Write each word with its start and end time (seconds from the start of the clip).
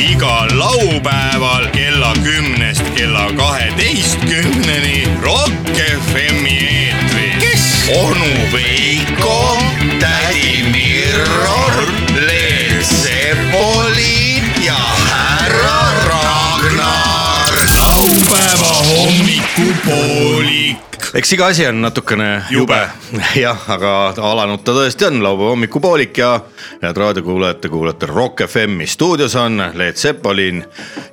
igal 0.00 0.48
laupäeval 0.58 1.66
kella 1.70 2.14
kümnest 2.22 2.82
kella 2.96 3.32
kaheteistkümneni 3.36 5.08
Rock 5.22 5.68
FM-i 6.02 6.58
eetris. 6.58 7.38
kes? 7.40 7.90
onu 7.96 8.52
Veiko, 8.52 9.58
tädi 10.00 10.62
Mirror, 10.72 11.86
Leel 12.14 12.82
Sepolin 12.82 14.44
ja 14.66 14.78
härra 15.10 15.82
Ragnar. 16.08 17.54
laupäeva 17.76 18.74
hommikupoolik. 18.88 20.93
Eks 21.14 21.32
iga 21.32 21.46
asi 21.46 21.66
on 21.66 21.80
natukene 21.82 22.42
jube, 22.50 22.74
jube. 23.12 23.22
jah, 23.44 23.66
aga 23.70 23.92
alanud 24.18 24.64
ta 24.66 24.74
tõesti 24.74 25.06
on, 25.06 25.20
laupäeva 25.22 25.54
hommikupoolik 25.54 26.18
ja 26.18 26.30
head 26.82 26.98
raadiokuulajad, 26.98 27.60
te 27.62 27.70
kuulate 27.70 28.08
Rock 28.10 28.44
FM-i, 28.48 28.86
stuudios 28.90 29.36
on 29.38 29.62
Leet 29.78 30.00
Sepolin 30.00 30.64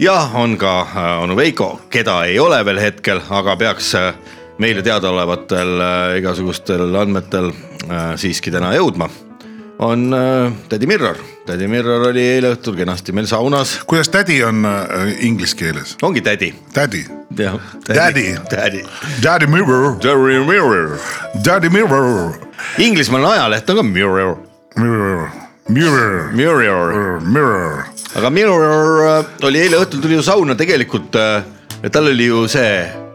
ja 0.02 0.18
on 0.34 0.58
ka 0.58 0.76
äh, 0.82 1.09
onu 1.23 1.38
Veiko, 1.38 1.73
keda 1.94 2.23
ei 2.26 2.40
ole 2.42 2.64
veel 2.66 2.82
hetkel, 2.82 3.22
aga 3.30 3.56
peaks 3.62 3.94
äh, 4.00 4.14
meile 4.58 4.82
teadaolevatel 4.86 5.76
äh, 5.80 6.18
igasugustel 6.22 6.95
andmetel 6.95 7.54
siiski 8.16 8.52
täna 8.54 8.76
jõudma. 8.78 9.09
On 9.81 10.13
äh, 10.13 10.53
tädi 10.70 10.85
Mirror, 10.85 11.17
tädi 11.45 11.67
Mirror 11.67 12.08
oli 12.12 12.22
eile 12.35 12.53
õhtul 12.53 12.76
kenasti 12.77 13.13
meil 13.17 13.27
saunas, 13.30 13.80
kuidas 13.89 14.12
tädi 14.13 14.38
on 14.45 14.66
äh, 14.66 15.12
inglise 15.26 15.58
keeles? 15.58 15.95
ongi 16.05 16.22
tädi. 16.22 16.52
Daddy, 16.76 17.02
jah, 17.38 17.58
Daddy. 17.88 18.25
tädi, 18.49 18.84
Daddy 19.23 19.48
Mirror, 19.49 19.98
Daddy 20.03 20.39
Mirror. 20.45 20.98
Daddy 21.45 21.70
Mirror, 21.73 22.38
Inglismaal 22.77 23.25
on 23.25 23.31
ajaleht 23.34 23.70
on 23.70 23.81
ka 23.81 23.84
Mirror, 23.84 24.36
Mirror, 24.77 25.30
Mirror, 25.70 26.31
Mirror, 26.34 27.22
Mirror. 27.25 27.86
aga 28.16 28.30
Mirror 28.30 29.05
äh, 29.08 29.45
oli 29.50 29.66
eile 29.66 29.81
õhtul 29.81 30.03
tuli 30.03 30.20
ju 30.20 30.25
sauna 30.25 30.55
tegelikult, 30.55 31.17
tal 31.89 32.13
oli 32.13 32.30
ju 32.30 32.45
see 32.52 33.11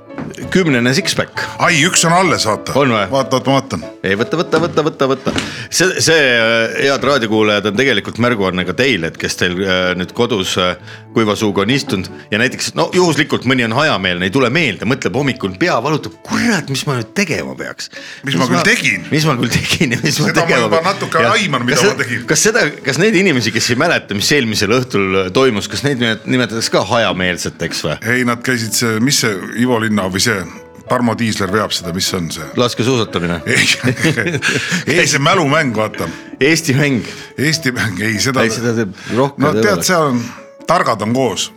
kümnene 0.51 0.93
six-pack. 0.95 1.41
ai, 1.59 1.79
üks 1.87 2.05
on 2.07 2.13
alles, 2.13 2.45
vaata. 2.47 2.75
Vaata, 3.11 3.37
oota, 3.39 3.51
ma 3.51 3.57
vaatan. 3.59 3.85
ei 4.05 4.17
võta, 4.19 4.39
võta, 4.41 4.61
võta, 4.63 4.85
võta, 4.87 5.09
võta. 5.11 5.33
see, 5.71 6.01
see 6.05 6.21
äh, 6.37 6.77
head 6.87 7.05
raadiokuulajad 7.05 7.71
on 7.71 7.79
tegelikult 7.79 8.21
märguanne 8.23 8.65
ka 8.69 8.75
teile, 8.77 9.11
et 9.13 9.19
kes 9.21 9.39
teil 9.41 9.57
äh, 9.65 9.91
nüüd 9.99 10.13
kodus 10.17 10.57
äh, 10.61 10.77
kuiva 11.17 11.37
suuga 11.39 11.65
on 11.65 11.73
istunud 11.73 12.11
ja 12.31 12.41
näiteks 12.41 12.75
no 12.79 12.89
juhuslikult 12.95 13.47
mõni 13.49 13.65
on 13.67 13.75
hajameelne, 13.77 14.29
ei 14.29 14.35
tule 14.35 14.51
meelde, 14.53 14.89
mõtleb 14.89 15.17
hommikul 15.17 15.57
pea 15.61 15.79
valutab, 15.85 16.17
kurat, 16.27 16.71
mis 16.73 16.85
ma 16.89 16.99
nüüd 17.01 17.13
tegema 17.17 17.57
peaks. 17.59 17.91
Mis 18.27 18.37
ma 18.41 18.49
küll 18.51 18.65
tegin? 18.67 19.07
mis 19.13 19.27
ma 19.29 19.37
küll 19.41 19.53
tegin 19.53 19.97
ja 19.97 20.01
mis 20.03 20.21
ma 20.21 20.31
Seda 20.31 20.45
ma 20.45 20.47
tegema 20.47 20.63
juba 20.67 20.81
pean. 20.83 20.89
natuke 20.93 21.25
Ja 21.27 21.33
aiman, 21.37 21.67
mida 21.69 21.81
ma 21.83 21.97
tegin. 22.03 22.25
kas 22.29 22.45
seda, 22.49 22.67
kas 22.85 23.01
neid 23.03 23.17
inimesi, 23.17 23.53
kes 23.55 23.71
ei 23.73 23.81
mäleta, 23.81 24.17
mis 24.19 24.31
eelmisel 24.37 24.77
õhtul 24.77 25.21
toimus, 25.37 25.71
kas 25.73 25.85
neid 25.87 26.03
nimet- 26.03 26.29
nimetatakse 26.29 26.73
ka 26.77 26.85
hajameelseteks 26.93 27.85
või? 27.87 27.97
ei, 28.13 28.27
nad 28.29 28.45
käisid 28.47 29.01
mis 29.03 29.23
see 29.25 29.33
Ivo 29.63 29.81
Linna 29.83 30.06
või 30.13 30.23
see 30.23 30.39
Tarmo 30.87 31.17
Tiisler 31.19 31.51
veab 31.51 31.75
seda, 31.75 31.91
mis 31.95 32.09
on 32.15 32.29
see? 32.31 32.47
laskesuusatamine, 32.59 33.41
ei, 33.47 35.07
see 35.07 35.23
mälumäng, 35.23 35.75
vaata, 35.77 36.07
Eesti 36.41 36.77
mäng, 36.79 37.07
Eesti 37.39 37.73
mäng, 37.75 38.01
ei 38.07 38.21
seda. 38.23 38.45
ei 38.47 38.53
seda 38.55 38.75
teeb 38.77 38.95
rohkem. 39.17 39.47
no 39.49 39.55
tead, 39.59 39.83
seal 39.87 40.13
on, 40.13 40.21
targad 40.67 41.03
on 41.07 41.15
koos. 41.17 41.51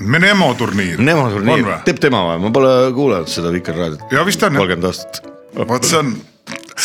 Menemo 0.00 0.48
turniir. 0.58 0.98
Nemo 0.98 1.28
turniir 1.30 1.68
teeb 1.86 2.00
tema 2.02 2.24
või? 2.30 2.38
ma 2.46 2.52
pole 2.54 2.70
kuulanud 2.96 3.30
seda 3.30 3.52
Vikerraadiot. 3.54 4.08
ja 4.14 4.24
vist 4.26 4.42
on 4.42 4.56
jah, 4.56 4.64
kolmkümmend 4.64 4.88
aastat. 4.88 5.20
vot 5.60 5.86
see 5.86 6.00
on, 6.00 6.16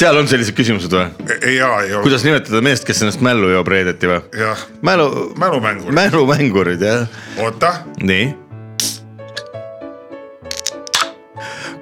seal 0.01 0.19
on 0.19 0.29
sellised 0.29 0.57
küsimused 0.59 0.93
või? 0.93 1.07
ja 1.55 1.71
ei 1.87 1.95
ole, 1.95 2.03
kuidas 2.03 2.27
nimetada 2.27 2.61
meest, 2.65 2.85
kes 2.85 3.01
ennast 3.05 3.23
mällu 3.25 3.49
joob 3.55 3.71
reedeti 3.71 4.11
või? 4.11 4.19
jah, 4.43 4.67
mälu, 4.85 5.09
mälumängur, 5.39 5.95
mälumängurid 5.95 6.85
jah, 6.85 7.19
oota, 7.39 7.73
nii. 8.03 8.48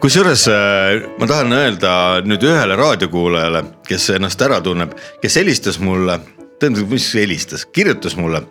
Kusjuures 0.02 0.48
äh, 0.52 1.04
ma 1.20 1.28
tahan 1.30 1.54
öelda 1.58 1.92
nüüd 2.26 2.44
ühele 2.46 2.78
raadiokuulajale, 2.78 3.64
kes 3.88 4.12
ennast 4.18 4.42
ära 4.46 4.60
tunneb, 4.64 4.94
kes 5.22 5.38
helistas 5.42 5.80
mulle, 5.82 6.20
tähendab, 6.62 6.90
mis 6.92 7.08
helistas, 7.18 7.66
kirjutas 7.74 8.18
mulle. 8.20 8.44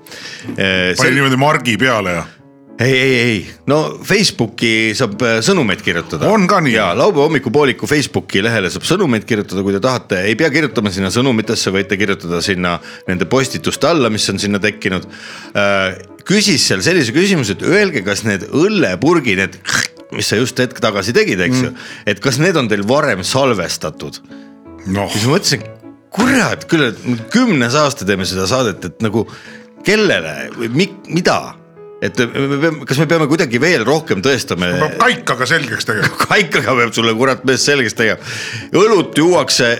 pani 0.56 1.14
niimoodi 1.14 1.38
margi 1.40 1.76
peale 1.80 2.16
ja 2.18 2.24
ei, 2.76 2.92
ei, 2.92 3.14
ei, 3.20 3.36
no 3.70 3.78
Facebooki 4.04 4.92
saab 4.96 5.22
äh, 5.24 5.38
sõnumeid 5.44 5.80
kirjutada. 5.84 6.28
On 6.28 6.44
ka 6.50 6.58
nii? 6.60 6.74
ja 6.74 6.90
laupäeva 6.98 7.24
hommikupooliku 7.30 7.88
Facebooki 7.88 8.42
lehele 8.44 8.68
saab 8.72 8.84
sõnumeid 8.88 9.24
kirjutada, 9.28 9.64
kui 9.64 9.72
te 9.72 9.80
tahate, 9.80 10.20
ei 10.28 10.36
pea 10.36 10.50
kirjutama 10.52 10.92
sinna 10.92 11.08
sõnumitesse, 11.14 11.72
võite 11.72 11.96
kirjutada 11.96 12.42
sinna 12.44 12.76
nende 13.08 13.28
postituste 13.32 13.88
alla, 13.88 14.12
mis 14.12 14.28
on 14.32 14.42
sinna 14.42 14.60
tekkinud. 14.60 15.08
küsis 16.26 16.68
seal 16.68 16.82
sellise 16.84 17.14
küsimuse, 17.16 17.56
et 17.56 17.64
öelge, 17.64 18.02
kas 18.04 18.26
need 18.26 18.44
õllepurgi, 18.50 19.38
need, 19.40 19.56
mis 20.14 20.28
sa 20.30 20.38
just 20.38 20.58
hetk 20.62 20.78
tagasi 20.82 21.14
tegid, 21.16 21.40
eks 21.48 21.62
ju 21.64 21.70
mm., 21.70 21.86
et 22.12 22.22
kas 22.22 22.38
need 22.42 22.56
on 22.58 22.70
teil 22.70 22.84
varem 22.86 23.24
salvestatud 23.26 24.20
noh, 24.92 25.10
siis 25.12 25.26
ma 25.26 25.36
mõtlesin, 25.36 25.68
kurat 26.14 26.66
küll, 26.70 26.88
et 26.90 27.28
kümnes 27.32 27.76
aasta 27.78 28.06
teeme 28.08 28.26
seda 28.28 28.46
saadet, 28.50 28.84
et 28.88 29.04
nagu 29.04 29.26
kellele 29.86 30.34
või 30.56 30.70
mi, 30.74 30.88
mida, 31.14 31.38
et 32.04 32.18
me 32.20 32.58
peame, 32.60 32.86
kas 32.88 33.00
me 33.00 33.06
peame 33.10 33.28
kuidagi 33.30 33.60
veel 33.62 33.84
rohkem 33.88 34.22
tõestama. 34.24 34.70
peab 34.80 34.98
kaikaga 35.00 35.48
selgeks 35.48 35.88
tegema. 35.88 36.10
kaikaga 36.26 36.76
peab 36.80 36.92
sulle 36.96 37.14
kurat 37.18 37.46
mees 37.48 37.64
selgeks 37.66 37.96
tegema. 37.98 38.34
õlut 38.76 39.16
juuakse 39.18 39.70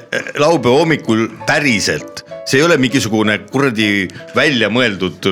laupäeva 0.43 0.83
hommikul 0.83 1.27
päriselt, 1.49 2.25
see 2.47 2.61
ei 2.61 2.67
ole 2.67 2.79
mingisugune 2.83 3.39
kuradi 3.51 4.09
välja 4.37 4.71
mõeldud 4.73 5.31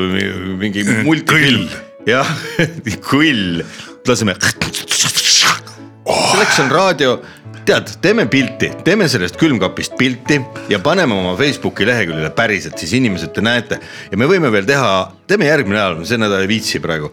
mingi 0.60 0.86
multifilm 1.06 1.66
kõll.. 1.66 1.80
jah, 2.10 2.30
kõll, 3.10 3.64
laseme. 4.08 4.34
selleks 6.04 6.58
on 6.60 6.70
raadio, 6.70 7.14
tead, 7.64 7.88
teeme 8.04 8.26
pilti, 8.28 8.68
teeme 8.84 9.08
sellest 9.08 9.38
külmkapist 9.40 9.96
pilti 9.98 10.40
ja 10.68 10.78
paneme 10.78 11.14
oma 11.14 11.36
Facebooki 11.38 11.86
leheküljele 11.88 12.30
päriselt, 12.36 12.78
siis 12.78 12.92
inimesed 12.98 13.32
te 13.32 13.44
näete 13.44 13.78
ja 14.10 14.18
me 14.20 14.28
võime 14.28 14.52
veel 14.52 14.68
teha, 14.68 14.90
teeme 15.30 15.48
järgmine 15.48 15.78
nädal, 15.78 16.04
see 16.04 16.20
nädal 16.20 16.44
ei 16.44 16.50
viitsi 16.50 16.82
praegu. 16.84 17.10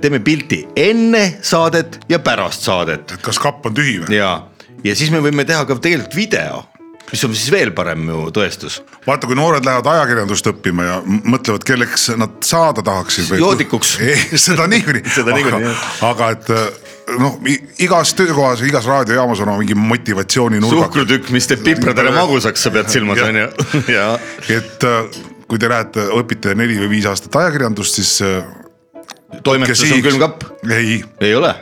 teeme 0.00 0.18
pilti 0.24 0.64
enne 0.76 1.38
saadet 1.42 2.00
ja 2.08 2.18
pärast 2.18 2.62
saadet 2.64 3.12
et 3.12 3.22
kas 3.22 3.38
kapp 3.38 3.66
on 3.66 3.74
tühi 3.74 3.98
või? 4.00 4.16
ja, 4.16 4.48
ja 4.84 4.96
siis 4.96 5.10
me 5.12 5.20
võime 5.20 5.44
teha 5.44 5.64
ka 5.64 5.76
tegelikult 5.76 6.16
video, 6.16 6.64
mis 7.10 7.24
on 7.26 7.34
siis 7.36 7.50
veel 7.52 7.72
parem 7.76 8.06
ju 8.08 8.22
tõestus. 8.34 8.80
vaata, 9.06 9.28
kui 9.28 9.36
noored 9.38 9.66
lähevad 9.66 9.88
ajakirjandust 9.92 10.48
õppima 10.50 10.86
ja 10.86 10.96
mõtlevad, 11.04 11.64
kelleks 11.66 12.08
nad 12.20 12.40
saada 12.46 12.84
tahaksid 12.84 13.30
või. 13.32 13.42
Joodikuks. 13.42 13.96
seda 14.46 14.66
niikuinii 14.70 15.04
Seda 15.18 15.36
niikuinii, 15.36 15.60
aga, 15.60 15.70
jah. 15.70 15.84
aga 16.10 16.30
et 16.36 16.50
äh, 16.54 16.64
noh, 17.20 17.38
igas 17.84 18.14
töökohas, 18.18 18.64
igas 18.66 18.88
raadiojaamas 18.90 19.44
on 19.44 19.52
oma 19.52 19.62
mingi 19.62 19.76
motivatsiooninurgad. 19.78 20.86
suhkrutükk, 20.86 21.30
mis 21.34 21.48
teeb 21.50 21.64
pipradele 21.66 22.14
magusaks, 22.16 22.66
sa 22.66 22.74
pead 22.74 22.90
silmas 22.92 23.22
on 23.26 23.42
ju, 23.42 23.48
ja 23.96 24.08
et 24.52 24.88
äh, 24.88 25.22
kui 25.48 25.60
te 25.60 25.70
lähete, 25.70 26.08
õpite 26.16 26.56
neli 26.58 26.80
või 26.80 26.96
viis 26.96 27.08
aastat 27.10 27.36
ajakirjandust, 27.42 28.00
siis 28.00 28.16
äh, 28.24 28.42
toimetus 29.44 29.86
on 29.90 30.02
külmkapp, 30.04 30.48
ei, 30.72 30.98
ei 31.20 31.36
ole 31.36 31.54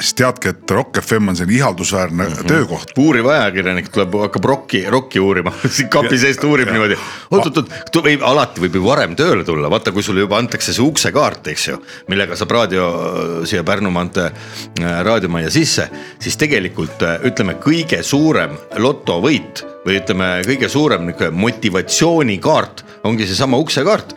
siis 0.00 0.14
teadke, 0.18 0.52
et 0.52 0.70
Rock 0.70 1.00
FM 1.00 1.30
on 1.32 1.36
selline 1.36 1.56
ihaldusväärne 1.56 2.24
mm 2.24 2.32
-hmm. 2.32 2.46
töökoht. 2.46 2.92
uuriv 2.98 3.26
ajakirjanik 3.26 3.88
tuleb, 3.88 4.14
hakkab 4.20 4.44
rokki, 4.44 4.84
rokki 4.88 5.20
uurima, 5.20 5.52
siin 5.76 5.88
kapi 5.88 6.18
seest 6.18 6.44
uurib 6.44 6.68
ja. 6.68 6.72
niimoodi. 6.72 6.98
oot-oot-oot, 7.30 8.02
võib 8.04 8.22
alati 8.22 8.60
võib 8.60 8.74
ju 8.74 8.84
varem 8.84 9.16
tööle 9.16 9.44
tulla, 9.44 9.70
vaata, 9.70 9.92
kui 9.92 10.02
sulle 10.02 10.20
juba 10.20 10.38
antakse 10.38 10.72
see 10.72 10.84
uksekaart, 10.84 11.46
eks 11.46 11.68
ju, 11.68 11.78
millega 12.08 12.36
saab 12.36 12.50
raadio 12.50 12.90
siia 13.44 13.64
Pärnu 13.64 13.90
maantee 13.90 14.26
äh, 14.26 15.00
raadiomajja 15.02 15.50
sisse, 15.50 15.88
siis 16.18 16.36
tegelikult 16.36 17.02
äh, 17.02 17.20
ütleme, 17.24 17.56
kõige 17.62 18.02
suurem 18.02 18.58
lotovõit 18.76 19.64
või 19.86 20.00
ütleme, 20.00 20.42
kõige 20.46 20.68
suurem 20.68 21.06
niisugune 21.06 21.30
motivatsioonikaart 21.30 22.84
ongi 23.06 23.26
seesama 23.26 23.56
uksekaart. 23.62 24.14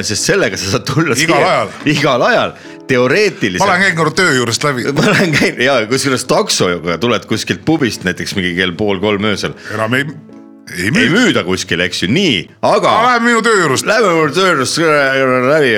sest 0.00 0.24
sellega 0.24 0.56
sa 0.56 0.70
saad 0.70 0.86
tulla. 0.88 1.16
Igal 1.18 1.44
ajal. 1.44 1.72
igal 1.84 2.22
ajal, 2.22 2.54
ma 2.84 2.88
teoreetiliselt 2.88 3.68
olen 3.68 3.80
käinud 3.80 3.96
korra 3.96 4.14
töö 4.20 4.36
juurest 4.36 4.64
läbi, 4.64 4.84
ma 4.96 5.08
olen 5.08 5.34
käinud 5.38 5.64
ja 5.64 5.80
kusjuures 5.90 6.28
taksoga 6.28 6.98
tuled 7.00 7.26
kuskilt 7.30 7.64
pubist 7.64 8.04
näiteks 8.04 8.36
mingi 8.36 8.54
kell 8.58 8.76
pool 8.76 9.00
kolm 9.02 9.24
öösel, 9.32 9.56
enam 9.74 9.96
ei, 9.96 10.04
ei 10.04 10.34
ei 10.72 10.90
müü. 10.90 11.10
müüda 11.12 11.44
kuskil, 11.44 11.80
eks 11.84 12.02
ju, 12.02 12.08
nii, 12.12 12.38
aga 12.64 12.92
Läheb 13.04 13.26
minu 13.26 13.42
töö 13.44 13.58
juurest. 13.58 13.86
lähme 13.88 14.14
mul 14.16 14.32
tööst 14.34 14.78
läbi 14.80 15.72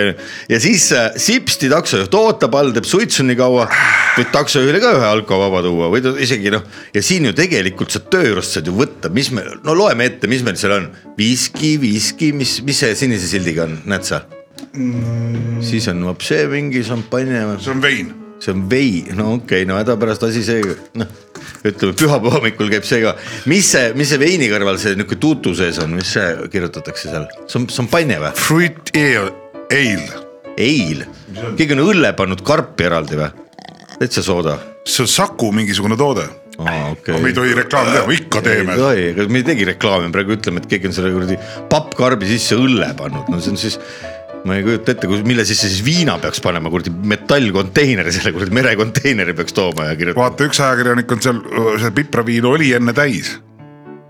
ja 0.53 0.61
siis 0.63 0.87
äh, 0.95 1.09
sipsti 1.19 1.71
taksojuht 1.73 2.15
ootab 2.15 2.55
all, 2.55 2.71
teeb 2.77 2.87
suitsu 2.87 3.27
nii 3.27 3.39
kaua. 3.39 3.67
võid 4.17 4.31
taksojuhile 4.35 4.81
ka 4.83 4.95
ühe 4.97 5.11
alkovaba 5.11 5.65
tuua 5.67 5.91
või 5.93 6.05
isegi 6.23 6.55
noh, 6.55 6.65
ja 6.95 7.03
siin 7.03 7.27
ju 7.27 7.35
tegelikult 7.37 7.95
sa 7.95 8.01
töö 8.01 8.31
juurest 8.31 8.57
saad 8.57 8.71
ju 8.71 8.77
võtta, 8.79 9.11
mis 9.11 9.33
me, 9.35 9.45
no 9.67 9.75
loeme 9.75 10.07
ette, 10.07 10.31
mis 10.31 10.47
meil 10.47 10.59
seal 10.61 10.79
on. 10.79 10.89
viski, 11.19 11.77
viski, 11.83 12.33
mis, 12.37 12.61
mis 12.67 12.85
see 12.85 12.95
sinise 12.95 13.31
sildiga 13.31 13.67
on, 13.67 13.81
näed 13.91 14.07
sa 14.07 14.23
mm.? 14.77 15.59
siis 15.65 15.89
on 15.93 16.05
vapšee 16.11 16.47
mingi 16.53 16.85
šampanje 16.87 17.43
see 17.59 17.73
on 17.75 17.83
vein. 17.83 18.13
see 18.43 18.53
on 18.53 18.67
vei, 18.71 19.05
no 19.17 19.33
okei 19.37 19.63
okay,, 19.63 19.69
no 19.69 19.79
hädapärast 19.81 20.27
asi 20.29 20.45
see, 20.45 20.77
noh, 21.01 21.09
ütleme 21.67 21.97
pühapäeva 21.97 22.37
hommikul 22.37 22.71
käib 22.73 22.85
see 22.89 23.01
ka. 23.05 23.17
mis 23.51 23.73
see, 23.73 23.91
mis 23.99 24.13
see 24.13 24.21
veini 24.23 24.51
kõrval 24.53 24.79
see 24.81 24.95
niisugune 24.99 25.23
tuutu 25.23 25.55
sees 25.57 25.81
on, 25.83 25.97
mis 25.97 26.13
see 26.19 26.29
kirjutatakse 26.53 27.11
seal, 27.11 27.27
see 27.47 27.63
on 27.63 27.69
šampanje 27.73 28.21
või? 28.23 28.33
Fruit 28.39 28.93
ale, 28.97 29.33
eil, 29.73 30.05
eil, 30.61 31.05
keegi 31.59 31.77
on 31.77 31.85
õlle 31.89 32.13
pannud 32.19 32.45
karpi 32.47 32.91
eraldi 32.91 33.21
või? 33.21 33.33
täitsa 33.97 34.23
sooda. 34.23 34.59
see 34.85 35.03
on 35.03 35.09
Saku 35.09 35.53
mingisugune 35.53 35.97
toode. 35.97 36.27
aa, 36.59 36.91
okei. 36.91 37.17
me 37.21 37.33
ei 37.33 37.35
tohi 37.37 37.55
reklaami 37.57 37.97
teha, 37.97 38.13
ikka 38.19 38.43
teeme 38.45 38.77
ei. 38.77 38.79
tohi, 38.79 39.09
ega 39.15 39.27
me 39.29 39.41
ei 39.41 39.49
tegi 39.49 39.65
reklaami, 39.73 40.13
praegu 40.13 40.37
ütleme, 40.37 40.63
et 40.63 40.69
keegi 40.71 40.91
on 40.91 40.95
selle 40.97 41.11
kuradi 41.13 41.41
pappkarbi 41.73 42.29
sisse 42.29 42.57
õlle 42.61 42.93
pannud, 42.97 43.33
no 43.33 43.41
see 43.41 43.53
on 43.53 43.61
siis 43.61 43.81
ma 44.47 44.57
ei 44.57 44.63
kujuta 44.65 44.95
ette, 44.95 45.09
mille 45.27 45.45
sisse 45.47 45.69
siis 45.71 45.83
viina 45.85 46.17
peaks 46.23 46.41
panema, 46.45 46.71
kuradi 46.73 46.93
metallkonteineri, 47.13 48.13
selle 48.15 48.33
kuradi 48.37 48.55
merekonteineri 48.55 49.35
peaks 49.37 49.57
tooma 49.57 49.91
ja 49.91 49.99
kirjutama. 49.99 50.29
vaata, 50.29 50.47
üks 50.47 50.63
ajakirjanik 50.63 51.13
on 51.13 51.25
seal, 51.25 51.43
see 51.83 51.93
pipraviin 52.01 52.49
oli 52.49 52.73
enne 52.77 52.95
täis. 52.97 53.37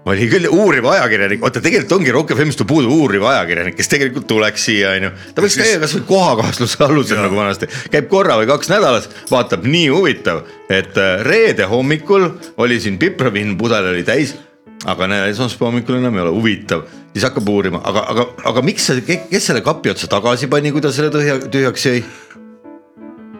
oli 0.06 0.28
küll 0.30 0.46
uuriv 0.52 0.86
ajakirjanik, 0.86 1.42
oota 1.42 1.60
tegelikult 1.62 1.96
ongi 1.96 2.12
Rock 2.14 2.34
FM-ist 2.36 2.60
on 2.62 2.68
puudu 2.70 2.92
uuriv 2.94 3.24
ajakirjanik, 3.26 3.74
kes 3.78 3.90
tegelikult 3.90 4.28
tuleks 4.30 4.66
siia, 4.68 4.92
onju. 4.98 5.12
ta 5.34 5.44
võiks 5.44 5.56
käia 5.58 5.80
kasvõi 5.82 6.04
kohakaasluse 6.10 6.84
alusel 6.86 7.22
nagu 7.24 7.38
vanasti, 7.38 7.70
käib 7.90 8.10
korra 8.12 8.36
või 8.38 8.50
kaks 8.52 8.70
nädalas, 8.70 9.08
vaatab, 9.32 9.66
nii 9.66 9.88
huvitav, 9.94 10.44
et 10.68 11.00
äh, 11.00 11.16
reede 11.26 11.66
hommikul 11.70 12.28
oli 12.62 12.78
siin 12.82 13.00
pipraviin, 13.02 13.56
pudel 13.58 13.94
oli 13.94 14.06
täis 14.06 14.36
aga 14.84 15.08
näe, 15.10 15.30
esmaspäeva 15.32 15.70
hommikul 15.70 16.00
enam 16.00 16.18
ei 16.18 16.26
ole 16.26 16.34
huvitav, 16.36 16.84
siis 17.14 17.24
hakkab 17.24 17.48
uurima, 17.48 17.80
aga, 17.86 18.04
aga, 18.12 18.28
aga 18.52 18.64
miks 18.66 18.90
see, 18.90 19.02
kes 19.06 19.50
selle 19.50 19.64
kapi 19.64 19.94
otsa 19.94 20.10
tagasi 20.12 20.50
pani, 20.52 20.74
kui 20.74 20.84
ta 20.84 20.92
selle 20.94 21.12
tühja, 21.14 21.38
tühjaks 21.48 21.88
jäi? 21.88 22.04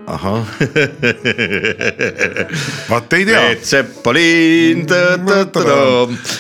ahah, 0.07 0.47
vaat 2.91 3.17
ei 3.19 3.25
tea. 3.27 3.41
Leet 3.43 3.65
Sepolin, 3.67 4.85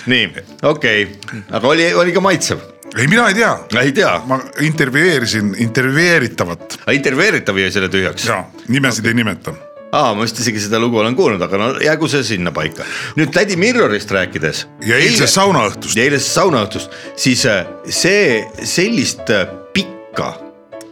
nii, 0.06 0.31
okei 0.62 1.08
okay., 1.10 1.43
aga 1.50 1.75
oli, 1.75 1.90
oli 1.98 2.14
ka 2.14 2.22
maitsev, 2.22 2.62
ei, 2.94 3.10
mina 3.10 3.26
ei 3.28 3.34
tea. 3.34 3.52
ei 3.82 3.93
tea, 3.93 4.12
ma 4.26 4.38
intervjueerisin 4.62 5.56
intervjueeritavat 5.66 6.78
intervjueeritav 6.94 7.58
jäi 7.58 7.70
selle 7.75 7.90
tühjaks. 7.93 8.28
ja 8.31 8.44
nimesid 8.69 9.10
ei 9.10 9.19
nimeta. 9.19 9.54
aa, 9.94 10.14
ma 10.14 10.24
vist 10.24 10.40
isegi 10.42 10.62
seda 10.66 10.80
lugu 10.82 10.98
olen 11.02 11.14
kuulnud, 11.18 11.42
aga 11.42 11.60
no 11.60 11.68
jäägu 11.82 12.08
see 12.10 12.24
sinnapaika. 12.26 12.86
nüüd 13.18 13.32
tädi 13.34 13.58
Mirrorist 13.60 14.10
rääkides. 14.14 14.64
ja 14.86 14.98
eilsest 14.98 15.36
saunaõhtust. 15.36 15.98
ja 15.98 16.06
eilsest 16.06 16.34
saunaõhtust, 16.34 16.98
siis 17.18 17.44
äh, 17.50 17.66
see 17.86 18.42
sellist 18.66 19.30
äh, 19.30 19.46
pikka, 19.76 20.32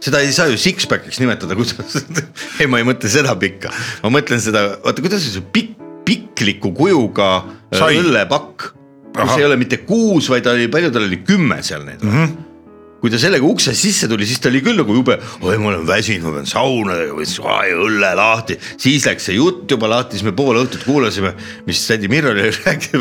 seda 0.03 0.21
ei 0.23 0.31
saa 0.35 0.47
ju 0.51 0.59
six-pack'iks 0.61 1.19
nimetada, 1.23 1.57
kuidas, 1.59 1.99
ei, 2.59 2.69
ma 2.71 2.81
ei 2.81 2.87
mõtle 2.87 3.11
seda 3.11 3.35
pikka, 3.39 3.73
ma 4.05 4.13
mõtlen 4.19 4.43
seda, 4.43 4.67
oota, 4.83 5.03
kuidas 5.03 5.27
see 5.27 5.43
pikk, 5.43 5.77
pikliku 6.05 6.71
kujuga 6.77 7.29
äh, 7.73 7.85
õllepakk, 7.89 8.71
kus 9.15 9.37
ei 9.39 9.47
ole 9.47 9.57
mitte 9.59 9.79
kuus, 9.87 10.27
vaid 10.31 10.45
ta 10.45 10.55
oli, 10.55 10.67
palju 10.71 10.91
tal 10.93 11.07
oli, 11.07 11.23
kümme 11.25 11.61
seal 11.65 11.87
neid 11.87 12.03
mm. 12.03 12.11
Mhm. 12.11 12.25
-hmm 12.25 12.51
kui 13.05 13.13
ta 13.13 13.19
sellega 13.21 13.45
ukse 13.45 13.75
sisse 13.77 14.07
tuli, 14.09 14.25
siis 14.25 14.39
ta 14.41 14.49
oli 14.49 14.63
küll 14.65 14.79
nagu 14.81 14.95
jube, 14.97 15.19
oi, 15.45 15.59
ma 15.61 15.69
olen 15.69 15.83
väsinud, 15.85 16.25
ma 16.25 16.39
pean 16.39 16.47
sauna 16.49 16.95
tegema, 16.97 17.57
õlle 17.85 18.09
lahti, 18.17 18.57
siis 18.81 19.05
läks 19.05 19.27
see 19.29 19.35
jutt 19.37 19.69
juba 19.69 19.91
lahti, 19.91 20.17
siis 20.17 20.25
me 20.25 20.33
pool 20.33 20.57
õhtut 20.63 20.87
kuulasime, 20.87 21.35
mis 21.67 21.83
tädi 21.85 22.09
Mirror 22.09 22.41
rääkis, 22.65 22.95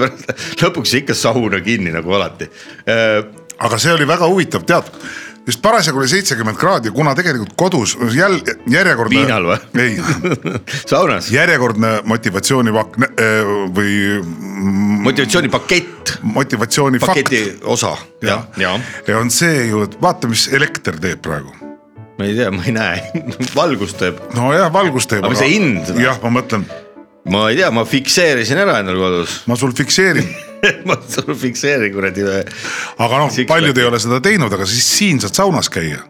lõpuks 0.60 0.92
ikka 1.00 1.16
sauna 1.16 1.62
kinni 1.64 1.94
nagu 1.94 2.12
alati. 2.12 2.50
aga 2.84 3.80
see 3.80 3.96
oli 3.96 4.04
väga 4.12 4.28
huvitav, 4.28 4.68
tead, 4.68 4.92
just 5.46 5.62
parasjagu 5.62 5.98
oli 5.98 6.08
seitsekümmend 6.08 6.56
kraadi, 6.56 6.90
kuna 6.90 7.14
tegelikult 7.14 7.52
kodus 7.56 7.98
jälle 8.14 8.56
järjekordne. 8.70 9.20
Viinal 9.20 9.48
või? 9.48 9.58
ei, 9.80 9.98
saunas? 10.90 11.30
Järjekordne 11.32 11.98
motivatsioonipakk 12.08 12.98
äh, 13.02 13.52
või 13.76 13.98
motivatsioonipakett, 15.04 16.16
motivatsioonifakt. 16.22 17.12
Paketi 17.12 17.58
osa. 17.62 17.96
Ja, 18.22 18.42
ja 18.56 18.78
ja 19.08 19.18
on 19.18 19.30
see 19.30 19.66
ju, 19.68 19.84
et 19.84 19.98
vaata, 20.02 20.28
mis 20.30 20.46
elekter 20.52 20.98
teeb 21.00 21.22
praegu. 21.24 21.52
ma 22.18 22.28
ei 22.28 22.36
tea, 22.36 22.50
ma 22.54 22.62
ei 22.62 22.72
näe, 22.72 23.22
valgust 23.56 23.98
teeb, 23.98 24.20
nojah, 24.36 24.72
valgus 24.72 25.08
teeb. 25.10 25.24
Aga 25.24 25.34
mis 25.34 25.42
see 25.42 25.52
hind? 25.56 25.94
jah, 25.98 26.20
ma 26.22 26.30
mõtlen, 26.38 26.64
ma 27.30 27.48
ei 27.50 27.58
tea, 27.58 27.70
ma 27.74 27.84
fikseerisin 27.88 28.60
ära 28.64 28.78
endal 28.80 29.00
kodus, 29.02 29.40
ma 29.50 29.58
sul 29.58 29.74
fikseerin, 29.76 30.28
ma 30.88 30.98
fikseerin 31.40 31.92
kuradi. 31.94 32.26
aga 32.98 33.22
noh, 33.22 33.38
paljud 33.48 33.78
ei 33.78 33.88
ole 33.90 34.00
seda 34.02 34.20
teinud, 34.24 34.52
aga 34.52 34.66
siis 34.68 34.88
siin 34.98 35.22
saad 35.22 35.36
saunas 35.42 35.70
käia. 35.72 36.02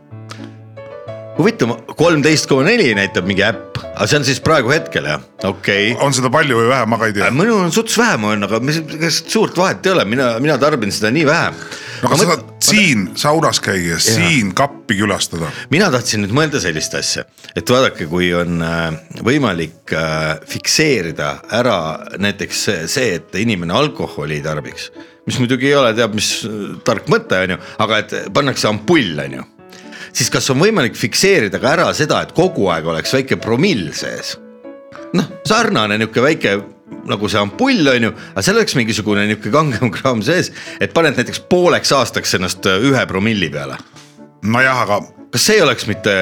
huvitav, 1.39 1.73
kolmteist 1.99 2.47
koma 2.51 2.67
neli 2.69 2.93
näitab 2.97 3.27
mingi 3.27 3.43
äpp, 3.45 3.79
aga 3.83 4.07
see 4.11 4.19
on 4.21 4.27
siis 4.27 4.41
praegu 4.45 4.71
hetkel 4.73 5.07
jah, 5.09 5.23
okei. 5.43 5.93
Okay. 5.93 6.03
on 6.05 6.15
seda 6.15 6.31
palju 6.33 6.61
või 6.61 6.69
vähe, 6.71 6.89
ma 6.91 6.99
ka 7.01 7.09
ei 7.11 7.17
tea. 7.17 7.31
minul 7.35 7.65
on 7.67 7.73
suts 7.75 7.97
vähem 7.99 8.27
on, 8.31 8.47
aga 8.47 8.61
mis, 8.65 8.79
kas 9.01 9.23
suurt 9.31 9.59
vahet 9.59 9.87
ei 9.87 9.95
ole, 9.95 10.05
mina, 10.09 10.35
mina 10.43 10.59
tarbin 10.63 10.95
seda 10.95 11.11
nii 11.15 11.25
vähe. 11.27 11.49
no 12.03 12.11
aga 12.11 12.19
sa 12.21 12.29
saad 12.31 12.45
siin 12.65 13.07
saunas 13.21 13.61
käia, 13.65 13.99
siin 14.03 14.53
kappi 14.57 14.99
külastada. 15.01 15.51
mina 15.75 15.91
tahtsin 15.95 16.23
nüüd 16.25 16.35
mõelda 16.37 16.63
sellist 16.63 16.95
asja, 16.99 17.27
et 17.55 17.71
vaadake, 17.71 18.07
kui 18.11 18.31
on 18.37 18.63
äh, 18.63 18.85
võimalik 19.27 19.97
äh, 19.97 20.37
fikseerida 20.51 21.33
ära 21.59 21.81
näiteks 22.23 22.69
see, 22.93 23.11
et 23.19 23.35
inimene 23.43 23.75
alkoholi 23.75 24.39
ei 24.39 24.47
tarbiks, 24.47 24.93
mis 25.27 25.41
muidugi 25.43 25.73
ei 25.73 25.75
ole 25.81 25.91
teab 25.99 26.15
mis 26.15 26.37
äh, 26.47 26.79
tark 26.87 27.11
mõte, 27.11 27.43
on 27.43 27.57
ju, 27.57 27.61
aga 27.87 28.05
et 28.05 28.17
pannakse 28.35 28.71
ampull, 28.71 29.19
on 29.27 29.41
ju 29.41 29.49
siis 30.15 30.31
kas 30.33 30.49
on 30.55 30.63
võimalik 30.63 30.97
fikseerida 30.99 31.61
ka 31.63 31.75
ära 31.75 31.89
seda, 31.97 32.23
et 32.25 32.35
kogu 32.37 32.69
aeg 32.73 32.87
oleks 32.93 33.15
väike 33.17 33.41
promill 33.43 33.91
sees? 33.97 34.37
noh, 35.15 35.29
sarnane 35.47 35.99
nihuke 35.99 36.23
väike 36.23 36.57
nagu 37.09 37.29
see 37.31 37.41
ampull 37.41 37.91
on 37.91 38.09
ju, 38.09 38.13
aga 38.33 38.45
seal 38.45 38.59
oleks 38.61 38.77
mingisugune 38.79 39.27
nihuke 39.29 39.53
kangem 39.53 39.93
kraam 39.95 40.23
sees, 40.25 40.53
et 40.81 40.95
paned 40.97 41.19
näiteks 41.19 41.45
pooleks 41.51 41.93
aastaks 41.95 42.37
ennast 42.39 42.67
ühe 42.75 43.07
promilli 43.11 43.51
peale 43.53 43.79
nojah, 44.45 44.85
aga 44.85 45.01
kas 45.33 45.49
see 45.49 45.59
ei 45.59 45.65
oleks 45.65 45.89
mitte 45.91 46.15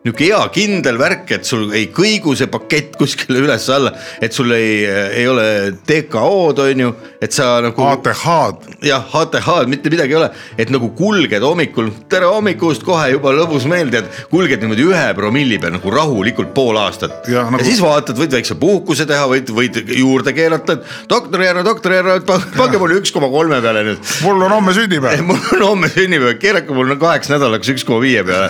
nihuke 0.00 0.30
hea 0.30 0.40
kindel 0.54 0.96
värk, 0.96 1.28
et 1.36 1.44
sul 1.44 1.66
ei 1.76 1.90
kõigu 1.92 2.32
see 2.38 2.48
pakett 2.48 2.94
kuskile 2.96 3.42
üles-alla, 3.42 3.92
et 4.24 4.32
sul 4.32 4.48
ei, 4.56 4.86
ei 4.88 5.26
ole 5.28 5.74
TKO-d 5.84 6.62
on 6.64 6.80
ju, 6.86 6.92
et 7.20 7.36
sa 7.36 7.50
nagu 7.60 7.84
ATH-d, 7.84 8.78
jah, 8.88 9.04
HTH-d 9.12 9.68
mitte 9.68 9.92
midagi 9.92 10.16
ei 10.16 10.18
ole, 10.22 10.30
et 10.56 10.72
nagu 10.72 10.88
kulged 10.96 11.44
hommikul, 11.44 11.90
tere 12.08 12.30
hommikust, 12.32 12.84
kohe 12.86 13.10
juba 13.12 13.34
lõbus 13.36 13.66
meel, 13.68 13.92
tead, 13.92 14.08
kulged 14.32 14.64
niimoodi 14.64 14.86
ühe 14.88 15.02
promilli 15.18 15.58
peal 15.60 15.74
nagu 15.76 15.92
rahulikult 15.92 16.54
pool 16.56 16.80
aastat. 16.80 17.28
Nagu- 17.28 17.60
ja 17.60 17.68
siis 17.68 17.84
vaatad, 17.84 18.16
võid 18.16 18.38
väikse 18.38 18.56
puhkuse 18.60 19.04
teha, 19.10 19.28
võid, 19.28 19.52
võid 19.52 19.82
juurde 19.98 20.32
keerata, 20.32 20.78
et 20.78 21.12
doktori 21.12 21.50
härra, 21.50 21.66
doktori 21.66 22.00
härra, 22.00 22.16
pange 22.24 22.80
mulle 22.80 23.02
üks 23.02 23.12
koma 23.12 23.28
kolme 23.28 23.60
peale 23.60 23.84
nüüd. 23.90 24.00
Mul 24.24 24.48
on 24.48 24.56
homme 24.56 24.72
sünnipäev. 24.80 25.26
mul 25.28 25.60
on 25.60 25.66
homme 25.74 25.92
sünnipäev, 25.92 26.40
keerake 26.40 26.72
mulle 26.72 26.96
kaheks 27.04 27.28
nädalaks 27.36 27.74
üks 27.76 27.84
koma 27.84 28.00
viie 28.00 28.24
peale 28.24 28.48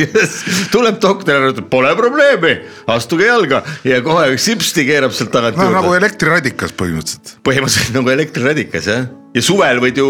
tuleb 0.80 1.00
doktor 1.02 1.36
ja 1.36 1.52
ütleb, 1.52 1.68
pole 1.72 1.92
probleemi, 1.98 2.56
astuge 2.90 3.28
jalga 3.28 3.62
ja 3.86 4.00
kohe 4.04 4.32
sipsti 4.40 4.86
keerab 4.88 5.14
sealt 5.16 5.32
tagant 5.34 5.58
no 5.58 5.68
juurde 5.68 5.78
nagu 5.78 5.96
elektriradikas 5.98 6.74
põhimõtteliselt. 6.78 7.36
põhimõtteliselt 7.46 7.96
nagu 7.98 8.12
elektriradikas 8.14 8.88
jah, 8.90 9.08
ja 9.36 9.42
suvel 9.44 9.80
võid 9.82 10.00
ju, 10.00 10.08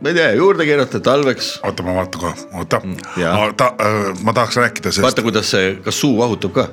ma 0.00 0.12
ei 0.12 0.18
tea, 0.18 0.30
juurde 0.38 0.66
keerata 0.68 1.00
talveks. 1.04 1.50
oota, 1.66 1.86
ma 1.86 1.98
vaatan 1.98 2.24
kohe, 2.24 2.46
oota 2.60 2.80
jaa., 3.20 3.50
ta, 3.58 3.72
äh, 3.80 4.08
ma 4.24 4.34
tahaks 4.36 4.58
rääkida 4.60 4.92
sellest, 4.92 5.06
vaata, 5.06 5.26
kuidas 5.26 5.52
see, 5.54 5.74
kas 5.84 6.00
suu 6.00 6.16
vahutab 6.18 6.54
ka. 6.56 6.68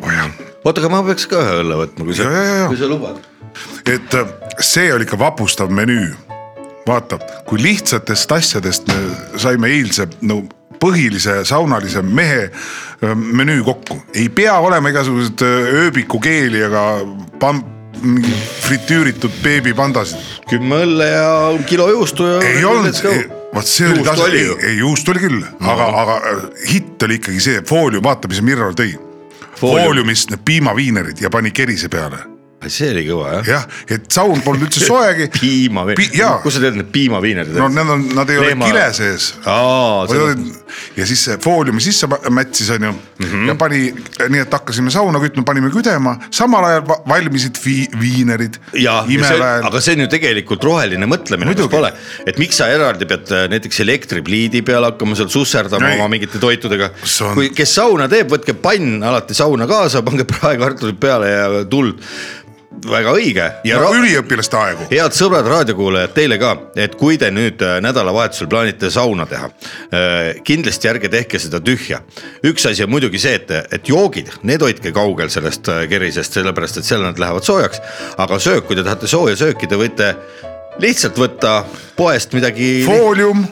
oh, 0.00 0.28
oota, 0.64 0.80
aga 0.80 0.92
ma 0.92 1.04
peaks 1.06 1.28
ka 1.30 1.40
ühe 1.42 1.60
õlle 1.62 1.80
võtma, 1.84 2.08
kui 2.08 2.18
sa 2.18 2.28
kui 2.68 2.80
sa 2.80 2.90
lubad. 2.90 3.22
et 3.86 4.20
äh, 4.20 4.36
see 4.60 4.92
oli 4.94 5.08
ikka 5.08 5.20
vapustav 5.20 5.72
menüü. 5.72 6.12
vaata, 6.86 7.20
kui 7.48 7.62
lihtsatest 7.62 8.32
asjadest 8.36 8.90
me 8.90 9.40
saime 9.40 9.70
eilse 9.72 10.08
no 10.20 10.42
põhilise 10.80 11.42
saunalise 11.48 12.02
mehe 12.02 12.50
menüü 13.14 13.62
kokku, 13.64 13.98
ei 14.14 14.28
pea 14.28 14.56
olema 14.62 14.90
igasugused 14.92 15.44
äh, 15.44 15.70
ööbikukeeli 15.84 16.62
ega 16.66 16.84
pan-, 17.40 17.64
mingi 18.02 18.34
fritüüritud 18.64 19.32
beebipandasid. 19.42 20.18
kümme 20.50 20.82
õlle 20.84 21.08
ja 21.08 21.30
kilo 21.68 21.88
juustu 21.90 22.26
ja. 22.26 22.42
ei 22.48 22.64
olnud, 22.64 23.00
vot 23.54 23.68
see 23.68 23.88
oli 23.88 23.98
Juustu 24.02 24.10
tase, 24.10 24.28
oli 24.28 24.42
ei 24.42 24.70
ei 24.70 24.78
juust 24.78 25.08
oli 25.08 25.24
küll, 25.24 25.40
aga, 25.60 25.88
aga 26.02 26.20
äh, 26.32 26.44
hitt 26.72 27.02
oli 27.06 27.20
ikkagi 27.20 27.40
see 27.40 27.64
foolium, 27.66 28.04
vaata, 28.04 28.30
mis 28.30 28.42
Mirror 28.42 28.76
tõi. 28.78 28.94
Foolium. 29.54 29.84
fooliumist 29.84 30.32
need 30.32 30.42
piimaviinerid 30.44 31.20
ja 31.22 31.30
pani 31.30 31.52
kerise 31.54 31.88
peale, 31.88 32.18
see 32.72 32.90
oli 32.94 33.04
kõva 33.08 33.32
jah. 33.38 33.48
jah, 33.48 33.64
et 33.96 34.06
saun 34.12 34.40
polnud 34.44 34.66
üldse 34.68 34.84
soegi. 34.86 35.28
piimaviin 35.40 35.98
Pi- 35.98 36.10
kus 36.42 36.56
sa 36.56 36.62
tead 36.64 36.78
need 36.78 36.90
piimaviinerid? 36.94 37.56
no 37.58 37.68
need 37.72 37.92
on, 37.96 38.04
nad 38.16 38.30
ei 38.32 38.38
ole 38.40 38.52
Leema- 38.52 38.68
kile 38.70 38.86
sees. 38.96 39.30
aa, 39.46 40.06
ja 40.98 41.06
siis 41.08 41.24
see 41.28 41.38
fooliumi 41.42 41.82
sisse 41.84 42.08
mätsis, 42.30 42.70
onju 42.74 42.92
mm. 42.92 43.26
-hmm. 43.26 43.48
ja 43.48 43.54
pani, 43.60 43.82
nii 44.28 44.42
et 44.44 44.52
hakkasime 44.56 44.90
sauna 44.94 45.20
kütma, 45.22 45.44
panime 45.46 45.70
küdema, 45.74 46.16
samal 46.30 46.64
ajal 46.68 46.86
va- 46.88 47.00
valmisid 47.14 47.58
vi- 47.64 47.88
viinerid. 48.00 48.58
ja, 48.78 49.00
aga 49.62 49.80
see 49.80 49.94
on 49.96 50.04
ju 50.06 50.08
tegelikult 50.12 50.64
roheline 50.64 51.06
mõtlemine, 51.10 51.54
kas 51.56 51.70
pole, 51.72 51.92
et 52.26 52.38
miks 52.38 52.56
sa 52.60 52.68
eraldi 52.72 53.06
pead 53.10 53.32
äh, 53.32 53.46
näiteks 53.52 53.80
elektripliidi 53.84 54.62
peal 54.62 54.84
hakkama 54.90 55.16
seal 55.18 55.28
susserdama 55.32 55.90
Ei. 55.92 55.98
oma 55.98 56.08
mingite 56.08 56.38
toitudega 56.42 56.90
on- 57.28 57.34
kui, 57.34 57.50
kes 57.54 57.74
sauna 57.74 58.08
teeb, 58.08 58.30
võtke 58.30 58.54
pann 58.54 59.02
alati 59.02 59.34
sauna 59.34 59.66
kaasa, 59.70 60.02
pange 60.06 60.24
praekartulid 60.28 60.98
peale 61.00 61.30
ja 61.30 61.64
tuld. 61.70 62.00
Väga 62.88 63.12
õige 63.16 63.46
ja 63.64 63.80
no, 63.80 63.90
üliõpilaste 63.96 64.58
aegu. 64.58 64.86
head 64.90 65.16
sõbrad 65.16 65.46
raadiokuulajad 65.50 66.14
teile 66.16 66.38
ka, 66.40 66.54
et 66.76 66.96
kui 67.00 67.18
te 67.20 67.30
nüüd 67.34 67.62
äh, 67.64 67.78
nädalavahetusel 67.84 68.48
plaanite 68.50 68.90
sauna 68.92 69.26
teha, 69.28 69.50
kindlasti 70.44 70.90
ärge 70.90 71.08
tehke 71.12 71.38
seda 71.40 71.60
tühja. 71.64 72.00
üks 72.44 72.66
asi 72.70 72.84
on 72.84 72.92
muidugi 72.92 73.20
see, 73.22 73.36
et, 73.40 73.50
et 73.72 73.88
joogid, 73.88 74.30
need 74.42 74.62
hoidke 74.64 74.92
kaugel 74.94 75.30
sellest 75.32 75.68
äh, 75.72 75.84
kerisest, 75.90 76.36
sellepärast 76.38 76.80
et 76.80 76.88
seal 76.88 77.04
nad 77.04 77.18
lähevad 77.20 77.46
soojaks. 77.46 77.82
aga 78.18 78.38
söök, 78.38 78.66
kui 78.68 78.76
te 78.76 78.84
tahate 78.86 79.10
sooja 79.10 79.36
sööki, 79.38 79.70
te 79.70 79.78
võite 79.80 80.14
lihtsalt 80.82 81.18
võtta 81.18 81.56
poest 81.96 82.34
midagi. 82.34 82.82
foolium, 82.86 83.44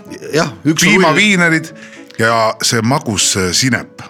piimaviinerid 0.67 1.73
ja 2.19 2.55
see 2.63 2.83
magus 2.85 3.35
äh, 3.37 3.53
sinep. 3.57 4.03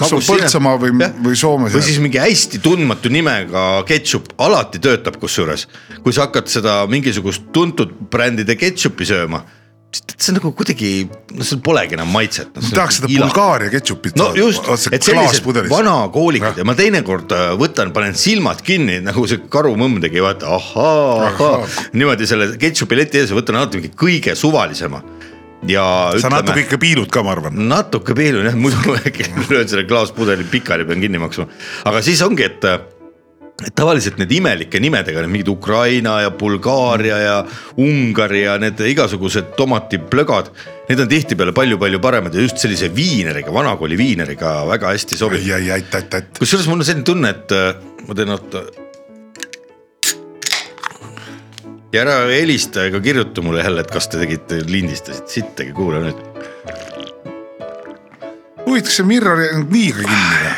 Kas 0.00 0.16
on. 0.16 0.24
Põltsamaa 0.24 0.80
või 0.80 0.96
või 1.20 1.38
Soome 1.38 1.70
või 1.72 1.84
siis 1.84 2.00
mingi 2.02 2.20
hästi 2.22 2.62
tundmatu 2.64 3.12
nimega 3.12 3.84
ketšup 3.88 4.34
alati 4.40 4.82
töötab 4.82 5.20
kusjuures. 5.22 5.68
kui 6.02 6.16
sa 6.16 6.26
hakkad 6.26 6.50
seda 6.50 6.82
mingisugust 6.90 7.50
tuntud 7.54 7.92
brändide 8.10 8.56
ketšupi 8.58 9.08
sööma, 9.08 9.44
see 9.90 10.30
on 10.30 10.36
nagu 10.38 10.50
kuidagi, 10.54 10.90
no 11.34 11.46
seal 11.46 11.60
polegi 11.64 11.96
enam 11.96 12.10
maitset 12.14 12.50
no,. 12.54 12.62
ma 12.62 12.74
tahaks 12.76 13.00
seda 13.00 13.10
Bulgaaria 13.10 13.72
ketšupit. 13.72 14.18
no 14.20 14.28
just, 14.38 14.68
et 14.94 15.06
sellised 15.06 15.46
vanakoolikud 15.70 16.60
ja 16.60 16.66
ma 16.68 16.76
teinekord 16.78 17.34
äh, 17.34 17.46
võtan, 17.58 17.90
panen 17.96 18.14
silmad 18.18 18.62
kinni 18.66 19.00
nagu 19.02 19.26
see 19.30 19.42
karumõmm 19.50 19.98
tegi, 20.04 20.22
vaata 20.22 20.52
ahaa, 20.56 21.30
ahaa, 21.32 21.56
niimoodi 21.96 22.28
selle 22.30 22.52
ketšupi 22.60 23.00
leti 23.00 23.22
ees 23.22 23.34
võtan 23.34 23.58
alati 23.58 23.80
mingi 23.80 23.92
kõige 23.98 24.36
suvalisema. 24.38 25.02
Ja 25.68 25.84
sa 26.16 26.30
natuke 26.32 26.54
ütleme, 26.54 26.64
ikka 26.66 26.78
piilud 26.80 27.10
ka, 27.12 27.24
ma 27.26 27.34
arvan. 27.36 27.58
natuke 27.68 28.16
peelun 28.16 28.48
jah, 28.48 28.56
muidu 28.56 28.96
äkki 29.00 29.28
löön 29.50 29.68
selle 29.68 29.84
klaaspudeli 29.88 30.46
pikali, 30.50 30.86
pean 30.88 31.02
kinni 31.02 31.20
maksma. 31.20 31.48
aga 31.90 32.02
siis 32.06 32.22
ongi, 32.24 32.48
et 32.48 32.64
et 33.60 33.74
tavaliselt 33.76 34.16
need 34.16 34.30
imelike 34.32 34.80
nimedega, 34.80 35.20
need 35.20 35.34
mingid 35.34 35.50
Ukraina 35.52 36.14
ja 36.24 36.30
Bulgaaria 36.32 37.18
ja 37.20 37.34
Ungari 37.76 38.46
ja 38.46 38.56
need 38.60 38.80
igasugused 38.88 39.52
tomatiplögad, 39.58 40.48
need 40.88 41.02
on 41.04 41.10
tihtipeale 41.10 41.52
palju-palju 41.56 42.00
paremad 42.00 42.36
ja 42.36 42.46
just 42.46 42.60
sellise 42.62 42.88
viineriga, 42.96 43.52
vanakooli 43.52 43.98
viineriga 44.00 44.62
väga 44.70 44.94
hästi 44.94 45.20
sobib. 45.20 45.44
kusjuures 46.38 46.70
mul 46.70 46.80
on 46.80 46.88
selline 46.88 47.04
tunne, 47.04 47.34
et 47.36 48.06
ma 48.06 48.16
teen 48.16 48.32
oota. 48.32 48.64
Ja 51.92 52.04
ära 52.04 52.18
helista 52.30 52.84
ega 52.86 53.00
kirjuta 53.02 53.42
mulle 53.42 53.64
jälle, 53.64 53.82
et 53.84 53.90
kas 53.90 54.08
te 54.10 54.20
tegite, 54.22 54.62
lindistasite, 54.70 55.32
sittagi 55.40 55.72
kuula 55.74 56.04
nüüd. 56.04 56.20
huvitav, 58.66 58.86
kas 58.86 59.00
see 59.00 59.08
mirror 59.08 59.40
ei 59.42 59.50
jäänud 59.50 59.74
liiga 59.74 60.04
kinni 60.04 60.44
või? 60.44 60.52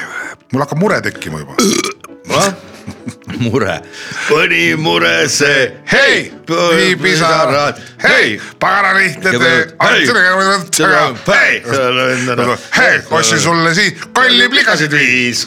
mul 0.53 0.67
hakkab 0.67 0.83
mure 0.83 1.01
tekkima 1.07 1.41
juba. 1.41 1.57
mure, 3.47 3.79
mõni 4.29 4.61
mure 4.77 5.13
see, 5.33 5.65
hei, 5.89 6.27
pisarad, 7.01 7.81
hei, 8.03 8.37
pagana 8.61 8.93
lihtne 8.99 9.33
töö, 9.33 9.65
hei, 11.31 11.63
hei, 12.77 13.01
ostsin 13.09 13.41
sulle 13.41 13.73
siit 13.79 14.05
kolliplikasid 14.13 15.01
viis, 15.01 15.47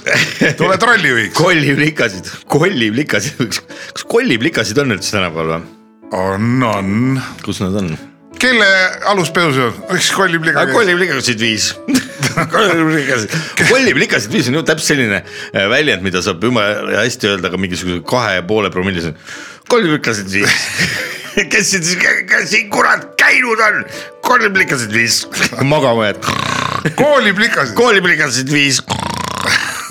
tule 0.58 0.82
trollijuhiks. 0.82 1.38
kolliplikasid, 1.38 2.34
kolliplikasid, 2.58 3.64
kas 3.94 4.12
kolliplikasid 4.18 4.82
on 4.82 4.98
üldse 4.98 5.20
tänapäeval 5.20 5.58
või? 5.60 5.75
on, 6.16 6.64
on, 6.64 7.22
kus 7.46 7.62
nad 7.64 7.76
on? 7.82 7.96
kelle 8.40 8.68
aluspeos 9.12 9.58
on, 9.64 9.78
üks 9.96 10.12
kolliplika. 10.16 10.66
kolliplikasid 10.74 11.40
viis. 11.42 11.72
kolliplikasid 13.72 14.34
viis 14.34 14.50
on 14.52 14.60
ju 14.60 14.64
täpselt 14.68 14.92
selline 14.94 15.22
äh, 15.22 15.68
väljend, 15.72 16.04
mida 16.06 16.22
saab 16.26 16.44
jumala 16.44 17.00
hästi 17.00 17.32
öelda 17.34 17.52
ka 17.54 17.60
mingisuguse 17.62 18.04
kahe 18.08 18.38
ja 18.40 18.46
poole 18.48 18.72
promillisel. 18.74 19.16
kolliplikasid 19.72 20.32
viis. 20.32 20.56
kes 21.52 21.72
siin 21.72 21.84
siis, 21.84 22.00
kes 22.30 22.50
siin 22.52 22.70
kurat 22.72 23.08
käinud 23.20 23.60
on? 23.68 23.84
kolliplikasid 24.26 24.94
viis. 24.94 25.24
magama 25.64 26.12
jääd. 26.12 26.24
kooliplikasid, 27.02 27.76
kolliplikasid 27.76 28.52
viis. 28.52 28.82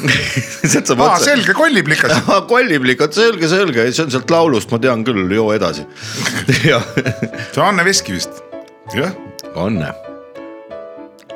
sealt 0.72 0.90
saab 0.90 1.02
aa 1.04 1.14
otsa. 1.14 1.30
selge, 1.30 1.54
kolliplikasid. 1.56 2.30
kolliplikad, 2.50 3.14
selge, 3.16 3.48
selge, 3.50 3.86
see 3.92 4.06
on 4.06 4.14
sealt 4.14 4.32
laulust, 4.34 4.72
ma 4.74 4.80
tean 4.82 5.04
küll, 5.06 5.26
joo 5.34 5.50
edasi. 5.54 5.86
see 6.60 6.74
on 6.74 7.66
Anne 7.68 7.86
Veski 7.86 8.16
vist, 8.16 8.42
jah. 8.94 9.14
Anne. 9.60 9.92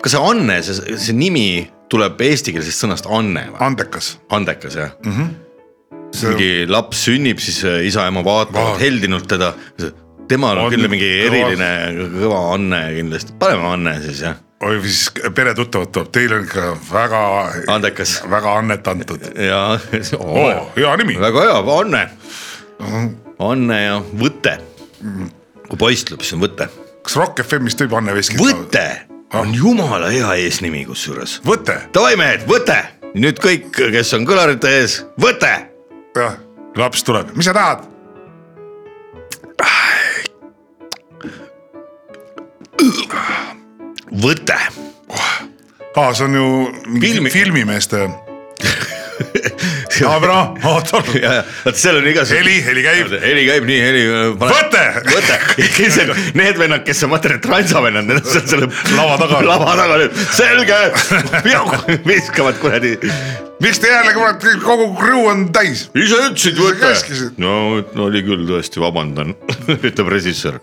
kas 0.02 0.14
see 0.14 0.22
Anne, 0.30 0.60
see, 0.66 0.96
see 1.00 1.16
nimi 1.16 1.46
tuleb 1.92 2.20
eestikeelsest 2.28 2.84
sõnast 2.84 3.08
Anne 3.10 3.46
või? 3.52 3.60
andekas. 3.68 4.16
andekas 4.34 4.76
jah 4.78 4.90
mm? 5.04 5.14
-hmm. 5.14 5.30
mingi 6.32 6.50
laps 6.68 7.06
sünnib, 7.08 7.40
siis 7.42 7.62
äh, 7.64 7.80
isa-ema 7.88 8.24
vaatavad 8.26 8.74
Vaat- 8.74 8.82
heldinult 8.82 9.28
teda. 9.30 9.54
temal 10.28 10.58
on 10.58 10.66
On 10.66 10.74
küll 10.74 10.88
mingi 10.92 11.08
eriline 11.24 11.70
kõva 12.18 12.42
Anne 12.54 12.82
kindlasti, 12.98 13.38
paneme 13.40 13.70
Anne 13.72 13.96
siis 14.04 14.20
jah, 14.26 14.36
oi, 14.60 14.80
siis 14.82 15.10
peretuttavad 15.34 15.92
tuleb, 15.92 16.10
teil 16.12 16.32
on 16.34 16.46
ikka 16.46 16.70
väga, 16.92 17.20
andekas 17.74 18.18
väga 18.30 18.54
annet 18.58 18.88
antud. 18.88 19.28
ja 19.46 19.60
oo, 20.18 20.48
hea 20.76 20.96
nimi. 20.96 21.18
väga 21.20 21.46
hea, 21.46 21.60
Anne. 21.78 22.08
Anne 23.38 23.82
ja 23.82 24.00
Võte. 24.18 24.58
kui 25.68 25.78
poiss 25.78 26.04
tuleb, 26.08 26.24
siis 26.24 26.38
on 26.38 26.42
Võte. 26.46 26.68
kas 27.02 27.16
Rock 27.16 27.44
FM-ist 27.44 27.84
võib 27.84 27.98
Anne 28.00 28.16
Veskit? 28.16 28.40
Võte 28.42 28.86
on 29.38 29.52
jumala 29.54 30.08
hea 30.12 30.32
eesnimi 30.44 30.84
kusjuures. 30.88 31.38
Võte, 31.46 31.76
Davai 31.94 32.16
mehed, 32.16 32.46
Võte, 32.48 32.78
nüüd 33.14 33.40
kõik, 33.44 33.70
kes 33.76 34.14
on 34.16 34.26
kõlarite 34.28 34.72
ees, 34.80 35.02
Võte. 35.20 35.54
jah, 36.16 36.40
laps 36.76 37.04
tuleb, 37.06 37.34
mis 37.36 37.46
sa 37.50 37.54
tahad? 37.56 37.86
Võte. 44.12 44.56
aa, 45.98 46.12
see 46.14 46.24
on 46.24 46.34
ju 46.38 46.46
mingi 46.86 47.12
Filmi- 47.12 47.30
filmimeeste. 47.32 48.06
noh, 49.98 50.54
oota, 50.70 51.00
vot 51.64 51.76
seal 51.76 51.98
on 51.98 52.06
igasugune. 52.06 52.38
heli, 52.38 52.60
heli 52.64 52.84
käib. 52.86 53.10
heli 53.24 53.44
käib 53.48 53.66
nii, 53.68 53.80
heli. 53.82 54.04
Võte! 54.38 54.84
võte, 55.08 55.38
need 56.38 56.60
vennad, 56.60 56.84
kes 56.86 57.02
on 57.06 57.12
vaata 57.16 57.34
need 57.34 57.42
transavennad, 57.44 58.08
need 58.08 58.22
on 58.22 58.30
seal 58.30 58.46
selle 58.54 58.70
Lava 58.94 59.18
taga. 59.24 59.42
lava 59.50 59.74
taga 59.82 60.00
nüüd, 60.04 60.22
selge, 60.38 60.80
viskavad 62.12 62.62
kuradi. 62.62 62.96
Miks 63.62 63.80
te 63.82 63.90
jälle, 63.90 64.12
kurat, 64.14 64.44
kogu 64.62 64.86
crew 64.98 65.26
on 65.30 65.46
täis? 65.54 65.86
ise 65.98 66.18
ütlesid 66.28 66.58
käskisid.. 66.78 67.38
no 67.42 67.80
no 67.96 68.06
oli 68.06 68.22
küll 68.26 68.44
tõesti, 68.48 68.80
vabandan, 68.82 69.34
ütleb 69.88 70.10
režissöör 70.12 70.60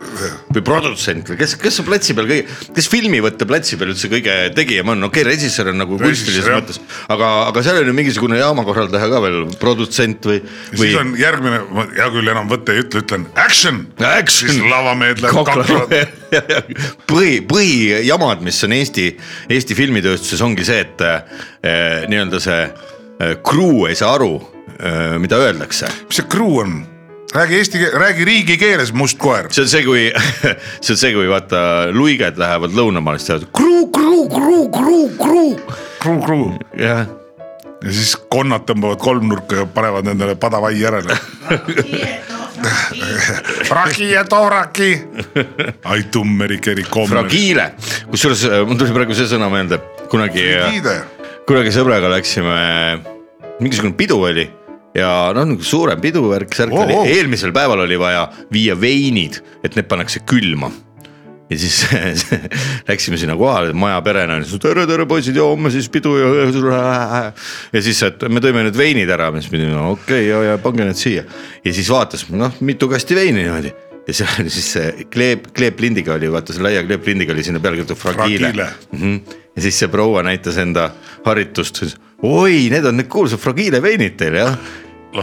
või 0.53 0.63
produtsent 0.65 1.31
või 1.31 1.39
kes, 1.41 1.57
kes 1.59 1.81
on 1.83 1.89
platsi 1.89 2.15
peal 2.15 2.29
kõige, 2.29 2.57
kes 2.77 2.87
filmivõtte 2.91 3.47
platsi 3.49 3.79
peal 3.79 3.91
üldse 3.93 4.11
kõige 4.11 4.37
tegijam 4.55 4.93
on, 4.93 5.07
okei 5.09 5.25
okay,, 5.25 5.33
režissöör 5.33 5.73
on 5.73 5.81
nagu 5.83 5.99
kunstilises 5.99 6.47
mõttes, 6.47 6.79
aga, 7.11 7.31
aga 7.49 7.65
seal 7.65 7.81
on 7.81 7.91
ju 7.91 7.97
mingisugune 7.97 8.39
jaamakorraldaja 8.39 9.11
ka 9.11 9.21
veel, 9.27 9.41
produtsent 9.59 10.29
või, 10.31 10.39
või 10.75 10.87
siis 10.87 10.99
on 11.01 11.13
järgmine, 11.19 11.61
hea 11.97 12.09
küll, 12.15 12.31
enam 12.35 12.51
võtte 12.51 12.75
ei 12.75 12.85
ütle, 12.85 13.03
ütlen 13.03 13.27
action. 13.35 13.83
Action! 13.99 14.55
siis 14.55 14.63
lavamehed 14.71 15.23
lähevad 15.23 15.51
kaklevad. 15.51 16.23
põhi, 17.11 17.37
põhijamad, 17.47 18.41
mis 18.45 18.63
on 18.67 18.75
Eesti, 18.75 19.11
Eesti 19.51 19.77
filmitööstuses 19.77 20.41
ongi 20.45 20.65
see, 20.67 20.81
et 20.85 21.03
äh, 21.05 22.05
nii-öelda 22.11 22.41
see 22.43 22.59
crew 23.19 23.85
ei 23.89 23.95
saa 23.95 24.15
aru 24.17 24.33
äh,, 24.79 25.15
mida 25.21 25.39
öeldakse. 25.39 25.89
mis 26.07 26.19
see 26.19 26.27
crew 26.31 26.59
on? 26.63 26.83
räägi 27.35 27.55
eesti, 27.55 27.85
räägi 27.93 28.25
riigikeeles, 28.25 28.93
must 28.93 29.17
koer. 29.17 29.47
see 29.51 29.63
on 29.63 29.69
see, 29.69 29.83
kui, 29.83 30.05
see 30.83 30.93
on 30.93 30.97
see, 30.97 31.13
kui 31.13 31.27
vaata 31.29 31.59
luiged 31.95 32.39
lähevad 32.39 32.75
lõunamaale, 32.77 33.19
siis 33.19 33.31
teevad 33.31 33.49
crew, 33.55 33.85
crew, 33.95 34.21
crew, 34.31 34.63
crew, 34.71 35.05
crew. 35.19 35.77
crew, 35.99 36.19
crew. 36.25 36.45
jah, 36.79 37.05
ja 37.83 37.95
siis 37.95 38.15
konnad 38.31 38.67
tõmbavad 38.69 39.01
kolmnurka 39.03 39.63
ja 39.63 39.67
panevad 39.67 40.07
endale 40.13 40.37
padavai 40.39 40.75
järele. 40.79 41.17
Raki 43.69 44.07
ja 44.13 44.23
tooraki. 44.25 44.89
ai 45.83 46.05
tummeri, 46.11 46.57
keri, 46.63 46.87
kommer. 46.89 47.19
fragiile, 47.19 47.73
kusjuures 48.09 48.47
äh, 48.47 48.63
mul 48.65 48.79
tuli 48.79 48.95
praegu 48.95 49.17
see 49.17 49.27
sõna 49.29 49.51
meelde, 49.51 49.81
kunagi. 50.11 50.47
Frigiide. 50.55 50.95
Kunagi 51.45 51.69
sõbraga 51.73 52.09
läksime, 52.09 52.53
mingisugune 53.61 53.93
pidu 53.97 54.17
oli 54.25 54.47
ja 54.97 55.09
noh, 55.35 55.45
nagu 55.51 55.65
suurem 55.65 56.01
pidu 56.01 56.23
värk, 56.31 56.55
särk 56.57 56.73
Oo, 56.73 56.85
oli 56.85 56.95
oo., 56.97 57.05
eelmisel 57.05 57.53
päeval 57.55 57.83
oli 57.83 57.99
vaja 58.01 58.25
viia 58.53 58.73
veinid, 58.79 59.37
et 59.61 59.77
need 59.77 59.87
pannakse 59.91 60.23
külma. 60.25 60.71
ja 61.45 61.57
siis 61.61 61.83
läksime 62.89 63.19
sinna 63.21 63.35
kohale, 63.37 63.75
maja 63.77 63.99
perena, 64.01 64.39
tere, 64.61 64.87
tere 64.89 65.05
poisid 65.05 65.37
ja 65.37 65.45
homme 65.45 65.69
siis 65.69 65.91
pidu 65.93 66.15
ja. 66.17 66.31
ja 67.75 67.85
siis, 67.85 68.01
et 68.09 68.25
me 68.25 68.41
tõime 68.41 68.65
need 68.65 68.77
veinid 68.79 69.13
ära, 69.13 69.29
siis 69.37 69.51
pidime, 69.53 69.77
okei 69.77 70.25
okay, 70.25 70.29
ja, 70.31 70.41
ja 70.49 70.57
pange 70.61 70.89
need 70.89 70.97
siia. 70.97 71.27
ja 71.61 71.77
siis 71.77 71.93
vaatas, 71.93 72.25
noh 72.33 72.57
mitu 72.65 72.89
kasti 72.89 73.21
veini 73.21 73.43
niimoodi 73.43 73.75
ja 74.07 74.13
seal 74.17 74.41
oli 74.41 74.49
siis 74.53 74.73
see 74.79 75.07
kleep, 75.13 75.51
kleeplindiga 75.53 76.17
oli, 76.17 76.33
vaata 76.33 76.57
see 76.57 76.65
laia 76.65 76.81
kleeplindiga 76.89 77.37
oli 77.37 77.45
sinna 77.45 77.61
peale 77.61 77.83
kirjutatud 77.83 78.01
fragiile, 78.01 78.49
Fragiile. 78.49 78.71
mm. 78.91 79.01
-hmm. 79.05 79.41
Ja 79.55 79.63
siis 79.63 79.77
see 79.79 79.91
proua 79.91 80.23
näitas 80.25 80.57
enda 80.61 80.89
haritust, 81.25 81.85
oi, 82.23 82.67
need 82.71 82.85
on 82.85 82.99
need 82.99 83.11
kuulsad 83.11 83.41
fragiile 83.41 83.81
veinid 83.83 84.17
teil 84.19 84.35
jah. 84.41 84.57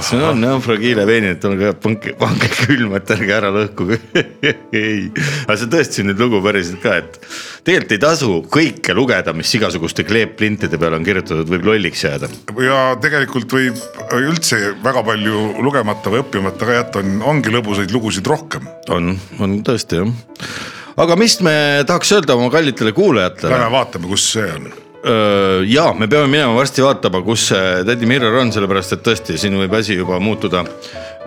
see 0.01 0.17
on 0.25 0.41
jah 0.41 0.57
fragiile 0.65 1.05
veini, 1.05 1.35
et 1.35 1.45
olge 1.45 1.75
pange, 1.83 2.15
pange 2.17 2.49
külma, 2.55 2.97
et 2.97 3.13
ärge 3.13 3.35
ära 3.37 3.51
lõhkuge 3.53 3.99
ei, 4.81 5.11
aga 5.45 5.57
see 5.59 5.67
on 5.69 5.73
tõesti 5.75 6.07
nüüd 6.09 6.23
lugu 6.25 6.41
päriselt 6.45 6.81
ka, 6.81 6.97
et 7.03 7.19
tegelikult 7.67 7.97
ei 7.99 8.03
tasu 8.07 8.41
kõike 8.57 8.97
lugeda, 8.97 9.37
mis 9.37 9.53
igasuguste 9.59 10.07
kleepprintide 10.09 10.81
peale 10.81 10.97
on 10.97 11.05
kirjutatud, 11.05 11.53
võib 11.53 11.69
lolliks 11.69 12.07
jääda. 12.09 12.33
ja 12.65 12.83
tegelikult 13.05 13.53
võib 13.53 13.81
üldse 14.17 14.63
väga 14.85 15.05
palju 15.13 15.49
lugemata 15.61 16.15
või 16.15 16.25
õppimata 16.25 16.69
ka 16.69 16.79
jätta, 16.81 17.05
on, 17.05 17.19
ongi 17.35 17.53
lõbusaid 17.53 17.93
lugusid 17.93 18.33
rohkem. 18.33 18.65
on, 18.97 19.19
on 19.45 19.61
tõesti 19.67 20.01
jah. 20.01 20.15
Aga 20.97 21.17
mis 21.17 21.39
me 21.45 21.55
tahaks 21.89 22.13
öelda 22.19 22.37
oma 22.37 22.51
kallitele 22.53 22.93
kuulajatele? 22.97 23.53
Lähme 23.55 23.71
vaatame, 23.73 24.11
kus 24.13 24.31
see 24.35 24.49
on 24.53 24.73
ja 25.67 25.89
me 25.99 26.07
peame 26.07 26.29
minema 26.31 26.55
varsti 26.55 26.83
vaatama, 26.85 27.23
kus 27.27 27.49
see 27.51 27.83
tädi 27.89 28.07
Mirror 28.07 28.37
on, 28.39 28.53
sellepärast 28.55 28.97
et 28.97 29.05
tõesti 29.07 29.39
siin 29.41 29.57
võib 29.59 29.75
asi 29.75 29.97
juba 29.99 30.21
muutuda, 30.23 30.63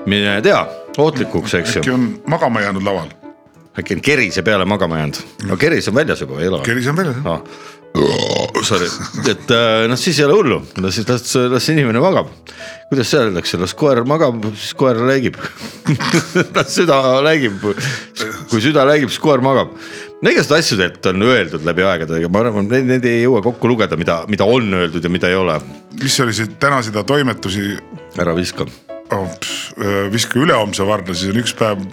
mine 0.07 0.37
tea, 0.45 0.61
ohtlikuks, 0.97 1.57
eks 1.59 1.75
ju. 1.75 1.83
äkki 1.83 1.95
on 1.95 2.09
magama 2.31 2.63
jäänud 2.63 2.85
laval? 2.87 3.11
äkki 3.75 3.97
on 3.97 4.03
kerise 4.05 4.45
peale 4.47 4.65
magama 4.65 5.01
jäänud, 5.01 5.19
no 5.49 5.57
keris 5.59 5.91
on 5.91 5.97
väljas 5.99 6.23
juba, 6.23 6.39
ei 6.39 6.47
ole? 6.47 6.61
keris 6.63 6.87
on 6.87 6.95
väljas 7.01 7.19
ah.. 7.27 7.41
Sorry, 8.65 8.87
et 9.29 9.51
noh, 9.87 9.99
siis 9.99 10.17
ei 10.19 10.25
ole 10.25 10.35
hullu, 10.35 10.57
las 10.83 10.97
las, 11.07 11.35
las 11.53 11.69
inimene 11.71 12.01
magab. 12.03 12.31
kuidas 12.89 13.07
seal 13.09 13.29
öeldakse, 13.29 13.59
las 13.61 13.73
koer 13.77 14.03
magab, 14.07 14.43
siis 14.53 14.73
koer 14.77 14.99
räägib 14.99 15.37
las 16.57 16.75
süda 16.75 16.99
räägib, 17.25 17.63
kui 18.51 18.61
süda 18.63 18.83
räägib, 18.89 19.09
siis 19.13 19.23
koer 19.23 19.43
magab 19.45 19.71
no 20.21 20.31
igast 20.31 20.51
asjadelt 20.55 21.05
on 21.11 21.25
öeldud 21.27 21.65
läbi 21.67 21.83
aegade, 21.85 22.19
aga 22.19 22.29
ma 22.31 22.41
arvan, 22.45 22.69
need, 22.71 22.87
need 22.89 23.05
ei 23.09 23.21
jõua 23.25 23.43
kokku 23.45 23.69
lugeda, 23.69 23.97
mida, 23.99 24.21
mida 24.31 24.47
on 24.49 24.71
öeldud 24.79 25.03
ja 25.03 25.11
mida 25.11 25.29
ei 25.29 25.37
ole. 25.37 25.59
mis 26.01 26.17
oli 26.23 26.33
see 26.35 26.49
täna 26.61 26.81
seda 26.85 27.03
toimetusi? 27.07 27.75
ära 28.21 28.35
viska 28.37 28.65
oh,. 29.13 29.29
viska 30.11 30.39
ülehomse 30.39 30.87
varna, 30.87 31.13
siis 31.13 31.33
on 31.33 31.41
üks 31.43 31.55
päev. 31.59 31.85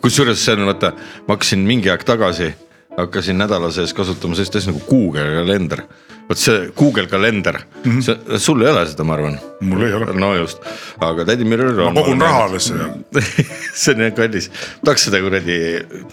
kusjuures 0.00 0.44
see 0.44 0.56
on 0.56 0.68
vaata, 0.70 0.94
ma 1.26 1.36
hakkasin 1.36 1.64
mingi 1.66 1.90
aeg 1.92 2.06
tagasi, 2.06 2.52
hakkasin 2.98 3.38
nädala 3.38 3.70
sees 3.74 3.94
kasutama 3.96 4.34
sellist 4.38 4.56
asja 4.56 4.72
nagu 4.72 4.82
Google 4.88 5.28
kalender 5.38 5.84
vot 6.30 6.38
see 6.38 6.70
Google 6.76 7.06
kalender 7.10 7.58
mm, 7.84 7.90
-hmm. 7.90 8.02
see, 8.02 8.38
sul 8.38 8.62
ei 8.62 8.70
ole 8.70 8.86
seda, 8.86 9.04
ma 9.04 9.14
arvan. 9.14 9.38
mul 9.60 9.86
ei 9.86 9.92
ole. 9.92 10.12
no 10.14 10.34
just, 10.34 10.58
aga 10.98 11.24
tädi 11.24 11.44
Mirror 11.44 11.80
on. 11.80 11.94
ma 11.94 12.02
kogun 12.02 12.20
raha 12.20 12.44
alles 12.44 12.72
see 13.82 13.94
on 13.94 14.06
jah 14.06 14.14
kallis, 14.14 14.50
tahaks 14.84 15.08
seda 15.08 15.22
kuradi 15.24 15.58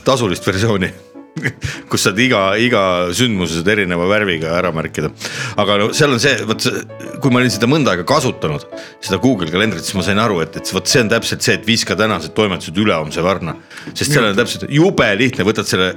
tasulist 0.05 0.47
versiooni 0.47 0.91
kus 1.91 2.03
saad 2.07 2.19
iga, 2.21 2.41
iga 2.61 2.81
sündmuse 3.15 3.59
saad 3.59 3.69
erineva 3.75 4.07
värviga 4.09 4.53
ära 4.57 4.71
märkida. 4.75 5.11
aga 5.61 5.77
no 5.81 5.89
seal 5.97 6.15
on 6.15 6.21
see, 6.23 6.33
vot 6.49 6.65
kui 7.21 7.33
ma 7.33 7.41
olin 7.41 7.53
seda 7.53 7.69
mõnda 7.69 7.93
aega 7.93 8.05
kasutanud, 8.07 8.65
seda 9.03 9.19
Google 9.23 9.51
kalendrit, 9.53 9.85
siis 9.85 9.97
ma 9.97 10.05
sain 10.05 10.21
aru, 10.21 10.41
et, 10.45 10.57
et 10.59 10.73
vot 10.73 10.89
see 10.89 11.03
on 11.03 11.11
täpselt 11.11 11.45
see, 11.45 11.57
et 11.59 11.67
viska 11.67 11.97
tänased 11.99 12.33
toimetused 12.37 12.77
ülehomse 12.81 13.23
varna. 13.25 13.57
sest 13.93 14.13
seal 14.13 14.29
on 14.31 14.37
täpselt 14.37 14.67
jube 14.73 15.09
lihtne, 15.19 15.45
võtad 15.47 15.69
selle 15.69 15.93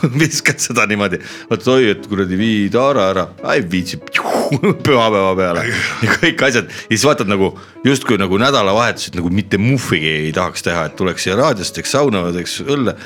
viskad 0.20 0.60
seda 0.62 0.86
niimoodi, 0.88 1.20
vaata 1.50 1.72
oi, 1.76 1.88
et 1.94 2.04
kuradi 2.10 2.38
vii 2.38 2.66
taara 2.74 3.08
ära, 3.12 3.26
ei 3.54 3.64
viitsi. 3.70 4.00
Pühapäeva 4.86 5.32
peale. 5.38 5.64
Ja 6.04 6.18
kõik 6.20 6.44
asjad. 6.46 6.68
Ja 6.86 6.92
siis 6.92 7.06
vaatad 7.08 7.30
nagu 7.30 7.50
justkui 7.86 8.18
nagu 8.20 8.38
nädalavahetused 8.40 9.18
nagu 9.18 9.32
mitte 9.34 9.58
muhvigi 9.60 10.12
ei 10.28 10.30
tahaks 10.36 10.66
teha, 10.66 10.86
et 10.90 10.96
tuleks 10.98 11.26
siia 11.26 11.38
raadiosse, 11.40 11.74
teeks 11.76 11.96
sauna, 11.96 12.22
teeks 12.36 12.60
õlle. 12.66 12.96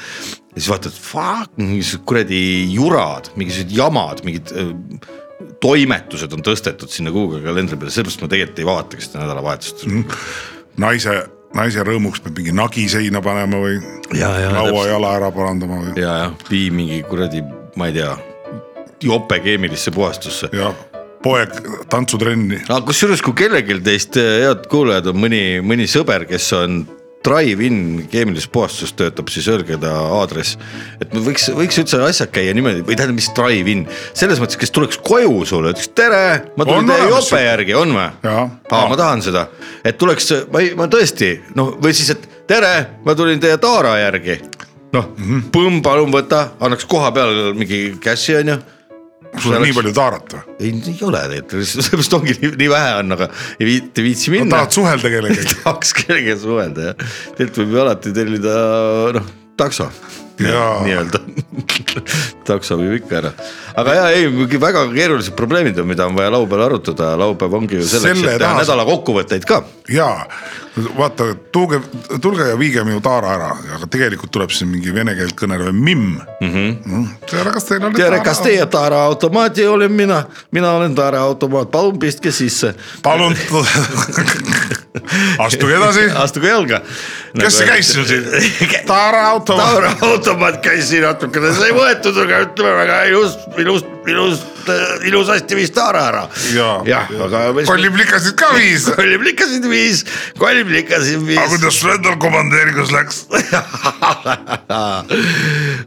Ja 0.50 0.59
siis 0.59 0.69
vaatad, 0.73 0.95
fuck, 0.97 1.54
mingisugused 1.57 2.04
kuradi 2.09 2.42
jurad, 2.75 3.30
mingisugused 3.40 3.75
jamad, 3.76 4.25
mingid 4.26 4.52
äh, 4.52 4.73
toimetused 5.62 6.33
on 6.37 6.45
tõstetud 6.45 6.92
sinna 6.92 7.12
Google 7.14 7.42
kalendri 7.45 7.78
peale, 7.78 7.92
sellepärast 7.95 8.25
ma 8.25 8.30
tegelikult 8.33 8.62
ei 8.62 8.69
vaatagi 8.69 9.07
seda 9.07 9.25
nädalavahetust. 9.25 9.85
Mm. 9.88 10.19
naise, 10.80 11.21
naise 11.57 11.85
rõõmuks 11.87 12.23
peab 12.25 12.38
mingi 12.38 12.54
nagi 12.57 12.87
seina 12.90 13.23
panema 13.25 13.59
või 13.62 13.80
lauajala 14.14 15.16
ära 15.19 15.33
parandama 15.35 15.80
või. 15.83 15.97
ja, 15.99 16.16
ja 16.25 16.30
vii 16.50 16.71
mingi 16.75 17.02
kuradi, 17.09 17.42
ma 17.76 17.90
ei 17.90 17.99
tea, 17.99 18.14
jope 19.02 19.40
keemilisse 19.42 19.95
puhastusse. 19.95 20.52
jah 20.52 20.76
poeg 21.21 21.52
tantsutrenni. 21.92 22.63
aga 22.69 22.80
kusjuures, 22.89 23.21
kui 23.25 23.36
kellelgi 23.36 23.76
teist 23.84 24.17
head 24.17 24.65
kuulajad 24.73 25.10
on 25.13 25.21
mõni, 25.21 25.43
mõni 25.65 25.89
sõber, 25.91 26.25
kes 26.28 26.47
on 26.56 26.80
Drive-in 27.21 28.06
keemilises 28.09 28.49
puhastuses 28.49 28.95
töötab, 28.97 29.28
siis 29.28 29.45
öelge 29.52 29.76
ta 29.80 29.91
aadress. 30.17 30.56
et 31.00 31.13
võiks, 31.13 31.50
võiks 31.52 31.80
üldse 31.83 32.00
asjad 32.06 32.30
käia 32.33 32.54
niimoodi 32.56 32.80
või 32.87 32.97
tähendab, 32.97 33.19
mis 33.19 33.28
drive-in, 33.37 33.85
selles 34.17 34.41
mõttes, 34.41 34.56
kes 34.61 34.73
tuleks 34.73 35.00
koju 35.04 35.45
sulle, 35.45 35.75
ütleks 35.75 35.93
tere, 35.95 36.23
ma 36.56 36.65
tulin 36.65 36.89
teie 36.89 37.11
jope 37.11 37.43
järgi, 37.45 37.76
on 37.76 37.93
või? 37.99 38.09
aa, 38.33 38.49
ma 38.73 38.97
tahan 38.97 39.25
seda, 39.26 39.47
et 39.85 40.00
tuleks, 40.00 40.33
ma 40.52 40.65
ei, 40.65 40.73
ma 40.78 40.89
tõesti 40.89 41.35
noh, 41.61 41.75
või 41.83 41.93
siis, 41.97 42.15
et 42.17 42.25
tere, 42.49 42.75
ma 43.04 43.15
tulin 43.19 43.43
teie 43.43 43.61
Taara 43.61 43.99
järgi. 44.00 44.41
noh 44.93 45.13
mm 45.13 45.25
-hmm., 45.25 45.49
põmm, 45.52 45.83
palun 45.83 46.11
võta, 46.11 46.56
annaks 46.61 46.89
koha 46.89 47.13
peal 47.13 47.52
mingi 47.54 47.99
cash'i 48.00 48.41
on 48.41 48.54
ju 48.54 48.61
sul 49.38 49.54
on 49.54 49.62
nii 49.64 49.75
palju 49.76 49.93
taarat 49.95 50.34
või? 50.34 50.56
ei, 50.58 50.73
ei 50.90 51.04
ole 51.06 51.21
tegelikult, 51.32 51.69
sellepärast 51.71 52.16
ongi 52.19 52.36
nii, 52.40 52.52
nii 52.62 52.71
vähe 52.73 52.95
on, 53.02 53.16
aga 53.16 53.28
ei 53.58 53.69
viitsi, 53.69 54.04
viitsi 54.06 54.34
minna 54.34 54.49
no,. 54.49 54.56
tahad 54.56 54.78
suhelda 54.78 55.12
kellegagi. 55.12 55.54
Tahaks 55.62 55.95
kellegagi 56.00 56.40
suhelda 56.43 56.90
jah, 56.90 57.04
tegelikult 57.36 57.62
võib 57.62 57.76
ju 57.76 57.84
alati 57.84 58.14
tellida 58.16 58.56
noh, 59.19 59.30
takso. 59.60 59.90
Nii-öelda 60.40 61.21
takso 62.50 62.78
viib 62.80 62.99
ikka 63.00 63.21
ära, 63.23 63.34
aga 63.82 63.99
ja 63.99 64.08
ei, 64.17 64.30
väga 64.60 64.86
keerulised 64.95 65.36
probleemid 65.39 65.78
on, 65.82 65.91
mida 65.91 66.08
on 66.10 66.19
vaja 66.19 66.32
laupäeval 66.36 66.67
arutada, 66.69 67.13
laupäev 67.21 67.60
ongi 67.60 67.80
ju 67.80 67.89
selleks, 67.89 68.25
et 68.26 68.43
teha 68.43 68.56
nädala 68.58 68.86
kokkuvõtteid 68.89 69.47
ka. 69.49 69.63
ja 69.91 70.10
vaata, 70.97 71.25
tulge, 71.52 71.80
tulge 72.23 72.47
ja 72.49 72.58
viige 72.58 72.84
minu 72.86 73.00
taara 73.04 73.34
ära, 73.34 73.50
aga 73.76 73.89
tegelikult 73.91 74.32
tuleb 74.34 74.50
siin 74.54 74.71
mingi 74.71 74.95
vene 74.95 75.15
keelt 75.19 75.34
kõnelev 75.39 75.73
mimm 75.75 76.21
mm. 76.41 76.50
-hmm. 76.50 77.06
tere, 77.30 77.50
kas 77.54 77.65
teil 77.69 77.84
on. 77.84 77.95
tere, 77.95 78.21
kas 78.25 78.41
teie 78.45 78.67
taaraautomaati 78.67 79.67
olen 79.67 79.93
mina, 79.93 80.25
mina 80.50 80.73
olen 80.78 80.95
taaraautomaat, 80.95 81.71
palun 81.71 81.99
pistke 81.99 82.32
sisse. 82.32 82.75
palun 83.02 83.36
astuge 85.47 85.76
edasi. 85.76 86.10
astuge 86.15 86.49
jalga. 86.49 86.80
kes 87.41 87.58
see 87.58 87.67
käis 87.67 87.93
sul 87.93 88.04
siin? 88.04 88.25
taaraautomaat. 88.86 89.75
taaraautomaat 89.75 90.60
käis 90.63 90.89
siin 90.89 91.04
natukene, 91.06 91.52
sai 91.54 91.75
võetud, 91.75 92.23
aga 92.25 92.40
ütleme 92.47 92.76
väga 92.83 93.03
ilus, 93.11 93.37
ilus, 93.59 93.85
ilus 94.09 94.47
ilusasti 95.07 95.57
viis 95.57 95.71
taara 95.75 96.03
ära. 96.11 96.23
jah, 96.55 97.09
aga. 97.25 97.41
kolliplikasid 97.67 98.37
ka 98.39 98.50
viis. 98.57 98.87
kolliplikasid 98.99 99.67
viis, 99.71 100.05
kolliplikasid 100.39 101.25
viis. 101.26 101.39
aga 101.39 101.49
kuidas 101.55 101.75
sul 101.81 101.91
endal 101.95 102.17
komandeeringus 102.23 102.91
läks 102.95 103.17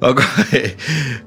aga 0.09 0.23
ei, 0.51 0.73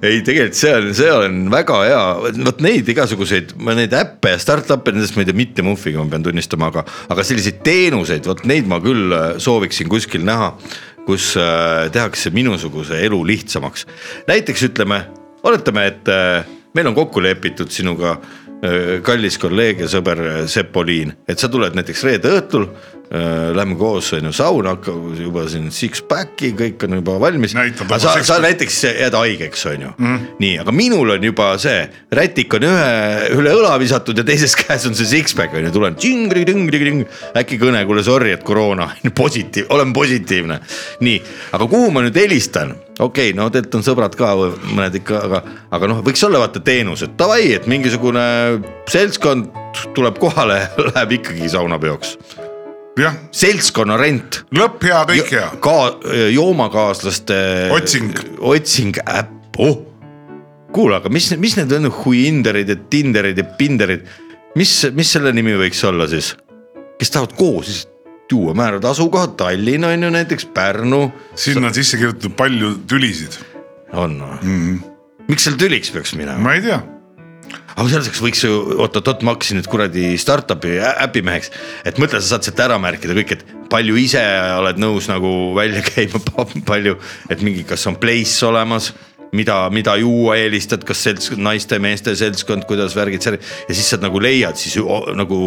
ei 0.02 0.22
tegelikult 0.26 0.58
see 0.58 0.74
on, 0.76 0.90
see 0.96 1.12
on 1.12 1.32
väga 1.52 1.76
hea, 1.84 2.02
vot 2.48 2.60
neid 2.64 2.86
igasuguseid, 2.96 3.48
ma 3.62 3.76
neid 3.78 3.92
äppe 3.96 4.28
ja 4.34 4.38
startup'e, 4.42 4.94
nendest 4.94 5.16
ma 5.16 5.24
ei 5.24 5.30
tea 5.30 5.38
mitte 5.38 5.60
muhviga, 5.66 6.02
ma 6.02 6.08
pean 6.16 6.26
tunnistama, 6.26 6.64
aga, 6.72 6.80
aga 7.12 7.20
selliseid 7.26 7.58
teenuseid, 7.66 8.24
vot 8.28 8.44
neid 8.48 8.66
ma 8.70 8.76
küll 8.84 9.14
äh, 9.14 9.26
sooviksin 9.42 9.88
kuskil 9.92 10.22
näha 10.26 10.48
kus 11.06 11.36
äh, 11.38 11.86
tehakse 11.92 12.30
minusuguse 12.34 12.98
elu 13.06 13.20
lihtsamaks. 13.26 13.86
näiteks 14.26 14.62
ütleme, 14.70 15.04
oletame, 15.42 15.86
et 15.86 16.08
äh, 16.08 16.44
meil 16.74 16.90
on 16.90 16.94
kokku 16.94 17.22
lepitud 17.22 17.70
sinuga 17.70 18.18
äh, 18.18 18.45
kallis 19.04 19.38
kolleeg 19.38 19.84
ja 19.84 19.88
sõber 19.90 20.22
äh, 20.24 20.42
Sepp 20.50 20.76
Oliin, 20.76 21.12
et 21.28 21.38
sa 21.38 21.50
tuled 21.52 21.76
näiteks 21.76 22.04
reede 22.08 22.32
õhtul 22.38 22.68
Äh, 23.06 23.54
lähme 23.54 23.76
koos 23.78 24.08
on 24.12 24.24
ju 24.26 24.32
sauna, 24.34 24.72
hakkab 24.74 25.12
juba 25.14 25.44
siin 25.46 25.68
six-pack'i, 25.70 26.48
kõik 26.58 26.82
on 26.88 26.96
juba 26.98 27.14
valmis. 27.22 27.52
aga 27.54 27.98
sa, 28.02 28.16
sa 28.26 28.40
näiteks 28.42 28.80
jääd 28.82 29.14
haigeks, 29.14 29.62
on 29.70 29.84
ju 29.84 29.90
mm.. 29.94 30.24
nii, 30.42 30.56
aga 30.64 30.74
minul 30.74 31.12
on 31.14 31.22
juba 31.22 31.52
see 31.62 31.84
rätik 32.10 32.56
on 32.58 32.66
ühe, 32.66 32.88
üle 33.36 33.52
õla 33.60 33.76
visatud 33.78 34.18
ja 34.18 34.24
teises 34.26 34.56
käes 34.60 34.88
on 34.90 34.98
see 34.98 35.06
six-pack 35.06 35.54
on 35.54 35.68
ju, 35.68 35.70
tulen 35.76 35.94
tšingri-tšingri-tšing. 36.02 37.06
äkki 37.38 37.60
kõne, 37.62 37.84
kuule 37.86 38.02
sorry, 38.02 38.34
et 38.34 38.42
koroona, 38.42 38.88
positiiv, 39.22 39.70
olen 39.70 39.94
positiivne. 39.94 40.58
nii, 41.06 41.22
aga 41.54 41.70
kuhu 41.70 41.94
ma 41.94 42.02
nüüd 42.08 42.18
helistan? 42.24 42.74
Okei 42.98 43.30
okay,, 43.30 43.36
no 43.36 43.48
tegelikult 43.50 43.78
on 43.80 43.86
sõbrad 43.86 44.16
ka 44.18 44.32
mõned 44.72 44.98
ikka, 45.00 45.20
aga, 45.28 45.42
aga 45.76 45.90
noh, 45.92 46.02
võiks 46.06 46.24
olla 46.26 46.40
vaata 46.42 46.62
teenus, 46.64 47.04
et 47.06 47.16
davai, 47.18 47.52
et 47.56 47.68
mingisugune 47.70 48.26
seltskond 48.90 49.50
tuleb 49.96 50.20
kohale, 50.22 50.62
läheb 50.92 51.16
ikkagi 51.20 51.50
saunapeoks 51.52 52.16
seltskonna 52.96 53.98
rent. 54.00 54.40
lõpp 54.56 54.86
hea, 54.88 55.02
kõik 55.10 55.32
hea. 55.34 55.48
ka 55.60 55.74
joomakaaslaste. 56.32 57.36
otsing. 57.76 58.14
otsing 58.40 58.96
äpp, 59.04 59.58
oh. 59.60 59.82
kuule, 60.72 60.96
aga 60.96 61.12
mis, 61.12 61.28
mis 61.40 61.58
need 61.58 61.74
on, 61.76 61.90
Huinderid 62.02 62.72
ja 62.72 62.78
Tinderid 62.90 63.36
ja 63.36 63.44
Pinderid, 63.58 64.08
mis, 64.56 64.72
mis 64.96 65.12
selle 65.12 65.34
nimi 65.36 65.56
võiks 65.60 65.84
olla 65.88 66.08
siis? 66.08 66.32
kes 66.96 67.12
tahavad 67.12 67.36
koos 67.36 67.82
juua, 68.32 68.54
määrad 68.54 68.84
asukohad, 68.84 69.36
Tallinn 69.38 69.84
on 69.84 70.02
ju 70.02 70.10
näiteks, 70.10 70.48
Pärnu. 70.54 71.12
sinna 71.34 71.70
on 71.70 71.74
sisse 71.74 71.96
kirjutatud 71.96 72.36
palju 72.36 72.74
tülisid. 72.88 73.38
on 73.92 74.20
või 74.20 74.42
mm 74.42 74.60
-hmm.? 74.66 74.92
miks 75.28 75.44
seal 75.44 75.56
tüliks 75.56 75.90
peaks 75.90 76.14
minema? 76.14 76.38
ma 76.38 76.54
ei 76.54 76.62
tea 76.62 76.82
aga 77.76 77.88
selleks 77.88 78.22
võiks 78.24 78.44
ju, 78.44 78.52
oot-oot-oot, 78.82 79.22
ma 79.22 79.34
hakkasin 79.34 79.60
nüüd 79.60 79.68
kuradi 79.70 80.16
startup'i 80.18 80.78
äpimeheks. 80.80 81.50
et 81.84 81.98
mõtle, 81.98 82.20
sa 82.20 82.34
saad 82.36 82.46
sealt 82.48 82.60
ära 82.60 82.78
märkida 82.78 83.16
kõik, 83.18 83.32
et 83.36 83.44
palju 83.70 83.96
ise 84.00 84.22
oled 84.56 84.80
nõus 84.80 85.08
nagu 85.08 85.54
välja 85.56 85.82
käima, 85.84 86.20
palju, 86.70 86.96
et 87.30 87.42
mingi, 87.42 87.66
kas 87.68 87.86
on 87.86 87.98
place 88.00 88.46
olemas 88.46 88.92
mida, 89.36 89.58
mida 89.74 89.96
juua 90.00 90.36
eelistad, 90.40 90.84
kas 90.86 91.04
selts-, 91.06 91.34
naiste-meeste 91.36 92.16
seltskond, 92.18 92.64
kuidas 92.68 92.96
värgid 92.96 93.24
seal 93.24 93.36
ja 93.38 93.74
siis 93.74 93.88
sa 93.92 94.00
nagu 94.02 94.20
leiad 94.22 94.56
siis 94.60 94.78
nagu 95.16 95.40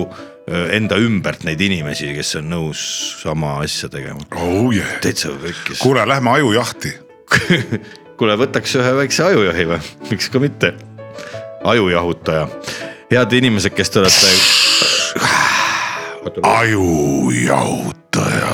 enda 0.50 0.98
ümbert 1.02 1.44
neid 1.46 1.62
inimesi, 1.62 2.14
kes 2.18 2.36
on 2.40 2.50
nõus 2.50 2.80
sama 3.22 3.60
asja 3.64 3.90
tegema. 3.92 4.22
oh 4.40 4.74
yeah. 4.74 5.00
täitsa 5.04 5.30
võkkis. 5.34 5.80
kuule, 5.82 6.06
lähme 6.10 6.30
ajujahti. 6.40 6.92
kuule, 8.20 8.38
võtaks 8.40 8.76
ühe 8.80 8.92
väikse 9.04 9.24
ajujahi 9.30 9.66
või, 9.70 9.80
miks 10.10 10.28
ka 10.34 10.38
mitte. 10.42 10.74
ajujahutaja, 11.64 12.46
head 13.12 13.32
inimesed, 13.42 13.74
kes 13.78 13.90
te 13.94 14.00
olete. 14.04 14.28
ajujahutaja. 16.56 18.54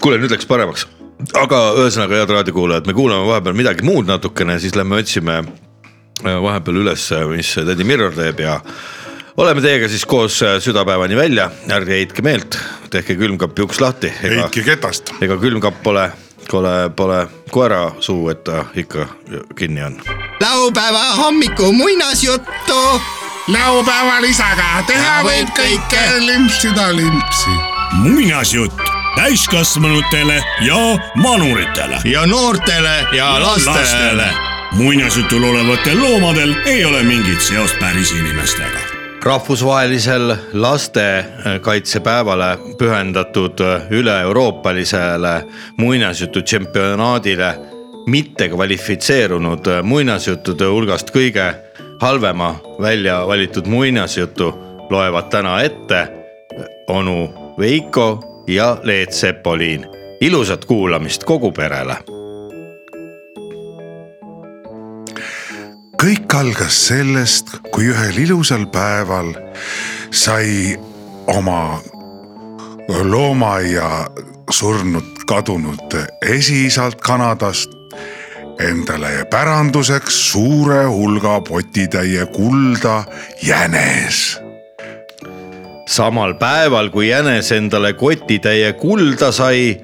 kuule, 0.00 0.18
nüüd 0.20 0.32
läks 0.32 0.46
paremaks, 0.48 0.86
aga 1.38 1.62
ühesõnaga 1.80 2.20
head 2.20 2.34
raadiokuulajad, 2.36 2.88
me 2.88 2.96
kuulame 2.96 3.26
vahepeal 3.28 3.56
midagi 3.56 3.86
muud 3.86 4.08
natukene, 4.08 4.58
siis 4.62 4.76
lähme 4.76 5.00
otsime 5.00 5.40
äh, 5.42 6.36
vahepeal 6.42 6.82
üles, 6.84 7.08
mis 7.32 7.54
tädi 7.56 7.86
Mirror 7.88 8.14
teeb 8.16 8.44
ja 8.44 8.60
oleme 9.36 9.60
teiega 9.60 9.88
siis 9.88 10.06
koos 10.06 10.42
äh, 10.42 10.58
südapäevani 10.60 11.16
välja, 11.16 11.50
ärge 11.72 11.98
heitke 11.98 12.22
meelt, 12.22 12.58
tehke 12.90 13.16
külmkapi 13.16 13.62
uks 13.62 13.80
lahti. 13.80 14.12
heitke 14.22 14.62
ketast. 14.62 15.12
ega 15.20 15.36
külmkapp 15.40 15.82
pole, 15.82 16.10
pole, 16.50 16.74
pole 16.96 17.26
koera 17.50 17.90
suu, 18.00 18.28
et 18.32 18.44
ta 18.44 18.64
ikka 18.74 19.06
kinni 19.56 19.84
on. 19.84 20.00
laupäeva 20.40 21.04
hommiku 21.22 21.72
muinasjuttu. 21.72 22.82
laupäeval 23.48 24.24
isaga 24.24 24.84
teha 24.86 25.22
võib 25.24 25.56
kõike. 25.56 26.04
limpsida 26.26 26.92
limpsi. 26.96 27.75
Muinasjutt 27.92 28.74
täiskasvanutele 29.16 30.44
ja 30.60 30.76
vanuritele. 31.22 31.98
ja 32.04 32.26
noortele 32.26 33.06
ja 33.12 33.40
lastele. 33.40 34.24
muinasjutul 34.72 35.42
olevatel 35.42 36.00
loomadel 36.00 36.54
ei 36.64 36.84
ole 36.84 37.02
mingit 37.02 37.40
seost 37.40 37.78
päris 37.78 38.12
inimestega 38.12 38.78
rahvusvahelisel 39.24 40.36
lastekaitsepäevale 40.52 42.58
pühendatud 42.78 43.58
üle-euroopalisele 43.90 45.46
muinasjutu 45.76 46.42
tšempionaadile 46.42 47.58
mitte 48.06 48.48
kvalifitseerunud 48.48 49.66
muinasjuttude 49.82 50.64
hulgast 50.64 51.10
kõige 51.10 51.54
halvema 52.00 52.54
välja 52.82 53.26
valitud 53.26 53.66
muinasjutu 53.66 54.54
loevad 54.90 55.30
täna 55.30 55.62
ette 55.62 56.08
onu 56.86 57.45
Veiko 57.58 58.44
ja 58.46 58.78
Leet 58.82 59.12
Sepolin. 59.12 59.86
ilusat 60.20 60.64
kuulamist 60.64 61.24
kogu 61.24 61.52
perele 61.52 61.96
kõik 66.02 66.34
algas 66.36 66.76
sellest, 66.88 67.56
kui 67.72 67.88
ühel 67.90 68.18
ilusal 68.26 68.66
päeval 68.72 69.32
sai 70.10 70.76
oma 71.32 71.80
loomaaia 72.88 74.06
surnud 74.50 75.24
kadunud 75.26 75.96
esiisalt 76.28 77.00
Kanadast 77.00 77.72
endale 78.60 79.24
päranduseks 79.30 80.20
suure 80.30 80.84
hulga 80.84 81.40
potitäie 81.40 82.26
kulda 82.26 83.04
jänes 83.42 84.45
samal 85.86 86.34
päeval, 86.34 86.90
kui 86.90 87.08
jänes 87.08 87.52
endale 87.52 87.92
kotitäie 87.92 88.72
kulda 88.72 89.32
sai, 89.32 89.76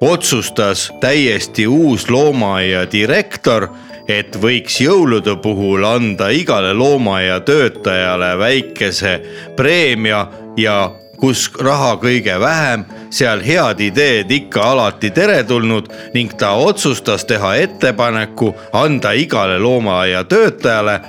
otsustas 0.00 0.92
täiesti 1.00 1.66
uus 1.66 2.10
loomaaia 2.10 2.84
direktor, 2.92 3.68
et 4.08 4.36
võiks 4.36 4.80
jõulude 4.84 5.36
puhul 5.42 5.84
anda 5.88 6.28
igale 6.28 6.74
loomaaia 6.74 7.40
töötajale 7.40 8.34
väikese 8.38 9.14
preemia 9.56 10.26
ja 10.56 10.92
kus 11.20 11.46
raha 11.60 11.94
kõige 12.02 12.34
vähem, 12.40 12.84
seal 13.14 13.40
head 13.40 13.80
ideed 13.80 14.30
ikka 14.34 14.60
alati 14.74 15.10
teretulnud 15.14 15.88
ning 16.14 16.34
ta 16.36 16.52
otsustas 16.60 17.24
teha 17.24 17.54
ettepaneku 17.62 18.52
anda 18.76 19.14
igale 19.16 19.58
loomaaia 19.62 20.24
töötajale 20.28 21.00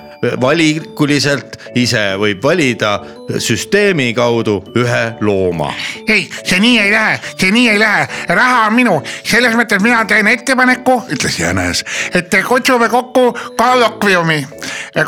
valikuliselt 0.42 1.58
ise 1.76 2.06
võib 2.22 2.44
valida 2.44 3.00
süsteemi 3.38 4.14
kaudu 4.14 4.64
ühe 4.78 5.04
looma. 5.22 5.74
ei, 6.08 6.30
see 6.44 6.60
nii 6.60 6.80
ei 6.80 6.92
lähe, 6.92 7.20
see 7.38 7.52
nii 7.52 7.70
ei 7.70 7.80
lähe, 7.80 8.08
raha 8.28 8.66
on 8.68 8.74
minu, 8.74 9.00
selles 9.24 9.56
mõttes 9.58 9.82
mina 9.84 10.04
teen 10.06 10.28
ettepaneku, 10.28 11.02
ütles 11.16 11.40
jänes 11.40 11.84
et 12.16 12.36
kutsume 12.48 12.90
kokku 12.90 13.38
kollokviumi, 13.58 14.48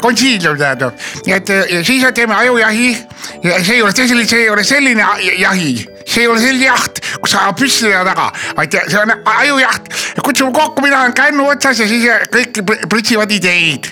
konsiilium 0.02 0.58
tähendab, 0.58 0.94
et 1.28 1.50
ja 1.50 1.84
siis 1.84 2.06
teeme 2.14 2.36
ajujahi. 2.36 2.98
Ja 3.44 3.64
see 3.64 3.76
ei 3.76 3.82
ole 3.82 3.92
selline, 3.92 4.28
see 4.28 4.40
ei 4.40 4.50
ole 4.50 4.64
selline 4.64 5.06
jahi, 5.40 5.72
see 6.06 6.22
ei 6.22 6.28
ole 6.28 6.40
selline 6.42 6.66
jaht, 6.66 7.02
kus 7.22 7.36
saab 7.36 7.60
teha 7.60 8.04
taga, 8.08 8.30
vaid 8.58 8.78
see 8.78 9.02
on 9.02 9.14
ajujaht, 9.38 9.92
kutsume 10.24 10.54
kokku, 10.54 10.82
mina 10.82 11.02
olen 11.02 11.14
kännu 11.14 11.50
otsas 11.50 11.80
ja 11.80 11.88
siis 11.88 12.08
kõik 12.34 12.64
pritsivad 12.90 13.32
ideid. 13.32 13.92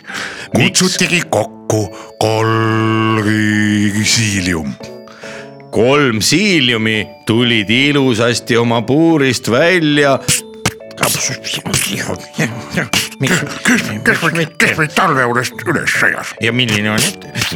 kutsutigi 0.55 1.21
kokku 1.29 1.54
kolm 2.19 3.15
kolm 5.75 6.21
siiliumi 6.21 7.07
tulid 7.27 7.69
ilusasti 7.69 8.57
oma 8.57 8.81
puurist 8.81 9.51
välja. 9.51 10.19
kes, 10.25 10.44
kes 14.05 14.21
meid, 14.35 14.53
kes 14.59 14.77
meid 14.77 14.93
talve 14.95 15.23
juurest 15.25 15.61
üles 15.67 15.91
sõjas? 15.99 16.33
ja 16.43 16.51
milline 16.55 16.91
on, 16.93 17.03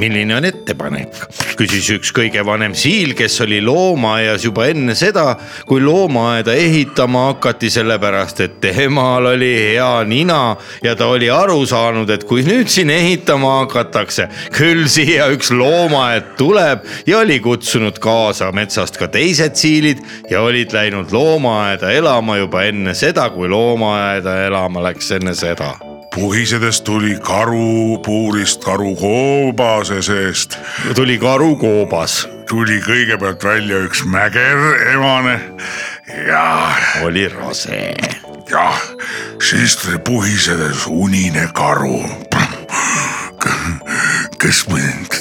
milline 0.01 0.35
on 0.37 0.47
ettepanek, 0.49 1.15
küsis 1.59 1.89
üks 1.95 2.11
kõige 2.15 2.43
vanem 2.45 2.75
siil, 2.77 3.13
kes 3.17 3.39
oli 3.45 3.61
loomaaias 3.63 4.45
juba 4.47 4.67
enne 4.71 4.95
seda, 4.97 5.37
kui 5.69 5.81
loomaaeda 5.83 6.55
ehitama 6.57 7.25
hakati, 7.29 7.71
sellepärast 7.73 8.43
et 8.45 8.59
temal 8.63 9.31
oli 9.33 9.51
hea 9.73 10.03
nina 10.09 10.55
ja 10.85 10.95
ta 10.99 11.09
oli 11.11 11.29
aru 11.33 11.63
saanud, 11.69 12.09
et 12.13 12.25
kui 12.29 12.43
nüüd 12.47 12.69
siin 12.71 12.91
ehitama 12.93 13.59
hakatakse, 13.63 14.29
küll 14.55 14.87
siia 14.91 15.29
üks 15.33 15.51
loomaaed 15.55 16.35
tuleb 16.39 16.85
ja 17.07 17.21
oli 17.23 17.39
kutsunud 17.43 17.99
kaasa 18.03 18.51
metsast 18.55 18.99
ka 18.99 19.09
teised 19.11 19.55
siilid 19.59 20.03
ja 20.31 20.43
olid 20.45 20.73
läinud 20.75 21.11
loomaaeda 21.15 21.91
elama 21.95 22.39
juba 22.39 22.63
enne 22.67 22.93
seda, 22.97 23.28
kui 23.33 23.49
loomaaeda 23.49 24.35
elama 24.45 24.83
läks 24.83 25.11
enne 25.11 25.33
seda. 25.35 25.73
Puhisedes 26.15 26.81
tuli 26.81 27.15
karu 27.21 27.97
puurist 28.05 28.63
karu 28.63 28.95
koobase 28.95 30.01
seest, 30.01 30.57
tuli 30.95 31.17
karu 31.21 31.55
koobas, 31.55 32.27
tuli 32.49 32.79
kõigepealt 32.81 33.43
välja 33.43 33.83
üks 33.85 34.03
mäger 34.09 34.59
emane. 34.93 35.37
Ja, 36.27 36.73
oli 37.05 37.27
rase. 37.29 37.93
Jah, 38.49 38.81
siis 39.49 39.77
tuli 39.77 39.99
puhisedes 39.99 40.87
unine 40.89 41.47
karu. 41.53 42.01
kes 44.39 44.65
mind, 44.67 45.15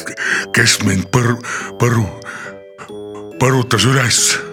kes 0.57 0.81
mind 0.87 1.09
põr-, 1.14 1.38
põru, 1.79 2.07
põrutas 3.38 3.85
üles 3.87 4.47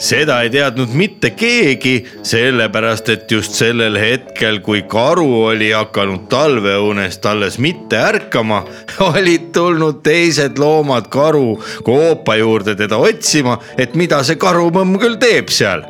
seda 0.00 0.40
ei 0.44 0.50
teadnud 0.52 0.92
mitte 0.96 1.30
keegi, 1.36 1.94
sellepärast 2.26 3.08
et 3.12 3.30
just 3.30 3.56
sellel 3.58 3.98
hetkel, 4.00 4.60
kui 4.64 4.82
karu 4.88 5.28
oli 5.50 5.70
hakanud 5.76 6.26
talveunest 6.32 7.26
alles 7.26 7.58
mitte 7.62 8.00
ärkama, 8.00 8.62
olid 9.10 9.50
tulnud 9.54 10.00
teised 10.06 10.58
loomad 10.58 11.10
karu 11.12 11.58
koopa 11.84 12.38
juurde 12.40 12.76
teda 12.78 13.00
otsima, 13.00 13.58
et 13.78 13.94
mida 13.98 14.22
see 14.24 14.40
karupõmm 14.40 14.98
küll 15.00 15.20
teeb 15.20 15.52
seal. 15.52 15.84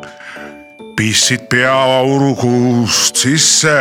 pistsid 1.01 1.47
pea 1.49 1.73
aurukuust 1.73 3.17
sisse, 3.17 3.77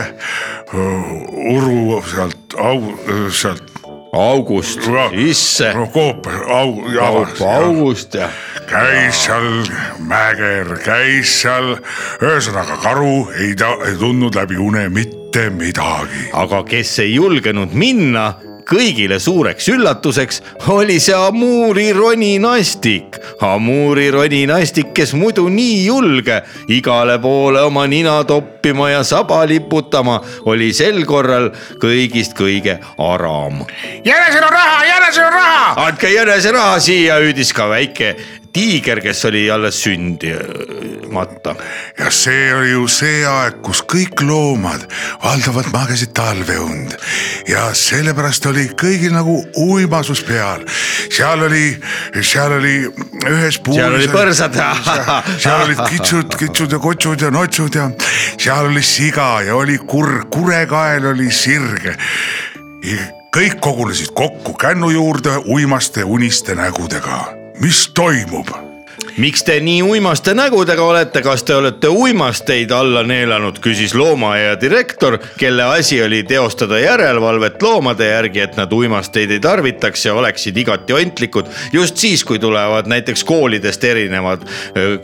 uru 1.51 1.97
sealt 2.07 2.55
au, 2.55 2.77
sealt 3.27 3.78
august 4.11 4.79
sisse, 5.11 5.73
no 5.73 5.87
koopa 5.87 6.31
au, 6.47 6.81
kaupa 6.81 7.55
august 7.55 8.13
ja 8.13 8.29
käis 8.69 9.25
seal 9.25 9.47
mäger, 10.09 10.75
käis 10.83 11.33
seal, 11.41 11.75
ühesõnaga 12.21 12.77
karu 12.83 13.29
ei 13.39 13.55
ta 13.57 13.75
ei 13.85 13.97
tundnud 13.99 14.35
läbi 14.35 14.57
une 14.57 14.87
mitte 14.89 15.49
midagi. 15.53 16.29
aga 16.33 16.63
kes 16.63 16.99
ei 17.05 17.15
julgenud 17.15 17.73
minna, 17.73 18.33
kõigile 18.69 19.17
suureks 19.21 19.67
üllatuseks 19.73 20.41
oli 20.73 20.99
see 21.01 21.15
Amuri 21.17 21.89
roninastik. 21.95 23.17
Amuri 23.45 24.09
roninastik, 24.13 24.93
kes 24.95 25.13
muidu 25.17 25.47
nii 25.49 25.85
julge 25.87 26.41
igale 26.71 27.17
poole 27.21 27.63
oma 27.65 27.87
nina 27.89 28.19
toppima 28.29 28.91
ja 28.91 29.03
saba 29.03 29.41
liputama, 29.49 30.19
oli 30.49 30.71
sel 30.75 31.01
korral 31.09 31.49
kõigist 31.81 32.37
kõige 32.37 32.79
aram. 32.97 33.63
jänesel 34.05 34.43
on 34.45 34.53
raha, 34.53 34.83
jänesel 34.85 35.25
on 35.25 35.33
raha. 35.33 35.87
andke 35.87 36.13
jäneseraha 36.13 36.79
siia, 36.79 37.19
hüüdis 37.23 37.53
ka 37.53 37.69
väike 37.69 38.15
tiiger, 38.53 39.01
kes 39.01 39.25
oli 39.25 39.43
alles 39.51 39.81
sündimata 39.83 41.55
ja 41.99 42.09
see 42.13 42.49
oli 42.53 42.71
ju 42.71 42.87
see 42.91 43.21
aeg, 43.27 43.59
kus 43.65 43.81
kõik 43.89 44.23
loomad 44.25 44.85
valdavalt 45.23 45.71
magasid 45.73 46.13
talveund 46.17 46.95
ja 47.49 47.69
sellepärast 47.77 48.49
oli 48.49 48.67
kõigil 48.79 49.13
nagu 49.15 49.39
uimasus 49.59 50.23
peal. 50.27 50.65
seal 51.11 51.45
oli, 51.45 51.77
seal 52.21 52.57
oli 52.59 52.75
ühes 53.29 53.59
puuris. 53.63 53.81
seal 53.81 53.97
oli 53.99 54.11
põrsad 54.13 54.59
seal 55.43 55.65
olid 55.67 55.83
kitsud, 55.89 56.37
kitsud 56.39 56.73
ja 56.73 56.81
kotsud 56.83 57.21
ja 57.21 57.31
notsud 57.33 57.75
ja 57.75 57.89
seal 58.37 58.71
oli 58.71 58.83
siga 58.85 59.31
ja 59.45 59.55
oli 59.55 59.77
kurr, 59.77 60.25
kurekael 60.31 61.11
oli 61.13 61.31
sirge. 61.31 61.95
kõik 63.35 63.59
kogunesid 63.61 64.13
kokku 64.15 64.53
kännu 64.53 64.89
juurde 64.89 65.37
uimaste 65.45 66.03
uniste 66.03 66.55
nägudega. 66.55 67.38
Mis 67.59 67.91
toimub? 67.93 68.68
Miks 69.19 69.43
te 69.43 69.59
nii 69.59 69.81
uimaste 69.83 70.33
nägudega 70.33 70.83
olete, 70.83 71.21
kas 71.21 71.43
te 71.43 71.55
olete 71.55 71.89
uimasteid 71.91 72.71
alla 72.71 73.03
neelanud, 73.03 73.59
küsis 73.63 73.93
loomaaia 73.97 74.55
direktor, 74.61 75.17
kelle 75.37 75.63
asi 75.63 75.99
oli 76.03 76.23
teostada 76.23 76.79
järelevalvet 76.79 77.61
loomade 77.61 78.07
järgi, 78.07 78.43
et 78.45 78.55
nad 78.57 78.71
uimasteid 78.73 79.31
ei 79.35 79.39
tarvitaks 79.43 80.05
ja 80.05 80.13
oleksid 80.13 80.57
igati 80.57 80.93
ontlikud. 80.93 81.49
just 81.73 81.97
siis, 81.97 82.23
kui 82.23 82.39
tulevad 82.39 82.87
näiteks 82.87 83.23
koolidest 83.23 83.83
erinevad 83.83 84.45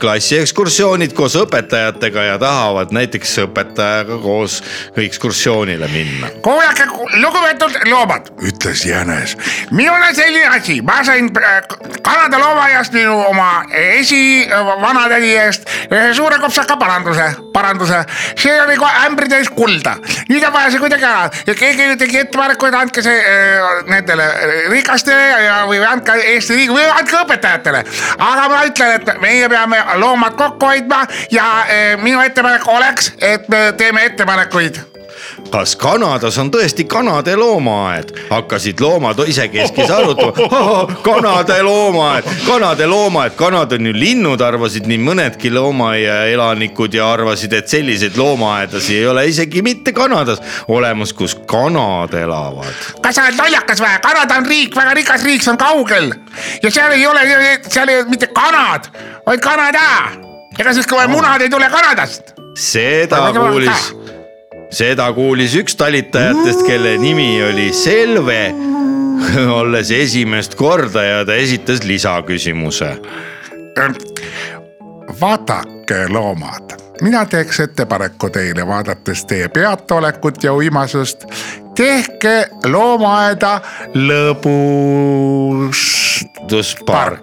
klassiekskursioonid 0.00 1.12
koos 1.12 1.36
õpetajatega 1.36 2.26
ja 2.30 2.38
tahavad 2.38 2.92
näiteks 2.96 3.38
õpetajaga 3.44 4.18
koos 4.22 4.62
ekskursioonile 4.96 5.88
minna. 5.92 6.30
kuulake, 6.42 6.88
lugupeetud 7.20 7.80
loomad, 7.90 8.32
ütles 8.40 8.86
jänes 8.86 9.36
minul 9.70 10.02
on 10.08 10.14
selline 10.14 10.46
asi, 10.46 10.80
ma 10.82 11.04
sain 11.04 11.30
äh, 11.36 11.62
Kanada 12.02 12.38
loomaaiast 12.38 12.92
minu 12.92 13.20
oma 13.28 13.64
esivanatädi 14.06 15.32
eest 15.40 15.66
ühe 15.90 16.14
suure 16.14 16.38
kopsaka 16.42 16.76
paranduse, 16.76 17.26
paranduse. 17.52 18.02
see 18.38 18.54
oli 18.62 18.76
ämbri 19.06 19.28
täis 19.28 19.50
kulda, 19.50 19.96
nüüd 20.30 20.44
on 20.46 20.54
vaja 20.54 20.70
see 20.70 20.82
kuidagi 20.82 21.06
ära 21.08 21.30
ja 21.46 21.54
keegi 21.54 21.96
tegi 22.00 22.22
ettepaneku, 22.24 22.70
et 22.70 22.78
andke 22.78 23.04
see 23.04 23.16
äh, 23.18 23.82
nendele 23.90 24.26
äh, 24.26 24.56
rikastele 24.72 25.28
ja, 25.30 25.38
ja, 25.44 25.56
või 25.70 25.82
andke 25.86 26.16
Eesti 26.34 26.58
riigi 26.58 26.74
või 26.74 26.86
andke 26.86 27.20
õpetajatele. 27.22 27.84
aga 28.18 28.48
ma 28.52 28.64
ütlen, 28.70 28.98
et 29.00 29.22
meie 29.22 29.48
peame 29.52 29.82
loomad 30.02 30.36
kokku 30.38 30.72
hoidma 30.72 31.04
ja 31.34 31.48
äh, 31.64 31.94
minu 32.02 32.22
ettepanek 32.24 32.68
oleks, 32.68 33.12
et 33.20 33.48
me 33.48 33.70
teeme 33.78 34.06
ettepanekuid 34.10 34.95
kas 35.50 35.76
Kanadas 35.76 36.38
on 36.38 36.50
tõesti 36.52 36.84
kanade 36.88 37.36
loomaaed, 37.36 38.12
hakkasid 38.30 38.80
loomad 38.80 39.20
isekeskis 39.26 39.90
arutama. 39.90 40.46
kanade 41.08 41.58
loomaaed, 41.62 42.28
kanade 42.46 42.86
loomaaed, 42.86 43.36
kanad 43.38 43.72
on 43.72 43.86
ju 43.86 43.94
linnud, 43.96 44.40
arvasid 44.40 44.88
nii 44.90 44.98
mõnedki 45.02 45.52
loomaaia 45.54 46.24
elanikud 46.32 46.94
ja 46.94 47.10
arvasid, 47.12 47.52
et 47.56 47.68
selliseid 47.68 48.16
loomaaedasid 48.18 48.96
ei 48.96 49.06
ole 49.06 49.26
isegi 49.30 49.62
mitte 49.62 49.92
Kanadas 49.96 50.42
olemas, 50.68 51.12
kus 51.12 51.36
kanad 51.48 52.14
elavad. 52.14 52.74
kas 53.02 53.18
sa 53.18 53.26
oled 53.26 53.40
lollakas 53.40 53.82
või? 53.82 53.94
Kanada 54.02 54.40
on 54.40 54.46
riik, 54.46 54.76
väga 54.76 54.94
rikas 54.98 55.24
riik, 55.26 55.44
see 55.44 55.52
on 55.54 55.60
kaugel 55.60 56.12
ja 56.62 56.70
seal 56.70 56.92
ei 56.96 57.06
ole, 57.06 57.24
seal 57.68 57.88
ei 57.88 58.00
ole 58.02 58.10
mitte 58.10 58.30
kanad, 58.34 58.90
vaid 59.26 59.44
Kanada. 59.44 59.86
ega 60.58 60.72
siis 60.72 60.86
kui 60.88 61.08
munad 61.12 61.42
ei 61.42 61.50
tule 61.52 61.70
Kanadast. 61.70 62.34
seda 62.56 63.28
kuulis, 63.36 63.92
seda 64.70 65.12
kuulis 65.12 65.54
üks 65.56 65.76
talitajatest, 65.76 66.66
kelle 66.66 66.98
nimi 66.98 67.42
oli 67.42 67.72
Selve. 67.72 68.54
olles 69.60 69.90
esimest 69.90 70.54
korda 70.54 71.02
ja 71.02 71.24
ta 71.24 71.34
esitas 71.40 71.80
lisaküsimuse 71.88 72.90
vaadake, 75.20 76.08
loomad, 76.08 76.70
mina 77.02 77.26
teeks 77.26 77.60
ettepaneku 77.60 78.30
teile, 78.30 78.66
vaadates 78.66 79.24
teie 79.24 79.48
peataolekut 79.48 80.44
ja 80.44 80.54
uimasust. 80.54 81.24
tehke 81.74 82.48
loomaaeda 82.64 83.60
lõbust. 83.94 85.95
lõbustuspark. 86.24 87.22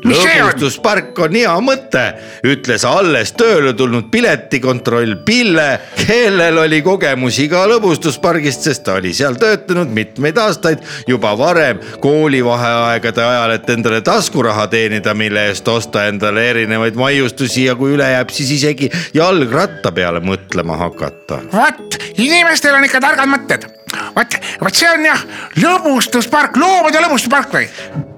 Lõbustuspark 0.00 1.18
on 1.20 1.34
hea 1.36 1.52
mõte, 1.60 2.02
ütles 2.48 2.84
alles 2.88 3.32
tööle 3.36 3.74
tulnud 3.76 4.08
piletikontroll 4.12 5.18
Pille, 5.26 5.66
kellel 5.98 6.58
oli 6.62 6.80
kogemusi 6.82 7.48
ka 7.52 7.66
lõbustuspargist, 7.68 8.64
sest 8.64 8.86
ta 8.86 8.96
oli 8.96 9.12
seal 9.16 9.36
töötanud 9.40 9.92
mitmeid 9.92 10.38
aastaid 10.40 10.80
juba 11.08 11.34
varem 11.38 11.82
koolivaheaegade 12.00 13.24
ajal, 13.24 13.54
et 13.58 13.70
endale 13.76 14.00
taskuraha 14.06 14.66
teenida, 14.72 15.14
mille 15.14 15.50
eest 15.50 15.68
osta 15.68 16.06
endale 16.08 16.46
erinevaid 16.54 16.96
maiustusi 16.96 17.68
ja 17.68 17.76
kui 17.76 17.94
üle 17.98 18.08
jääb, 18.14 18.32
siis 18.32 18.54
isegi 18.56 18.88
jalgratta 19.14 19.92
peale 19.92 20.24
mõtlema 20.24 20.80
hakata. 20.80 21.42
vot, 21.52 22.00
inimestel 22.16 22.80
on 22.80 22.88
ikka 22.88 23.04
targad 23.04 23.28
mõtted. 23.30 23.68
vot, 24.16 24.38
vot 24.60 24.80
see 24.82 24.90
on 24.90 25.04
jah, 25.04 25.24
lõbustuspark, 25.62 26.58
loomade 26.60 27.02
lõbustuspark 27.04 27.54
või? 27.54 27.68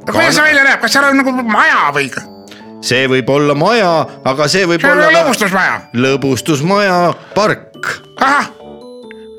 kuidas 0.09 0.37
see 0.37 0.47
välja 0.49 0.67
näeb, 0.67 0.81
kas 0.83 0.97
seal 0.97 1.09
on 1.11 1.21
nagu 1.23 1.35
maja 1.47 1.91
või? 1.95 2.11
see 2.83 3.07
võib 3.11 3.31
olla 3.33 3.57
maja, 3.59 3.93
aga 4.25 4.49
see 4.51 4.67
võib 4.69 4.83
see 4.83 4.93
olla 4.93 5.11
lõbustusmaja. 5.21 5.79
lõbustusmaja 5.95 6.99
park 7.37 7.95
ahah, 8.19 8.53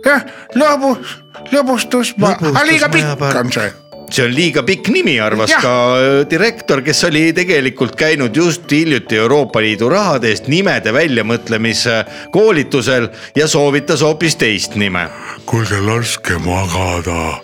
jah, 0.06 0.28
lõbus, 0.60 1.18
lõbustusmaja, 1.54 2.54
aga 2.54 2.68
liiga 2.70 2.92
pikk 2.94 3.26
on 3.44 3.54
see. 3.54 3.72
See 4.14 4.26
on 4.28 4.34
liiga 4.36 4.62
pikk 4.66 4.90
nimi, 4.94 5.16
arvas 5.22 5.52
Jah. 5.52 5.62
ka 5.64 5.74
öö, 5.98 6.26
direktor, 6.30 6.84
kes 6.86 7.04
oli 7.08 7.26
tegelikult 7.34 7.96
käinud 7.98 8.36
just 8.36 8.72
hiljuti 8.72 9.18
Euroopa 9.18 9.62
Liidu 9.64 9.90
rahade 9.90 10.30
eest 10.30 10.50
nimede 10.52 10.94
väljamõtlemise 10.94 12.04
koolitusel 12.34 13.10
ja 13.36 13.48
soovitas 13.50 14.04
hoopis 14.06 14.38
teist 14.38 14.78
nime, 14.78 15.08
kuulge, 15.50 15.80
laske 15.82 16.38
magada. 16.46 17.40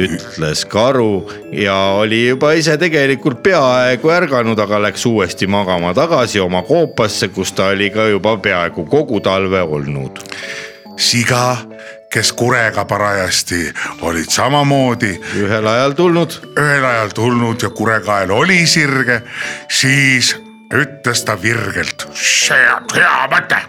ütles 0.00 0.62
karu 0.70 1.26
ja 1.52 1.74
oli 1.98 2.20
juba 2.28 2.52
ise 2.56 2.76
tegelikult 2.80 3.42
peaaegu 3.42 4.12
ärganud, 4.14 4.58
aga 4.60 4.78
läks 4.86 5.06
uuesti 5.06 5.48
magama 5.50 5.90
tagasi 5.94 6.40
oma 6.40 6.62
koopasse, 6.62 7.28
kus 7.28 7.52
ta 7.52 7.72
oli 7.74 7.90
ka 7.90 8.06
juba 8.08 8.36
peaaegu 8.36 8.84
kogu 8.86 9.20
talve 9.20 9.62
olnud. 9.62 10.20
siga, 10.96 11.56
kes 12.10 12.32
kurega 12.32 12.84
parajasti 12.84 13.72
olid 14.02 14.30
samamoodi 14.30 15.12
ühel 15.38 15.66
ajal 15.66 15.92
tulnud 15.98 16.36
ühel 16.58 16.84
ajal 16.84 17.12
tulnud 17.14 17.62
ja 17.62 17.70
kurekael 17.70 18.30
oli 18.30 18.66
sirge, 18.66 19.22
siis 19.68 20.34
ütles 20.74 21.24
ta 21.24 21.36
virgelt. 21.42 22.08
see 22.14 22.66
on 22.74 22.86
hea 22.94 23.26
mõte. 23.30 23.60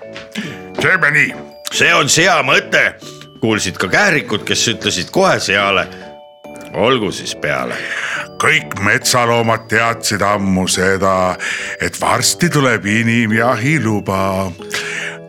teeme 0.82 1.12
nii, 1.12 1.34
see 1.71 1.93
on 1.93 2.10
sea 2.10 2.41
mõte, 2.45 2.95
kuulsid 3.41 3.77
ka 3.77 3.88
kährikud, 3.88 4.45
kes 4.45 4.67
ütlesid 4.73 5.12
kohe 5.12 5.39
seale. 5.39 5.88
olgu 6.73 7.12
siis 7.12 7.36
peale 7.36 7.77
kõik 8.41 8.80
metsaloomad 8.82 9.67
teadsid 9.69 10.21
ammu 10.25 10.65
seda, 10.67 11.36
et 11.82 11.99
varsti 12.01 12.49
tuleb 12.49 12.86
inimjahiluba. 12.86 14.51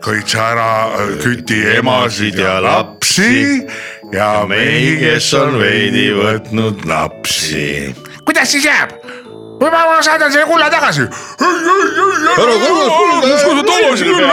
Kõik 0.03 0.33
ära 0.35 0.91
küti 1.23 1.61
emasid 1.77 2.35
ja 2.39 2.61
lapsi 2.63 3.67
ja 4.11 4.45
mehi, 4.49 4.97
kes 4.99 5.33
on 5.39 5.59
veidi 5.61 6.09
võtnud 6.17 6.83
lapsi. 6.89 7.95
kuidas 8.25 8.51
siis 8.51 8.65
jääb? 8.67 8.89
või 9.61 9.69
ma 9.71 10.01
saadan 10.03 10.31
selle 10.31 10.45
kulla 10.49 10.69
tagasi? 10.73 11.01
ära 12.33 12.53
tagasi 13.69 14.03
küll, 14.09 14.27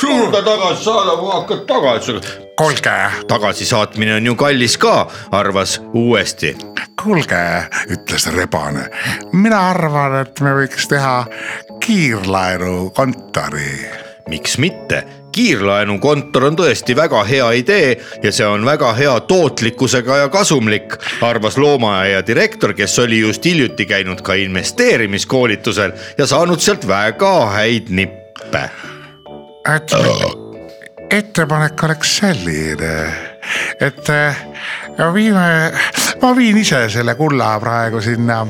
suunda 0.00 0.40
tagasi 0.42 0.84
saada, 0.84 1.12
hakkad 1.36 1.60
tagasi. 1.70 2.12
kuulge, 2.58 2.96
tagasisaatmine 3.30 4.12
on 4.18 4.26
ju 4.26 4.34
kallis 4.34 4.76
ka, 4.78 5.06
arvas 5.30 5.80
uuesti. 5.94 6.56
kuulge, 7.02 7.64
ütles 7.94 8.24
rebane, 8.34 8.84
mina 9.32 9.70
arvan, 9.70 10.20
et 10.24 10.40
me 10.42 10.50
võiks 10.64 10.84
teha 10.90 11.24
kiirlaenukontori 11.80 14.09
miks 14.30 14.58
mitte, 14.62 15.02
kiirlaenukontor 15.34 16.44
on 16.50 16.58
tõesti 16.58 16.94
väga 16.96 17.22
hea 17.26 17.48
idee 17.60 17.90
ja 18.22 18.32
see 18.34 18.46
on 18.46 18.64
väga 18.66 18.92
hea 18.98 19.14
tootlikkusega 19.30 20.20
ja 20.22 20.28
kasumlik, 20.32 20.96
arvas 21.26 21.58
loomaaia 21.58 22.22
direktor, 22.26 22.74
kes 22.78 22.98
oli 23.02 23.20
just 23.20 23.44
hiljuti 23.44 23.86
käinud 23.90 24.22
ka 24.26 24.38
investeerimiskoolitusel 24.38 25.94
ja 26.18 26.26
saanud 26.30 26.62
sealt 26.62 26.86
väga 26.88 27.34
häid 27.56 27.90
nippe. 27.90 28.68
et 29.74 29.98
ettepanek 31.10 31.84
oleks 31.84 32.16
selline, 32.20 32.94
et 33.80 34.10
äh, 34.10 34.44
viime, 35.14 35.72
ma 36.22 36.36
viin 36.36 36.58
ise 36.62 36.86
selle 36.88 37.14
kulla 37.18 37.56
praegu 37.60 38.00
sinna 38.00 38.44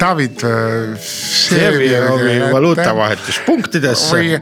David 0.00 0.42
äh, 0.44 0.98
Sevjovi 0.98 2.40
valuutavahetuspunktidesse. 2.52 4.16
või 4.16 4.40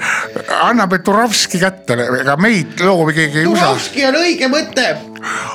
anna 0.62 0.86
Peturovski 0.86 1.58
kätte, 1.58 1.96
ega 2.20 2.36
meid 2.40 2.80
loomi 2.80 3.12
keegi 3.12 3.42
ei 3.42 3.46
usalda. 3.50 4.08
on 4.08 4.18
õige 4.22 4.48
mõte. 4.48 4.86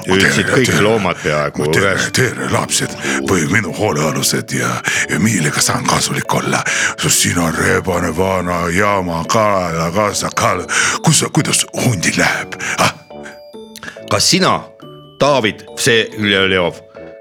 hüüdsid 0.09 0.49
kõik 0.49 0.81
loomad 0.81 1.17
peaaegu 1.23 1.69
tere 1.71 1.93
üles,. 1.93 2.11
tere 2.13 2.49
lapsed 2.51 2.95
või 3.29 3.47
minu 3.51 3.73
hoolealused 3.73 4.53
ja, 4.57 4.75
ja 5.09 5.19
millega 5.19 5.61
saan 5.61 5.85
kasulik 5.87 6.33
olla, 6.33 6.63
sest 7.01 7.25
siin 7.25 7.39
on 7.39 7.53
rebane 7.55 8.11
vana 8.17 8.65
jaama 8.73 9.23
kaela 9.29 9.91
kaasa 9.95 10.29
ka, 10.35 10.57
kus, 11.05 11.23
kuidas 11.33 11.65
hundil 11.85 12.19
läheb 12.19 12.59
ah?? 12.79 12.93
kas 14.09 14.29
sina, 14.29 14.59
David 15.19 15.65
Vseljov, 15.77 16.79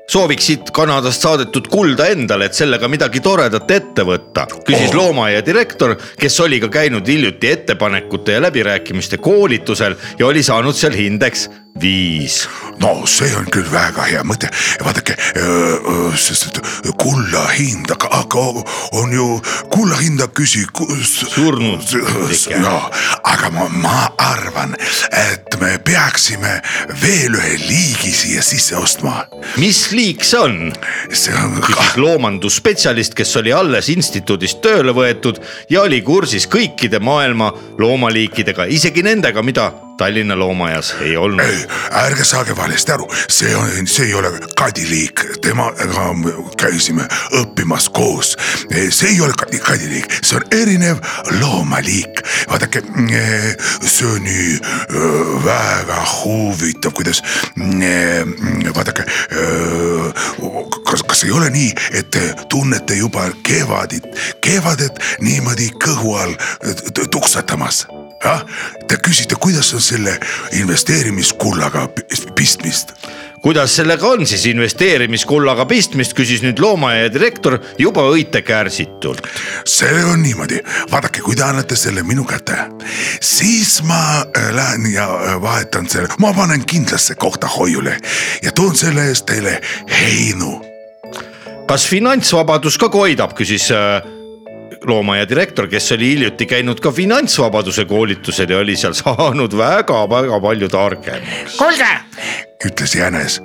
sooviksid 0.08 0.72
Kanadast 0.72 1.22
saadetud 1.22 1.68
kulda 1.68 2.08
endale, 2.12 2.48
et 2.48 2.56
sellega 2.56 2.88
midagi 2.88 3.20
toredat 3.24 3.70
ette 3.70 4.04
võtta, 4.08 4.46
küsis 4.64 4.88
Oh. 4.88 4.96
loomaaia 5.02 5.44
direktor, 5.44 5.96
kes 6.18 6.40
oli 6.40 6.60
ka 6.60 6.68
käinud 6.68 7.06
hiljuti 7.06 7.50
ettepanekute 7.50 8.38
ja 8.38 8.42
läbirääkimiste 8.42 9.18
koolitusel 9.18 9.96
ja 10.18 10.26
oli 10.26 10.42
saanud 10.42 10.74
seal 10.74 10.96
hindeks 10.96 11.48
viis. 11.80 12.48
no 12.78 13.06
see 13.06 13.30
on 13.36 13.46
küll 13.50 13.66
väga 13.70 14.04
hea 14.06 14.22
mõte, 14.26 14.50
vaadake, 14.84 15.16
sest 16.18 16.48
et 16.50 16.60
kulla 16.98 17.44
hind, 17.56 17.90
aga, 17.94 18.10
aga 18.20 18.44
on 19.00 19.14
ju 19.14 19.26
kulla 19.72 19.98
hinda 20.02 20.28
küsi. 20.30 20.64
Surnud. 21.28 21.82
ja, 22.50 22.74
aga 23.24 23.50
ma, 23.54 23.66
ma 23.82 24.04
arvan, 24.22 24.74
et 25.14 25.58
me 25.60 25.74
peaksime 25.84 26.58
veel 27.02 27.34
ühe 27.38 27.56
liigi 27.64 28.12
siia 28.14 28.44
sisse 28.44 28.76
ostma. 28.78 29.24
mis 29.58 29.88
liik 29.94 30.24
see 30.26 30.40
on? 30.40 30.58
see 31.12 31.34
on 31.34 31.58
küsis 31.64 31.98
loomandusspetsialist, 31.98 33.16
kes 33.18 33.36
oli 33.40 33.52
alles 33.54 33.90
instituudist 33.92 34.62
tööle 34.64 34.94
võetud 34.94 35.42
ja 35.70 35.82
oli 35.86 36.00
kursis 36.06 36.48
kõikide 36.50 37.02
maailma 37.02 37.52
loomaliikidega, 37.78 38.68
isegi 38.70 39.02
nendega, 39.06 39.42
mida 39.42 39.70
Tallinna 39.98 40.38
loomaajas 40.38 40.94
ei 41.00 41.16
olnud. 41.16 41.40
ei, 41.44 41.66
ärge 41.90 42.24
saage 42.24 42.56
valesti 42.56 42.92
aru, 42.92 43.08
see 43.28 43.56
on, 43.56 43.86
see 43.86 44.06
ei 44.06 44.14
ole 44.14 44.30
kadiliik, 44.56 45.24
temaga 45.42 46.12
me 46.14 46.32
käisime 46.60 47.02
õppimas 47.40 47.88
koos. 47.90 48.36
see 48.90 49.08
ei 49.08 49.20
ole 49.20 49.34
kadi- 49.42 49.58
kadiliik, 49.58 50.06
see 50.22 50.36
on 50.38 50.44
erinev 50.50 50.98
loomaliik. 51.40 52.22
vaadake, 52.50 52.82
see 53.82 54.06
on 54.06 54.22
nii 54.22 54.58
öö, 54.94 55.42
väga 55.44 55.98
huvitav, 56.22 56.92
kuidas, 56.92 57.22
vaadake, 58.76 59.04
kas, 60.90 61.02
kas 61.02 61.24
ei 61.24 61.30
ole 61.30 61.50
nii, 61.50 61.72
et 61.92 62.10
te 62.10 62.34
tunnete 62.48 62.94
juba 62.94 63.30
kevadit, 63.42 64.06
kevadet 64.40 65.02
niimoodi 65.20 65.70
kõhu 65.84 66.14
all 66.22 66.34
tuksatamas 67.10 67.86
jah, 68.24 68.44
te 68.88 68.98
küsite, 69.02 69.36
kuidas 69.40 69.72
on 69.74 69.82
selle 69.82 70.18
investeerimiskullaga 70.58 71.88
pi- 71.94 72.32
pistmist? 72.34 72.94
kuidas 73.42 73.76
sellega 73.76 74.08
on 74.08 74.26
siis 74.26 74.46
investeerimiskullaga 74.50 75.66
pistmist, 75.70 76.14
küsis 76.18 76.42
nüüd 76.42 76.58
loomaaia 76.58 77.06
direktor 77.12 77.58
juba 77.78 78.02
õite 78.10 78.42
kärsitult. 78.42 79.22
see 79.64 80.04
on 80.04 80.22
niimoodi, 80.22 80.58
vaadake, 80.90 81.22
kui 81.22 81.36
te 81.36 81.46
annate 81.46 81.76
selle 81.76 82.02
minu 82.02 82.24
kätte, 82.26 82.58
siis 83.20 83.78
ma 83.86 84.24
äh, 84.26 84.50
lähen 84.54 84.90
ja 84.92 85.06
äh, 85.06 85.42
vahetan 85.42 85.88
selle, 85.88 86.08
ma 86.18 86.32
panen 86.34 86.64
kindlasse 86.66 87.14
kohta 87.14 87.46
hoiule 87.46 87.96
ja 88.42 88.52
toon 88.52 88.76
selle 88.76 89.08
eest 89.08 89.26
teile 89.26 89.60
heinu. 90.00 90.58
kas 91.68 91.86
finantsvabadus 91.86 92.78
ka 92.78 92.88
koidab, 92.88 93.36
küsis 93.38 93.70
loomaaia 94.86 95.28
direktor, 95.28 95.68
kes 95.68 95.92
oli 95.92 96.10
hiljuti 96.14 96.46
käinud 96.46 96.80
ka 96.80 96.92
finantsvabaduse 96.92 97.84
koolitusel 97.84 98.50
ja 98.50 98.58
oli 98.58 98.76
seal 98.76 98.94
saanud 98.96 99.56
väga-väga 99.56 100.40
palju 100.40 100.68
targemaks. 100.68 101.56
kuulge, 101.58 101.90
ütles 102.64 102.94
jänes 102.94 103.40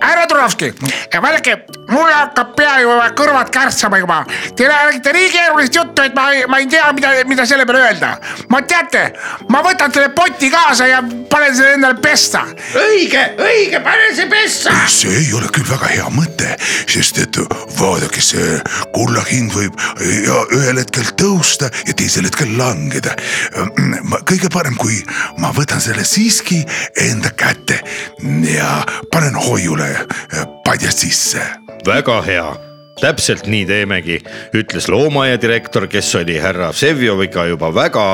härra 0.00 0.26
Turovski, 0.26 0.74
vaadake, 1.22 1.56
mul 1.90 2.10
hakkab 2.12 2.52
pea 2.56 2.76
juba 2.82 3.08
kõrvad 3.16 3.50
kärtsama 3.54 3.98
juba. 4.00 4.18
Te 4.56 4.68
räägite 4.68 5.12
nii 5.14 5.30
keerulist 5.32 5.74
juttu, 5.74 6.04
et 6.04 6.14
ma, 6.14 6.28
ma 6.50 6.60
ei 6.62 6.68
tea, 6.70 6.86
mida, 6.96 7.12
mida 7.28 7.46
selle 7.46 7.66
peale 7.66 7.86
öelda. 7.86 8.12
ma 8.52 8.60
teate, 8.62 9.02
ma 9.50 9.62
võtan 9.64 9.92
selle 9.94 10.10
poti 10.14 10.50
kaasa 10.52 10.86
ja 10.90 11.00
panen 11.30 11.56
selle 11.56 11.76
endale 11.78 11.98
pesta. 12.02 12.44
õige, 12.82 13.22
õige, 13.42 13.80
pane 13.84 14.10
see 14.18 14.28
pessa. 14.30 14.74
see 14.92 15.14
ei 15.22 15.32
ole 15.36 15.50
küll 15.54 15.66
väga 15.68 15.90
hea 15.94 16.06
mõte, 16.14 16.56
sest 16.90 17.18
et 17.22 17.40
vaadake, 17.78 18.22
see 18.22 18.60
kulla 18.94 19.24
hind 19.30 19.54
võib 19.56 19.80
ja 20.26 20.42
ühel 20.58 20.82
hetkel 20.82 21.10
tõusta 21.18 21.70
ja 21.86 21.96
teisel 21.96 22.28
hetkel 22.28 22.54
langeda. 22.58 23.16
kõige 24.28 24.52
parem, 24.52 24.76
kui 24.78 25.00
ma 25.42 25.52
võtan 25.56 25.80
selle 25.82 26.04
siiski 26.04 26.62
enda 27.08 27.32
kätte 27.36 27.80
ja 28.56 28.84
panen 29.12 29.34
hoiule 29.34 29.88
padjast 30.64 30.98
sisse. 30.98 31.42
Väga 31.86 32.22
hea, 32.22 32.56
täpselt 33.00 33.46
nii 33.46 33.66
teemegi, 33.68 34.20
ütles 34.56 34.88
loomaaia 34.88 35.36
direktor, 35.40 35.86
kes 35.88 36.14
oli 36.16 36.38
härra 36.40 36.70
Vsevjoviga 36.72 37.44
juba 37.50 37.68
väga 37.74 38.06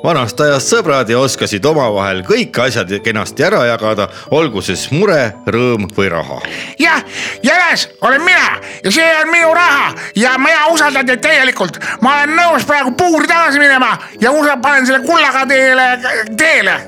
vanast 0.00 0.40
ajast 0.40 0.70
sõbrad 0.72 1.10
ja 1.12 1.18
oskasid 1.20 1.64
omavahel 1.68 2.22
kõik 2.24 2.56
asjad 2.64 2.92
kenasti 3.04 3.44
ära 3.44 3.60
jagada, 3.68 4.06
olgu 4.32 4.62
siis 4.64 4.86
mure, 4.94 5.34
rõõm 5.44 5.84
või 5.96 6.08
raha. 6.12 6.38
jah, 6.80 7.04
jänes 7.44 7.88
olen 8.00 8.24
mina 8.24 8.56
ja 8.84 8.92
see 8.96 9.10
on 9.20 9.28
minu 9.32 9.52
raha 9.54 9.90
ja 10.16 10.36
mina 10.40 10.66
usaldan 10.72 11.06
teid 11.06 11.20
täielikult. 11.20 11.78
ma 12.00 12.14
olen 12.22 12.36
nõus 12.36 12.64
praegu 12.64 12.94
puuri 12.96 13.28
tagasi 13.28 13.58
minema 13.58 13.98
ja 14.20 14.32
usa- 14.32 14.56
panen 14.62 14.86
selle 14.86 15.04
kullaga 15.04 15.44
teile, 15.46 15.88
teele. 16.36 16.80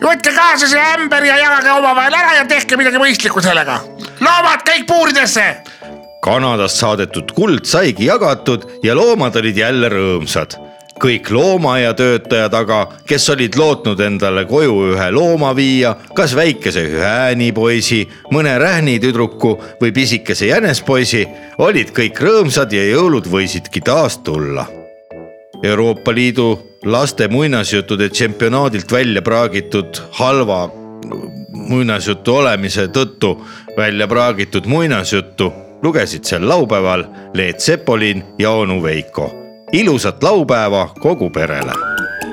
võtke 0.00 0.34
kaasa 0.34 0.68
see 0.68 0.86
ämber 0.94 1.24
ja 1.24 1.38
jagage 1.38 1.70
omavahel 1.70 2.14
ära 2.14 2.34
ja 2.38 2.44
tehke 2.44 2.76
midagi 2.76 3.02
mõistlikku 3.02 3.42
sellega. 3.42 3.80
loomad 4.20 4.62
kõik 4.62 4.86
puuridesse 4.86 5.56
Kanadast 6.20 6.76
saadetud 6.82 7.32
kuld 7.36 7.64
saigi 7.64 8.10
jagatud 8.10 8.66
ja 8.84 8.94
loomad 8.94 9.36
olid 9.40 9.56
jälle 9.56 9.88
rõõmsad 9.88 10.58
kõik 11.00 11.30
loomaaia 11.32 11.92
töötajad 11.96 12.54
aga, 12.54 12.80
kes 13.08 13.28
olid 13.32 13.56
lootnud 13.58 14.00
endale 14.04 14.44
koju 14.48 14.74
ühe 14.92 15.06
looma 15.14 15.52
viia, 15.56 15.94
kas 16.16 16.34
väikese 16.36 16.84
häänipoisi, 16.92 18.02
mõne 18.34 18.56
rähnitüdruku 18.60 19.54
või 19.80 19.94
pisikese 19.96 20.50
jänespoisi, 20.50 21.24
olid 21.58 21.94
kõik 21.96 22.20
rõõmsad 22.20 22.74
ja 22.76 22.84
jõulud 22.90 23.30
võisidki 23.32 23.82
taas 23.84 24.18
tulla. 24.24 24.66
Euroopa 25.62 26.12
Liidu 26.16 26.50
laste 26.88 27.28
muinasjuttude 27.28 28.08
tšempionaadilt 28.08 28.92
välja 28.92 29.22
praagitud 29.22 30.00
halva 30.20 30.66
muinasjutu 31.52 32.36
olemise 32.40 32.86
tõttu 32.88 33.34
välja 33.76 34.08
praagitud 34.08 34.68
muinasjuttu 34.68 35.52
lugesid 35.82 36.24
sel 36.24 36.48
laupäeval 36.48 37.04
Leet 37.34 37.60
Sepolin 37.60 38.24
ja 38.38 38.50
onu 38.50 38.82
Veiko. 38.82 39.34
ilusat 39.72 40.22
laupäeva 40.22 40.94
kogu 41.00 41.30
perele. 41.30 41.72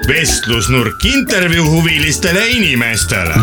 vestlusnurk 0.08 1.06
intervjuu 1.06 1.72
huvilistele 1.72 2.48
inimestele. 2.48 3.36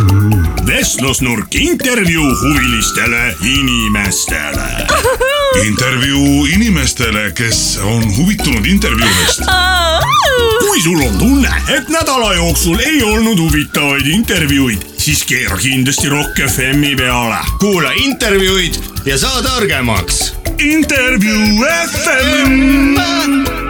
vestlusnurk 0.66 1.54
intervjuu 1.54 2.30
huvilistele 2.42 3.34
inimestele. 3.44 4.86
intervjuu 5.66 6.46
inimestele, 6.46 7.32
kes 7.34 7.80
on 7.82 8.16
huvitunud 8.16 8.66
intervjuudest. 8.66 9.40
kui 10.60 10.82
sul 10.82 11.00
on 11.00 11.18
tunne, 11.18 11.52
et 11.76 11.88
nädala 11.88 12.34
jooksul 12.34 12.78
ei 12.78 13.02
olnud 13.02 13.38
huvitavaid 13.38 14.06
intervjuuid, 14.06 14.93
siis 15.04 15.24
keera 15.24 15.56
kindlasti 15.56 16.08
Rock 16.08 16.40
FM-i 16.48 16.96
peale. 16.96 17.36
kuula 17.60 17.90
intervjuud 17.92 19.04
ja 19.04 19.18
saa 19.18 19.42
targemaks. 19.42 20.34
intervjuu 20.58 21.66
FM. 21.90 23.63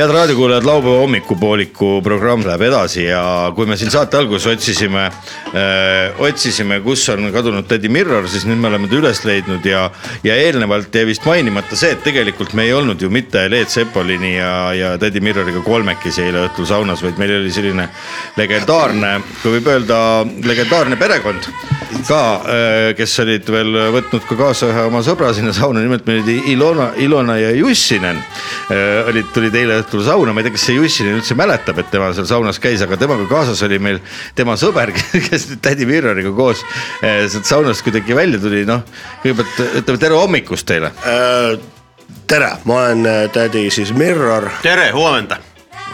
Head 0.00 0.12
raadiokuulajad, 0.14 0.64
laupäeva 0.64 0.98
hommikupooliku 0.98 1.88
programm 2.02 2.40
läheb 2.46 2.62
edasi 2.70 3.02
ja 3.04 3.22
kui 3.52 3.66
me 3.68 3.76
siin 3.76 3.90
saate 3.92 4.16
alguses 4.16 4.46
otsisime 4.54 5.02
äh,, 5.04 6.20
otsisime, 6.24 6.78
kus 6.80 7.02
on 7.12 7.26
kadunud 7.34 7.68
Teddy 7.68 7.90
Mirror, 7.92 8.28
siis 8.32 8.46
nüüd 8.48 8.62
me 8.62 8.70
oleme 8.70 8.88
ta 8.88 8.96
üles 8.96 9.20
leidnud 9.28 9.66
ja, 9.68 9.82
ja 10.24 10.38
eelnevalt 10.40 10.94
jäi 10.96 11.04
vist 11.10 11.26
mainimata 11.28 11.76
see, 11.76 11.92
et 11.92 12.00
tegelikult 12.06 12.54
me 12.56 12.64
ei 12.64 12.72
olnud 12.72 13.02
ju 13.02 13.10
mitte 13.12 13.44
Leet 13.52 13.68
Sepolini 13.74 14.38
ja, 14.38 14.54
ja 14.72 14.94
Teddy 15.02 15.20
Mirroriga 15.20 15.60
kolmekesi 15.66 16.24
eile 16.24 16.46
õhtul 16.46 16.70
saunas, 16.70 17.04
vaid 17.04 17.20
meil 17.20 17.36
oli 17.36 17.52
selline 17.52 17.90
legendaarne, 18.40 19.18
kui 19.42 19.58
võib 19.58 19.68
öelda, 19.74 20.00
legendaarne 20.48 20.96
perekond 20.96 21.50
ka, 22.06 22.22
kes 22.96 23.18
olid 23.24 23.48
veel 23.50 23.76
võtnud 23.94 24.24
ka 24.28 24.36
kaasa 24.38 24.70
ühe 24.70 24.84
oma 24.88 25.02
sõbra 25.04 25.32
sinna 25.36 25.52
sauna, 25.56 25.82
nimelt 25.82 26.06
meil 26.08 26.22
oli 26.22 26.36
Ilona, 26.54 26.90
Ilona 27.02 27.36
ja 27.40 27.50
Jussinen 27.56 28.16
äh, 28.16 29.08
olid, 29.10 29.30
tulid 29.34 29.56
eile 29.58 29.80
õhtul 29.82 29.89
õhtul 29.90 30.04
sauna, 30.06 30.32
ma 30.32 30.40
ei 30.40 30.46
tea, 30.46 30.54
kas 30.54 30.64
see 30.68 30.76
Jussin 30.76 31.10
üldse 31.10 31.34
mäletab, 31.38 31.80
et 31.82 31.90
tema 31.90 32.12
seal 32.14 32.28
saunas 32.30 32.60
käis, 32.62 32.82
aga 32.84 32.98
temaga 33.00 33.26
kaasas 33.30 33.58
oli 33.66 33.80
meil 33.82 33.98
tema 34.38 34.54
sõber, 34.60 34.92
kes 35.28 35.48
nüüd 35.50 35.62
tädi 35.64 35.88
Mirroriga 35.88 36.30
koos 36.36 36.62
eh, 37.02 37.26
sealt 37.26 37.48
saunast 37.48 37.82
kuidagi 37.86 38.14
välja 38.14 38.38
tuli, 38.42 38.62
noh. 38.68 38.84
kõigepealt 39.24 39.82
ütleme 39.82 40.02
tere 40.04 40.18
hommikust 40.20 40.68
teile. 40.70 40.92
Äh, 41.02 41.58
tere, 42.30 42.54
ma 42.70 42.84
olen 42.84 43.06
äh, 43.10 43.20
tädi 43.34 43.66
siis 43.74 43.90
Mirror. 43.96 44.46
tere, 44.62 44.92
huomenta. 44.94 45.42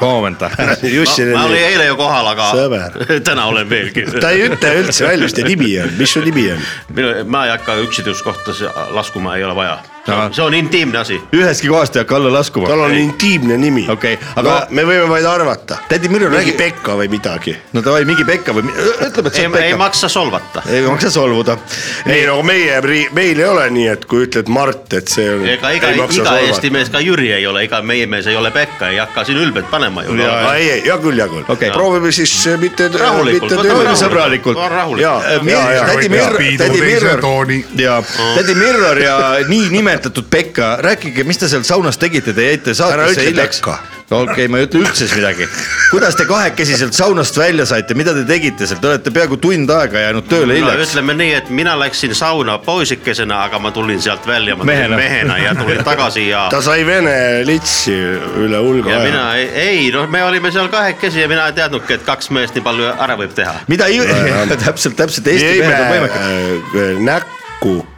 moment. 0.01 0.42
Jussin 0.97 1.32
ma 1.32 1.47
olin 1.47 1.57
oli, 1.57 1.64
eile 1.64 1.86
ju 1.86 1.97
kohal, 1.97 2.32
aga 2.34 2.53
Sõber. 2.53 3.01
täna 3.28 3.49
olen 3.49 3.70
veelgi. 3.70 4.05
ta 4.20 4.36
ei 4.36 4.44
ütle 4.51 4.76
üldse 4.82 5.09
välja, 5.09 5.24
mis 5.24 5.40
ta 5.40 5.49
nimi 5.49 5.72
on, 5.80 5.92
mis 5.97 6.12
su 6.12 6.20
nimi 6.20 6.51
on? 6.53 6.64
minu, 6.92 7.18
ma 7.32 7.47
ei 7.49 7.57
hakka 7.57 7.80
üksituskohtas 7.88 8.66
laskuma, 8.92 9.38
ei 9.40 9.49
ole 9.49 9.57
vaja. 9.57 9.78
See 10.07 10.42
on 10.44 10.54
intiimne 10.54 10.98
asi. 10.98 11.16
ühestki 11.34 11.68
kohast 11.68 11.96
ei 11.96 12.00
hakka 12.04 12.16
alla 12.16 12.30
laskuma. 12.32 12.68
tal 12.68 12.80
on 12.80 12.94
intiimne 12.94 13.57
nimi. 13.59 13.86
Okei, 13.90 14.18
aga- 14.36 14.40
aga 14.40 14.61
no, 14.61 14.66
me 14.70 14.82
võime 14.86 15.09
vaid 15.09 15.24
arvata. 15.26 15.78
tädi 15.88 16.09
mingi 16.09 16.28
räägi, 16.30 16.52
Pekka 16.52 16.94
või 16.96 17.09
midagi. 17.11 17.57
no 17.72 17.82
davai, 17.82 18.04
mingi 18.04 18.24
Pekka 18.24 18.52
või, 18.54 18.62
ütleme, 18.70 19.26
et 19.26 19.34
see 19.34 19.42
ei 19.42 19.46
on, 19.46 19.57
ei 19.57 19.62
Pekka. 19.62 19.76
maksa 19.76 20.09
solvata. 20.09 20.62
ei 20.70 20.82
maksa 20.86 21.11
solvuda. 21.11 21.57
ei 22.07 22.26
no 22.26 22.42
meie, 22.42 22.80
meil 23.12 23.40
ei 23.40 23.44
ole 23.44 23.70
nii, 23.70 23.86
et 23.88 24.04
kui 24.04 24.26
ütled 24.26 24.48
Mart, 24.48 24.92
et 24.92 25.09
see 25.09 25.26
on. 25.34 25.46
ega 25.46 25.70
iga, 25.70 25.90
iga 25.90 26.38
Eesti 26.38 26.70
mees 26.70 26.90
ka 26.90 27.00
Jüri 27.00 27.32
ei 27.32 27.46
ole, 27.46 27.64
iga 27.64 27.82
meie 27.82 28.07
mees 28.07 28.26
ei 28.26 28.36
ole 28.36 28.50
Pekka, 28.50 28.88
ei 28.94 28.98
hakka 29.02 29.24
siin 29.24 29.38
ülbelt 29.42 29.70
panema 29.70 30.04
ju. 30.04 30.14
ei, 30.14 30.70
ei, 30.70 30.82
hea 30.86 30.98
küll, 31.02 31.18
hea 31.18 31.28
küll 31.28 31.44
Okei. 31.48 31.70
proovime 31.70 32.12
siis 32.12 32.46
äh, 32.46 32.61
mitte. 32.61 32.88
Rahulikult, 32.94 33.50
mitte 33.50 33.74
võtame 33.74 33.96
sõbralikult. 33.98 34.59
rahulikult. 34.70 35.02
Jaa. 35.02 35.42
Mir- 35.42 35.74
ja, 35.74 35.84
tädi 35.86 36.09
Mirror, 36.09 36.34
speedu 36.34 36.64
tädi 36.64 37.20
tooni. 37.20 37.64
ja 37.78 38.02
tädi 38.36 38.54
Mirror 38.54 38.98
ja 39.97 40.01
niinimetatud 40.01 40.30
Pekka, 40.30 40.76
rääkige, 40.80 41.24
mis 41.24 41.38
te 41.38 41.49
seal 41.49 41.64
saunas 41.64 41.99
tegite, 41.99 42.32
te 42.32 42.51
jäite 42.51 42.74
saatesse 42.74 43.24
hiljaks 43.30 43.62
okei 44.11 44.22
okay,, 44.22 44.49
ma 44.49 44.61
ei 44.61 44.66
ütle 44.68 44.82
üldse 44.84 45.09
midagi. 45.16 45.49
kuidas 45.90 46.14
te 46.14 46.26
kahekesi 46.28 46.76
sealt 46.78 46.94
saunast 46.94 47.38
välja 47.38 47.66
saite, 47.66 47.94
mida 47.99 48.14
te 48.14 48.22
tegite 48.28 48.68
seal, 48.68 48.78
te 48.82 48.90
olete 48.92 49.11
peaaegu 49.11 49.38
tund 49.42 49.70
aega 49.72 50.05
jäänud 50.05 50.28
tööle 50.30 50.53
no 50.53 50.59
hiljaks. 50.61 50.92
ütleme 50.92 51.16
nii, 51.18 51.32
et 51.40 51.51
mina 51.51 51.74
läksin 51.78 52.14
sauna 52.14 52.59
poisikesena, 52.62 53.40
aga 53.49 53.59
ma 53.62 53.72
tulin 53.74 54.03
sealt 54.03 54.26
välja, 54.26 54.55
ma 54.57 54.62
tulin 54.62 54.76
Mehena. 54.76 55.01
mehena 55.01 55.38
ja 55.42 55.55
tulin 55.59 55.82
tagasi 55.86 56.28
ja 56.28 56.47
ta 56.53 56.62
sai 56.62 56.86
vene 56.86 57.16
litsi 57.49 57.97
üle 58.44 58.62
hulga 58.62 58.92
ja 58.92 59.01
aja. 59.01 59.11
mina 59.11 59.24
ei, 59.40 59.49
ei, 59.64 59.90
noh, 59.94 60.07
me 60.11 60.22
olime 60.24 60.53
seal 60.55 60.70
kahekesi 60.72 61.24
ja 61.24 61.28
mina 61.32 61.49
ei 61.51 61.59
teadnudki, 61.59 61.99
et 61.99 62.07
kaks 62.07 62.30
meest 62.36 62.55
nii 62.55 62.66
palju 62.66 62.92
ära 62.94 63.18
võib 63.18 63.34
teha. 63.34 63.59
mida 63.72 63.90
ei, 63.90 64.03
täpselt, 64.66 64.99
täpselt 65.01 65.34
Eesti 65.34 65.59
mehed 65.64 65.82
on 65.82 65.92
võimekad. 65.97 66.32
jäime 66.78 67.26
näkku. 67.57 67.95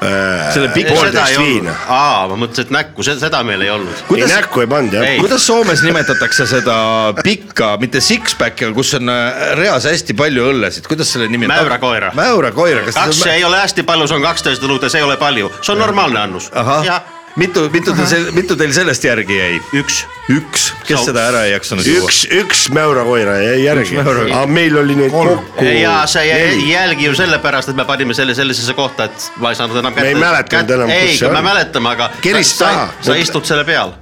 Selle 0.00 0.68
pikk- 0.74 0.92
poolteist 0.92 1.38
viina. 1.40 1.72
aa, 1.88 2.26
ma 2.28 2.36
mõtlesin, 2.36 2.68
et 2.68 2.74
näkku, 2.74 3.04
seda 3.06 3.40
meil 3.46 3.64
ei 3.64 3.70
olnud. 3.72 3.94
ei 3.96 4.08
kuidas, 4.10 4.34
näkku 4.34 4.60
ei 4.60 4.70
pannud 4.70 4.92
jah 4.98 5.08
kuidas 5.22 5.46
Soomes 5.46 5.82
nimetatakse 5.86 6.46
seda 6.50 6.76
pikka, 7.22 7.76
mitte 7.80 8.02
six-pack'i, 8.04 8.72
kus 8.76 8.94
on 9.00 9.08
äh, 9.12 9.50
reas 9.58 9.88
hästi 9.88 10.16
palju 10.18 10.50
õllesid, 10.52 10.88
kuidas 10.90 11.12
selle 11.16 11.30
nimi 11.32 11.48
on? 11.48 12.12
Mäurakoira, 12.16 12.84
kas 12.86 12.98
kaks 13.00 13.22
see 13.24 13.32
on 13.32 13.40
ei 13.40 13.44
ole 13.48 13.60
hästi 13.64 13.86
palju, 13.88 14.08
see 14.10 14.20
on 14.20 14.26
kaksteist 14.28 14.68
õlut 14.68 14.84
ja 14.84 14.92
see 14.92 15.00
ei 15.00 15.08
ole 15.08 15.16
palju, 15.20 15.52
see 15.62 15.76
on 15.76 15.86
normaalne 15.86 16.26
annus. 16.28 16.50
ahah 16.52 17.15
mitu, 17.36 17.66
mitu 17.72 17.94
teil, 17.96 18.30
mitu 18.36 18.56
teil 18.56 18.72
sellest 18.76 19.04
järgi 19.04 19.38
jäi? 19.38 19.58
üks. 19.80 20.04
üks, 20.32 20.70
kes 20.86 20.98
Sa- 20.98 21.04
seda 21.10 21.26
ära 21.30 21.44
ei 21.46 21.52
jaksanud 21.52 21.86
juua? 21.86 22.06
üks, 22.08 22.22
üks 22.40 22.64
mäurakoira 22.74 23.36
jäi 23.42 23.60
järgi, 23.64 24.00
aga 24.00 24.46
meil 24.50 24.78
oli 24.82 24.96
neid 24.98 25.12
kokku. 25.14 25.64
ja 25.64 25.98
see 26.10 26.24
ei 26.32 26.64
jälgi 26.70 27.10
ju 27.10 27.14
sellepärast, 27.18 27.72
et 27.72 27.78
me 27.78 27.84
panime 27.88 28.16
selle 28.16 28.34
sellisesse 28.34 28.74
kohta, 28.74 29.10
et 29.10 29.30
ma 29.42 29.52
ei 29.52 29.60
saanud 29.60 29.82
enam 29.82 29.94
Me 29.96 30.08
ei 30.08 30.18
mäletanud 30.18 30.74
enam, 30.78 30.90
kus 30.90 31.12
ei 31.12 31.20
see, 31.20 31.30
me 31.30 31.38
on. 31.38 31.48
mäletame, 31.50 31.94
aga 31.94 32.10
Kerist 32.24 32.58
sa, 32.58 32.72
taha. 32.72 32.88
sa 33.02 33.20
istud 33.20 33.46
selle 33.48 33.64
peal 33.68 33.94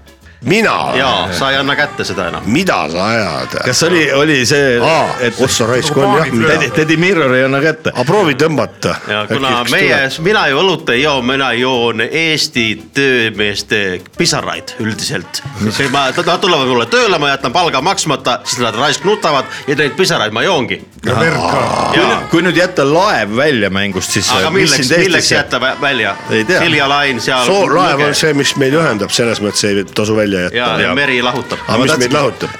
mina 0.44 0.92
ja 0.96 1.10
sa 1.32 1.50
ei 1.50 1.56
anna 1.56 1.76
kätte 1.76 2.04
seda 2.04 2.28
enam. 2.28 2.42
mida 2.46 2.78
sa 2.92 3.06
ajad? 3.08 3.56
kas 3.64 3.82
oli, 3.82 4.04
oli 4.12 4.38
see, 4.46 4.78
aa, 4.80 5.16
et 5.20 5.40
ossa 5.40 5.66
raisk 5.66 5.96
on 5.96 6.18
jah 6.18 6.30
mida 6.32 6.54
Teddy, 6.54 6.70
Teddy 6.70 6.96
Mirror 7.00 7.34
ei 7.34 7.44
anna 7.44 7.60
kätte? 7.64 7.92
aga 7.94 8.04
proovi 8.04 8.36
tõmmata. 8.40 8.96
ja 9.08 9.24
kuna 9.30 9.64
meie, 9.70 9.98
mina 10.24 10.46
ju 10.50 10.60
õlut 10.60 10.92
ei 10.94 11.02
joo, 11.02 11.22
mina 11.22 11.52
joon 11.56 12.04
Eesti 12.04 12.66
töömeeste 12.94 13.80
pisaraid 14.18 14.76
üldiselt. 14.84 15.42
ma, 15.90 16.06
nad 16.10 16.40
tulevad 16.40 16.68
mulle 16.68 16.86
tööle, 16.92 17.18
ma 17.18 17.32
jätan 17.32 17.52
palga 17.54 17.80
maksmata, 17.84 18.40
siis 18.44 18.62
nad 18.64 18.76
raisk 18.78 19.04
nutavad 19.08 19.48
ja 19.68 19.76
neid 19.78 19.96
pisaraid 19.96 20.34
ma 20.34 20.44
joongi. 20.44 20.80
jaa, 21.04 22.20
kui 22.30 22.44
nüüd 22.44 22.56
jätta 22.58 22.86
laev 22.88 23.36
välja 23.36 23.70
mängust, 23.72 24.12
siis 24.16 24.30
aga 24.32 24.50
milleks 24.54 24.90
milleks 24.98 25.32
jätta 25.32 25.60
vä- 25.62 25.76
välja? 25.80 26.16
Silja 26.30 26.88
lain 26.88 27.20
seal. 27.20 27.48
laev 27.74 28.06
on 28.08 28.14
see, 28.14 28.34
mis 28.36 28.54
meid 28.60 28.76
ühendab, 28.76 29.12
selles 29.14 29.40
mõttes 29.44 29.64
ei 29.68 29.84
tasu 29.94 30.16
välja 30.16 30.33
ja, 30.34 30.50
jätta. 30.52 30.82
ja 30.82 30.94
meri 30.94 31.22
lahutab. 31.22 31.58
aga 31.68 31.80
mis 31.82 31.98
meid 31.98 32.12
lahutab. 32.12 32.50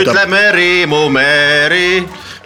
ütle 0.00 0.26
meri, 0.30 0.86
mu 0.90 1.08
meri. 1.08 1.90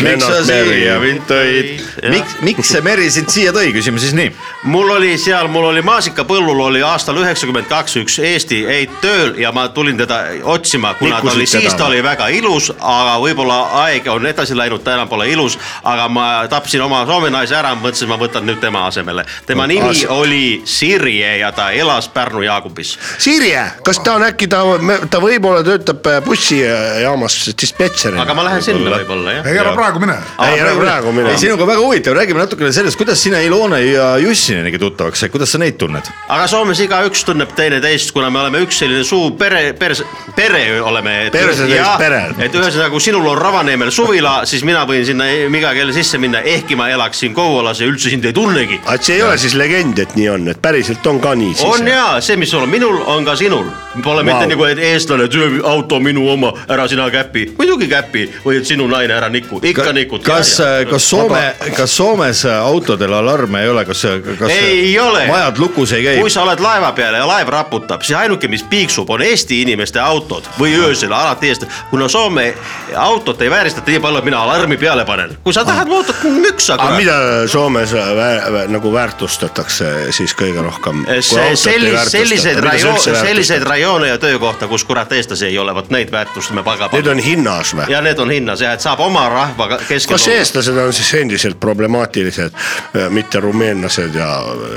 Miks 0.05 0.27
sa 0.27 0.41
siia 0.47 0.97
mind 1.03 1.27
tõid, 1.29 1.85
miks, 2.13 2.37
miks 2.47 2.73
see 2.75 2.83
meri 2.85 3.09
sind 3.13 3.31
siia 3.33 3.53
tõi, 3.57 3.71
küsime 3.75 4.01
siis 4.03 4.15
nii. 4.17 4.33
mul 4.73 4.91
oli 4.97 5.15
seal, 5.21 5.49
mul 5.53 5.71
oli 5.71 5.83
maasikapõllul 5.87 6.61
oli 6.69 6.83
aastal 6.87 7.19
üheksakümmend 7.21 7.69
kaks 7.71 7.97
üks 8.01 8.19
Eesti 8.31 8.63
heit 8.69 8.97
tööl 9.03 9.37
ja 9.41 9.53
ma 9.57 9.69
tulin 9.75 9.99
teda 10.01 10.21
otsima, 10.45 10.95
kuna 10.99 11.19
ta 11.19 11.23
Nikkusid 11.25 11.39
oli, 11.39 11.47
siis 11.47 11.79
ta 11.79 11.89
oli 11.89 12.03
väga 12.05 12.29
ilus, 12.37 12.71
aga 12.79 13.17
võib-olla 13.23 13.59
aeg 13.85 14.09
on 14.13 14.27
edasi 14.31 14.57
läinud, 14.59 14.85
ta 14.85 14.95
enam 14.97 15.09
pole 15.11 15.29
ilus. 15.31 15.59
aga 15.85 16.09
ma 16.09 16.27
tapsin 16.51 16.83
oma 16.85 17.03
soome 17.09 17.31
naise 17.33 17.57
ära, 17.57 17.75
mõtlesin, 17.79 18.09
ma 18.11 18.19
võtan 18.21 18.47
nüüd 18.47 18.61
tema 18.61 18.87
asemele. 18.87 19.25
tema 19.47 19.67
nimi 19.67 19.91
Ase- 19.91 20.09
oli 20.09 20.63
Sirje 20.65 21.37
ja 21.39 21.53
ta 21.53 21.71
elas 21.71 22.09
Pärnu 22.09 22.43
Jaagupis. 22.43 22.97
Sirje, 23.19 23.65
kas 23.85 23.99
ta 24.05 24.15
on 24.15 24.27
äkki 24.29 24.49
ta, 24.49 24.63
ta 25.11 25.21
võib-olla 25.23 25.65
töötab 25.67 26.07
bussijaamas 26.25 27.41
dispetšerina? 27.61 28.23
aga 28.23 28.35
ma 28.35 28.45
lähen 28.45 28.63
sinna 28.63 28.97
võib-olla 28.97 29.39
jah. 29.39 29.47
ei 29.51 29.59
ära 29.59 29.75
praegu 29.75 29.90
mine. 29.99 30.17
ei 30.47 30.61
ära 30.61 30.75
praegu 30.79 31.13
mine 31.17 31.33
ei, 31.35 31.39
sinuga 31.41 31.67
väga 31.67 31.83
huvitav, 31.83 32.15
räägime 32.15 32.43
natukene 32.45 32.73
sellest, 32.73 32.99
kuidas 33.01 33.23
sina 33.23 33.41
Ilona 33.43 33.79
ja 33.83 34.11
Jussiniga 34.23 34.79
tuttavaks 34.79 35.25
said, 35.25 35.33
kuidas 35.33 35.53
sa 35.53 35.59
neid 35.59 35.79
tunned? 35.81 36.07
aga 36.29 36.47
Soomes 36.51 36.81
igaüks 36.85 37.25
tunneb 37.27 37.53
teineteist, 37.57 38.13
kuna 38.15 38.31
me 38.31 38.43
oleme 38.45 38.63
üks 38.65 38.81
selline 38.83 39.05
suu 39.05 39.31
pere, 39.39 39.73
perse, 39.79 40.05
pere 40.37 40.63
oleme. 40.83 41.17
Et 41.31 41.35
ühesõnaga, 41.35 42.91
kui 42.93 43.03
sinul 43.03 43.27
on 43.31 43.39
Ravaniemel 43.39 43.91
suvila, 43.95 44.41
siis 44.49 44.65
mina 44.67 44.85
võin 44.89 45.05
sinna 45.07 45.27
iga 45.31 45.73
kell 45.77 45.93
sisse 45.95 46.21
minna, 46.23 46.43
ehkki 46.47 46.79
ma 46.79 46.89
elaksin 46.93 47.35
Kouvolas 47.37 47.81
ja 47.83 47.89
üldse 47.91 48.13
sind 48.13 48.25
ei 48.29 48.37
tunnegi. 48.37 48.81
aga 48.85 48.97
et 48.99 49.07
see 49.07 49.19
ei 49.19 49.25
ole 49.27 49.39
siis 49.41 49.55
legend, 49.59 49.99
et 50.03 50.17
nii 50.19 50.29
on, 50.33 50.49
et 50.53 50.61
päriselt 50.63 51.07
on 51.11 51.21
ka 51.23 51.35
nii 51.39 51.55
siis? 51.55 51.67
on 51.67 51.89
jaa, 51.89 52.21
see, 52.25 52.39
mis 52.41 52.51
sul 52.51 52.65
on 52.65 52.73
minul, 52.73 53.01
on 53.07 53.27
ka 53.27 53.37
sinul. 53.39 53.69
Pole 54.05 54.23
wow. 54.23 54.27
mitte 54.27 54.47
nagu, 54.53 54.67
et 54.71 54.83
eestlane, 54.91 55.27
auto 55.67 56.01
minu 56.01 56.29
oma, 56.31 56.53
ära 56.71 56.87
sina 56.89 57.09
käpi. 57.11 57.51
muidugi 57.59 57.89
käpi 57.91 58.27
või 58.45 58.61
et 58.61 58.69
sinu 58.69 58.87
naine 58.91 59.17
ära 59.17 59.29
niku, 59.33 59.61
ikka 59.81 59.93
nikud. 59.97 60.25
kas, 60.27 60.55
kas 60.91 61.09
Soome, 61.11 61.43
kas 61.77 61.97
Soomes 61.97 62.45
autodel 62.47 63.13
alarme 63.19 63.63
ei 63.65 63.69
ole, 63.73 63.85
kas, 63.89 64.05
kas 64.39 64.51
ei 64.55 64.99
ole. 65.01 65.27
majad 65.27 65.59
lukus 65.59 65.93
ei 65.97 66.05
käi 66.05 66.19
kui? 66.21 66.31
sa 66.31 66.45
oled 66.47 66.61
laeva 66.63 66.93
peal 66.97 67.15
ja 67.19 67.27
laev 67.29 67.49
raputab, 67.53 68.03
siis 68.07 68.19
ainuke, 68.19 68.49
mis 68.49 68.63
piiksub, 68.63 69.11
on 69.11 69.23
Eesti 69.23 69.63
inimeste 69.63 70.01
autod 70.01 70.47
või 70.59 70.75
öösel 70.79 71.13
alati 71.13 71.51
eest, 71.51 71.67
kuna 71.91 72.09
Soome 72.09 72.51
autot 72.97 73.43
ei 73.43 73.51
vääristata 73.51 73.91
nii 73.91 74.01
palju, 74.01 74.23
et 74.23 74.29
mina 74.31 74.43
alarmi 74.43 74.77
peale 74.81 75.05
panen. 75.05 75.37
kui 75.45 75.53
sa 75.57 75.65
tahad 75.65 75.89
autot, 75.91 76.23
müksa 76.25 76.75
aga 76.79 76.97
mida 76.97 77.17
Soomes 77.49 77.93
vä- 77.93 78.51
vä- 78.55 78.67
nagu 78.69 78.93
väärtustatakse 78.93 80.13
siis 80.13 80.35
kõige 80.37 80.63
rohkem? 80.65 81.05
see, 81.21 81.57
sellis-, 81.57 82.11
selliseid 82.11 82.59
rajoone, 82.65 83.17
selliseid 83.21 83.63
rajoone 83.63 84.09
ja 84.09 84.19
töökohta, 84.19 84.69
kus 84.69 84.85
kurat 84.85 85.13
eestlasi 85.13 85.47
ei 85.47 85.59
ole, 85.59 85.75
vot 85.75 85.91
neid 85.91 86.13
väärtustame 86.13 86.63
paga 86.63 86.91
Need 86.93 87.07
on 87.07 87.19
hinnas 87.19 87.75
või? 87.77 87.89
ja 87.91 88.01
need 88.05 88.19
on 88.19 88.31
hinnas 88.31 88.61
jah, 88.61 88.75
et 88.75 88.85
saab 88.85 89.01
oma 89.05 89.29
rahva 89.29 89.69
ka- 89.71 89.81
keskel 89.89 90.17
kas 90.17 90.29
eestlased 90.35 90.77
on 90.83 90.93
siis 90.97 91.13
endiselt 91.21 91.61
problemaatilised, 91.61 92.57
mitte 93.15 93.41
rumeenlased 93.41 94.15
ja? 94.19 94.31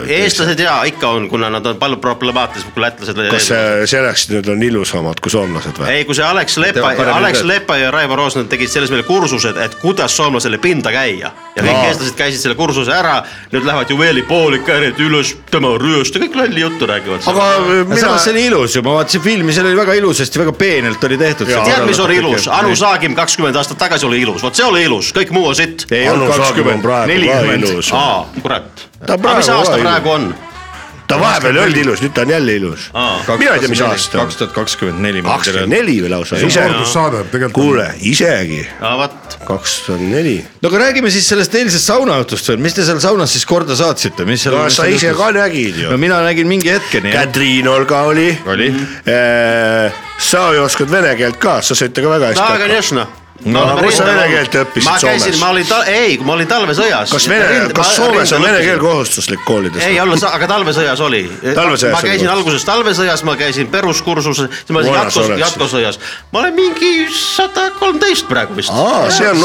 eestlased 0.08 0.60
ja 0.60 0.80
ikka 0.90 1.10
on, 1.18 1.30
kuna 1.30 1.50
nad 1.54 1.66
on 1.66 1.80
palju 1.82 1.98
problemaatilised 2.04 2.74
kui 2.74 2.86
lätlased. 2.86 3.22
kas 3.32 3.50
see- 3.52 3.88
selleks 3.96 4.28
nüüd 4.32 4.50
on 4.54 4.64
ilusamad 4.64 5.20
kui 5.24 5.34
soomlased 5.34 5.78
või? 5.80 5.90
ei, 5.94 6.06
kui 6.08 6.18
see 6.18 6.26
Alex 6.26 6.58
Lepa 6.62 6.94
Alex. 7.14 7.44
Lepa 7.44 7.78
ja 7.78 7.92
Raivo 7.92 8.16
Roosna 8.16 8.44
tegid 8.50 8.70
selles 8.72 8.92
meile 8.92 9.04
kursused, 9.08 9.58
et 9.58 9.76
kuidas 9.82 10.16
soomlasele 10.18 10.58
pinda 10.58 10.92
käia. 10.92 11.32
ja 11.56 11.64
kõik 11.64 11.76
Aa. 11.76 11.88
eestlased 11.92 12.18
käisid 12.18 12.42
selle 12.42 12.56
kursuse 12.58 12.92
ära, 12.94 13.20
nüüd 13.52 13.66
lähevad 13.68 13.90
juveelipoolik 13.94 14.70
äärelt 14.70 15.00
üles, 15.04 15.36
tema 15.52 15.74
rööst 15.80 16.16
ja 16.16 16.22
kõik 16.24 16.38
lolli 16.40 16.64
juttu 16.64 16.88
räägivad. 16.90 17.28
aga 17.30 17.50
mina 17.90 18.00
samas 18.02 18.26
see 18.26 18.34
oli 18.34 18.46
ilus 18.50 18.76
ju, 18.76 18.82
ma 18.86 18.96
vaatasin 18.98 19.22
filmi, 19.22 19.54
seal 19.54 19.70
oli 19.70 19.78
väga 19.78 19.98
ilusasti, 20.00 20.40
väga 20.42 20.56
peenelt 20.58 21.04
oli 21.04 21.18
tehtud. 21.18 21.48
tead, 21.48 21.86
mis 21.86 22.00
on 22.00 22.12
ilus, 22.12 22.48
Anu 22.48 22.76
Saagim 22.76 23.16
kakskümmend 23.16 23.56
aastat 23.56 23.78
tagasi 23.78 24.06
oli 24.06 24.22
ilus, 24.22 24.42
vot 24.44 24.56
see 24.56 24.66
oli 24.66 24.73
ilus , 24.85 25.13
kõik 25.13 25.31
muu 25.31 25.47
on 25.49 25.55
sitt . 25.55 25.87
ei 25.93 26.09
Anu 26.09 26.25
olnud 26.25 26.29
Saagim 26.35 26.41
on 26.41 26.47
kakskümmend , 26.49 26.83
praegu 26.83 27.07
ka 27.09 27.15
nelikümmend . 27.15 27.69
ilus. 27.69 27.93
aa , 27.93 28.27
kurat . 28.43 28.87
Ta 29.07 29.15
aga 29.15 29.39
mis 29.39 29.47
praegu 29.47 29.59
aasta 29.59 29.77
ka 29.77 29.83
praegu 29.83 30.11
on ? 30.11 30.35
ta 31.09 31.17
vahepeal 31.17 31.57
ei 31.57 31.63
olnud 31.63 31.79
ilus , 31.81 32.01
nüüd 32.05 32.13
ta 32.13 32.21
on 32.27 32.31
jälle 32.35 32.55
ilus . 32.59 32.91
mina 33.39 33.55
ei 33.55 33.61
tea , 33.63 33.69
mis 33.73 33.81
aasta 33.81 34.19
kaks . 34.19 34.37
tuhat 34.37 34.53
kakskümmend 34.53 35.01
neli . 35.01 35.23
kakskümmend 35.25 35.73
neli 35.73 35.95
või 36.05 36.11
lausa , 36.13 36.37
see 36.37 36.45
on 36.45 36.51
ise . 36.53 36.61
kordussaade 36.67 37.23
tegelikult . 37.33 37.65
kuule , 37.65 37.87
isegi 38.11 38.67
no 38.81 38.91
vot , 39.01 39.39
kaks 39.49 39.77
tuhat 39.87 40.03
neli . 40.05 40.35
no 40.63 40.69
aga 40.69 40.83
räägime 40.85 41.11
siis 41.11 41.29
sellest 41.33 41.55
eilsest 41.55 41.89
saunaõhtust 41.89 42.49
veel , 42.53 42.61
mis 42.61 42.77
te 42.77 42.85
seal 42.85 43.01
saunas 43.01 43.33
siis 43.33 43.47
korda 43.49 43.77
saatsite , 43.79 44.27
mis 44.29 44.45
seal 44.45 44.59
no 44.59 44.67
sa 44.69 44.85
ise 44.85 45.15
ka 45.17 45.31
nägid 45.33 45.81
no 45.81 45.95
ju . 45.95 45.99
mina 46.05 46.21
nägin 46.27 46.47
mingi 46.51 46.69
hetkeni 46.77 47.15
jah . 47.15 47.25
Katriin 47.25 47.69
Olga 47.73 48.03
oli . 48.11 48.29
Oli. 48.47 48.69
sa 50.19 50.53
ju 50.53 50.63
oskad 50.67 50.91
vene 50.93 51.15
keelt 51.17 51.41
ka , 51.41 51.63
sa 51.63 51.75
saite 51.79 52.03
ka 52.05 52.11
väga 52.11 52.35
hästi 52.35 52.43
no 52.43 52.51
hakkama . 52.51 52.67
конечно . 52.69 53.07
No, 53.42 53.64
aga 53.66 53.82
kus 53.82 53.96
sa 53.98 54.06
vene 54.06 54.28
keelt 54.30 54.56
õppisid 54.62 54.86
ma 54.86 54.92
käisin, 55.02 55.34
Soomes? 55.34 55.40
ma 55.42 55.48
olin, 55.52 55.72
ei, 55.90 56.18
kui 56.20 56.28
ma 56.28 56.36
olin 56.36 56.48
talvesõjas. 56.48 57.10
kas 57.12 57.26
vene, 57.28 57.48
kas 57.76 57.96
Soomes 57.98 58.32
on 58.38 58.46
vene 58.46 58.60
keel? 58.62 58.78
kohustuslik 58.80 59.42
koolides? 59.44 59.82
ei 59.84 59.98
olla, 60.00 60.16
aga 60.30 60.48
talvesõjas 60.52 61.02
oli. 61.04 61.24
Ma 61.58 62.02
käisin 62.06 62.30
alguses 62.30 62.64
talvesõjas, 62.68 63.24
ma 63.26 63.36
käisin 63.40 63.68
peruskursusel, 63.74 64.48
siis 64.54 64.72
ma 64.76 64.84
olin 64.84 65.12
siis. 65.12 65.32
jätkusõjas. 65.42 66.00
ma 66.32 66.44
olen 66.44 66.56
mingi 66.56 66.94
sada 67.18 67.66
kolmteist 67.80 68.30
praegu 68.30 68.56
vist. 68.56 68.72
aa, 68.72 69.10
see 69.12 69.28
on 69.34 69.42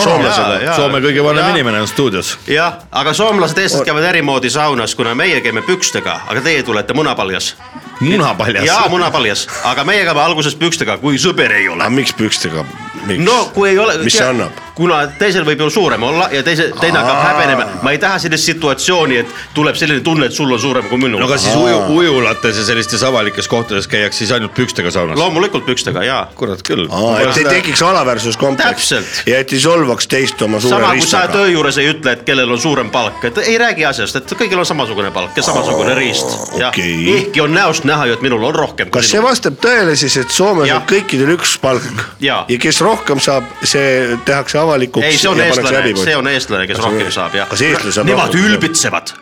soomlasele 0.00 0.62
jaa.. 0.64 0.80
Soome 0.80 1.04
kõige 1.04 1.24
vanem 1.24 1.52
inimene 1.52 1.84
on 1.84 1.92
stuudios. 1.92 2.34
jah, 2.48 2.80
aga 2.90 3.14
soomlased, 3.14 3.60
eestlased 3.60 3.86
käivad 3.86 4.10
eri 4.10 4.24
moodi 4.26 4.50
saunas, 4.50 4.96
kuna 4.96 5.14
meie 5.14 5.42
käime 5.44 5.62
pükstega, 5.68 6.22
aga 6.26 6.40
teie 6.48 6.64
tulete 6.64 6.96
munapaljas. 6.96 7.52
munapaljas. 8.00 8.64
jaa, 8.64 8.88
munapaljas, 8.88 9.46
aga 9.70 9.84
meie 9.84 10.08
käime 10.08 10.24
alguses 10.24 10.56
pükstega, 10.56 10.98
kui 11.04 11.20
sõber 11.20 11.60
ei 11.60 11.68
ole 11.68 11.84
aga. 11.84 12.00
miks 12.00 12.16
pükstega? 12.16 12.64
miks? 13.06 13.24
no 13.24 13.50
kui 13.54 13.70
ei 13.70 13.78
ole. 13.78 13.98
mis 14.04 14.16
see 14.18 14.26
annab? 14.26 14.69
Kuna 14.80 15.00
teisel 15.20 15.44
võib 15.44 15.60
ju 15.64 15.68
suurem 15.72 16.02
olla 16.08 16.28
ja 16.32 16.42
teise, 16.46 16.70
teine 16.80 17.00
hakkab 17.02 17.20
häbenema, 17.26 17.66
ma 17.84 17.92
ei 17.92 18.00
taha 18.00 18.20
sellist 18.22 18.48
situatsiooni, 18.48 19.18
et 19.20 19.34
tuleb 19.56 19.76
selline 19.76 20.00
tunne, 20.04 20.30
et 20.30 20.36
sul 20.36 20.50
on 20.52 20.60
suurem 20.60 20.88
kui 20.88 21.00
minul 21.00 21.20
no 21.20 21.28
aga 21.28 21.36
siis 21.40 21.56
uju, 21.58 21.80
ujulates 21.98 22.60
ja 22.62 22.64
sellistes 22.64 23.04
avalikes 23.06 23.48
kohtades 23.50 23.88
käiakse 23.90 24.22
siis 24.24 24.32
ainult 24.36 24.54
pükstega 24.56 24.92
saunas. 24.94 25.18
loomulikult 25.20 25.66
pükstega 25.68 26.04
ja. 26.06 26.20
kurat 26.38 26.62
küll. 26.66 26.86
et 27.20 27.40
ei 27.42 27.44
tekiks 27.48 27.82
alaväärsuskompleks 27.84 28.88
Täpselt. 28.88 29.22
ja 29.28 29.42
et 29.44 29.52
ei 29.52 29.60
solvaks 29.60 30.08
teist 30.08 30.42
oma 30.46 30.60
suure 30.60 30.78
sama 30.78 30.94
kui 30.94 31.04
sa 31.04 31.24
riistaga. 31.24 31.32
töö 31.36 31.52
juures 31.52 31.80
ei 31.82 31.90
ütle, 31.92 32.16
et 32.16 32.24
kellel 32.28 32.56
on 32.56 32.60
suurem 32.60 32.90
palk, 32.94 33.24
et 33.28 33.42
ei 33.44 33.58
räägi 33.60 33.84
asjast, 33.88 34.20
et 34.22 34.34
kõigil 34.36 34.60
on 34.60 34.68
samasugune 34.68 35.12
palk 35.12 35.36
ja 35.36 35.44
samasugune 35.44 35.94
riist. 35.98 36.32
okei. 36.56 36.96
ehkki 37.18 37.44
on 37.44 37.54
näost 37.56 37.84
näha 37.88 38.08
ju, 38.08 38.16
et 38.16 38.24
minul 38.24 38.48
on 38.48 38.56
rohkem. 38.56 38.90
kas 38.94 39.12
see 39.12 39.22
vastab 39.22 39.60
tõele 39.60 39.96
siis, 40.00 40.16
et 40.24 40.32
Soomes 40.32 40.72
on 40.72 40.88
kõikidel 40.88 41.36
üks 41.36 41.58
palk 41.60 42.06
Jaa. 42.24 42.44
ja 42.48 42.58
kes 42.60 42.80
rohkem 42.84 43.20
saab, 43.20 43.44
see 43.60 44.16
tehakse 44.24 44.58
avalikuks. 44.70 45.06
ei, 45.06 45.18
see 45.18 45.30
on 45.32 45.40
eestlane, 45.46 45.82
see 46.04 46.16
on 46.16 46.30
eestlane, 46.30 46.68
kes 46.70 46.78
rohkem 46.84 47.10
saab 47.14 47.34
ja 47.38 47.48
kas 47.50 47.66
eestlased 47.66 47.98
saab 48.00 48.08
Nemad 48.10 48.30
rohkem? 48.30 48.46
ülbitsevad 48.52 49.12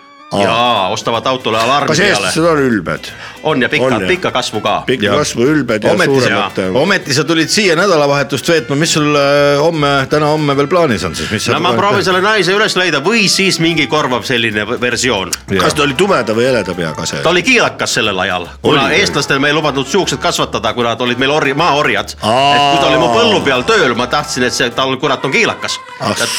ja 0.42 0.54
ostavad 0.92 1.26
autole 1.26 1.56
alarmi 1.58 1.88
kas 1.88 1.98
peale. 2.04 2.12
eestlased 2.28 2.50
on 2.52 2.58
ülbed? 2.66 3.08
On 3.42 3.62
ja 3.62 3.68
pika 3.68 4.00
pika 4.06 4.30
kasvu 4.30 4.60
ka. 4.60 4.82
pikka 4.86 5.06
Jah. 5.06 5.16
kasvu 5.18 5.46
ülbed 5.46 5.84
ja 5.84 5.92
ometi 5.92 6.20
suuremad,. 6.20 6.58
ometi 6.74 7.14
sa 7.14 7.24
tulid 7.24 7.48
siia 7.48 7.76
nädalavahetust 7.76 8.48
veetma, 8.48 8.76
mis 8.76 8.92
sul 8.92 9.14
äh, 9.16 9.60
homme, 9.60 10.06
täna-homme 10.10 10.56
veel 10.56 10.68
plaanis 10.68 11.04
on 11.04 11.16
siis, 11.16 11.48
no 11.52 11.60
ma 11.60 11.72
proovin 11.78 12.04
selle 12.04 12.20
naise 12.24 12.54
üles 12.54 12.76
leida 12.78 13.02
või 13.04 13.28
siis 13.32 13.60
mingi 13.60 13.86
korvav 13.86 14.26
selline 14.28 14.66
versioon. 14.80 15.32
kas 15.58 15.74
ta 15.74 15.84
oli 15.86 15.96
tumeda 15.98 16.36
või 16.36 16.48
heleda 16.50 16.74
peaga 16.74 17.06
see 17.06 17.22
ta? 17.22 17.30
oli 17.30 17.42
kiilakas 17.46 17.98
sellel 18.00 18.18
ajal, 18.26 18.48
kuna 18.62 18.86
Oli. 18.86 19.00
eestlastel 19.02 19.38
me 19.42 19.52
ei 19.52 19.56
lubanud 19.56 19.86
siuksed 19.86 20.18
kasvatada, 20.22 20.72
kuna 20.74 20.94
nad 20.94 21.06
olid 21.06 21.18
meil 21.18 21.34
orj-, 21.34 21.56
maaorjad. 21.58 22.16
et 22.18 22.64
kui 22.70 22.80
ta 22.82 22.86
oli 22.90 22.98
mu 23.02 23.12
põllu 23.14 23.42
peal 23.44 23.66
tööl, 23.68 23.94
ma 23.98 24.08
tahtsin, 24.10 24.48
et 24.48 24.54
see 24.54 24.70
tal 24.74 24.96
kurat 25.00 25.24
on 25.24 25.34
kiilakas 25.34 25.78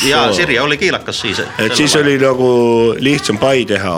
ja. 0.07 0.27
Sirje 0.33 0.61
oli 0.61 0.77
kiilakas 0.77 1.21
siis. 1.21 1.39
et 1.39 1.75
siis 1.75 1.95
oli 1.95 2.17
nagu 2.21 2.49
lihtsam 2.99 3.37
pai 3.37 3.65
teha. 3.65 3.95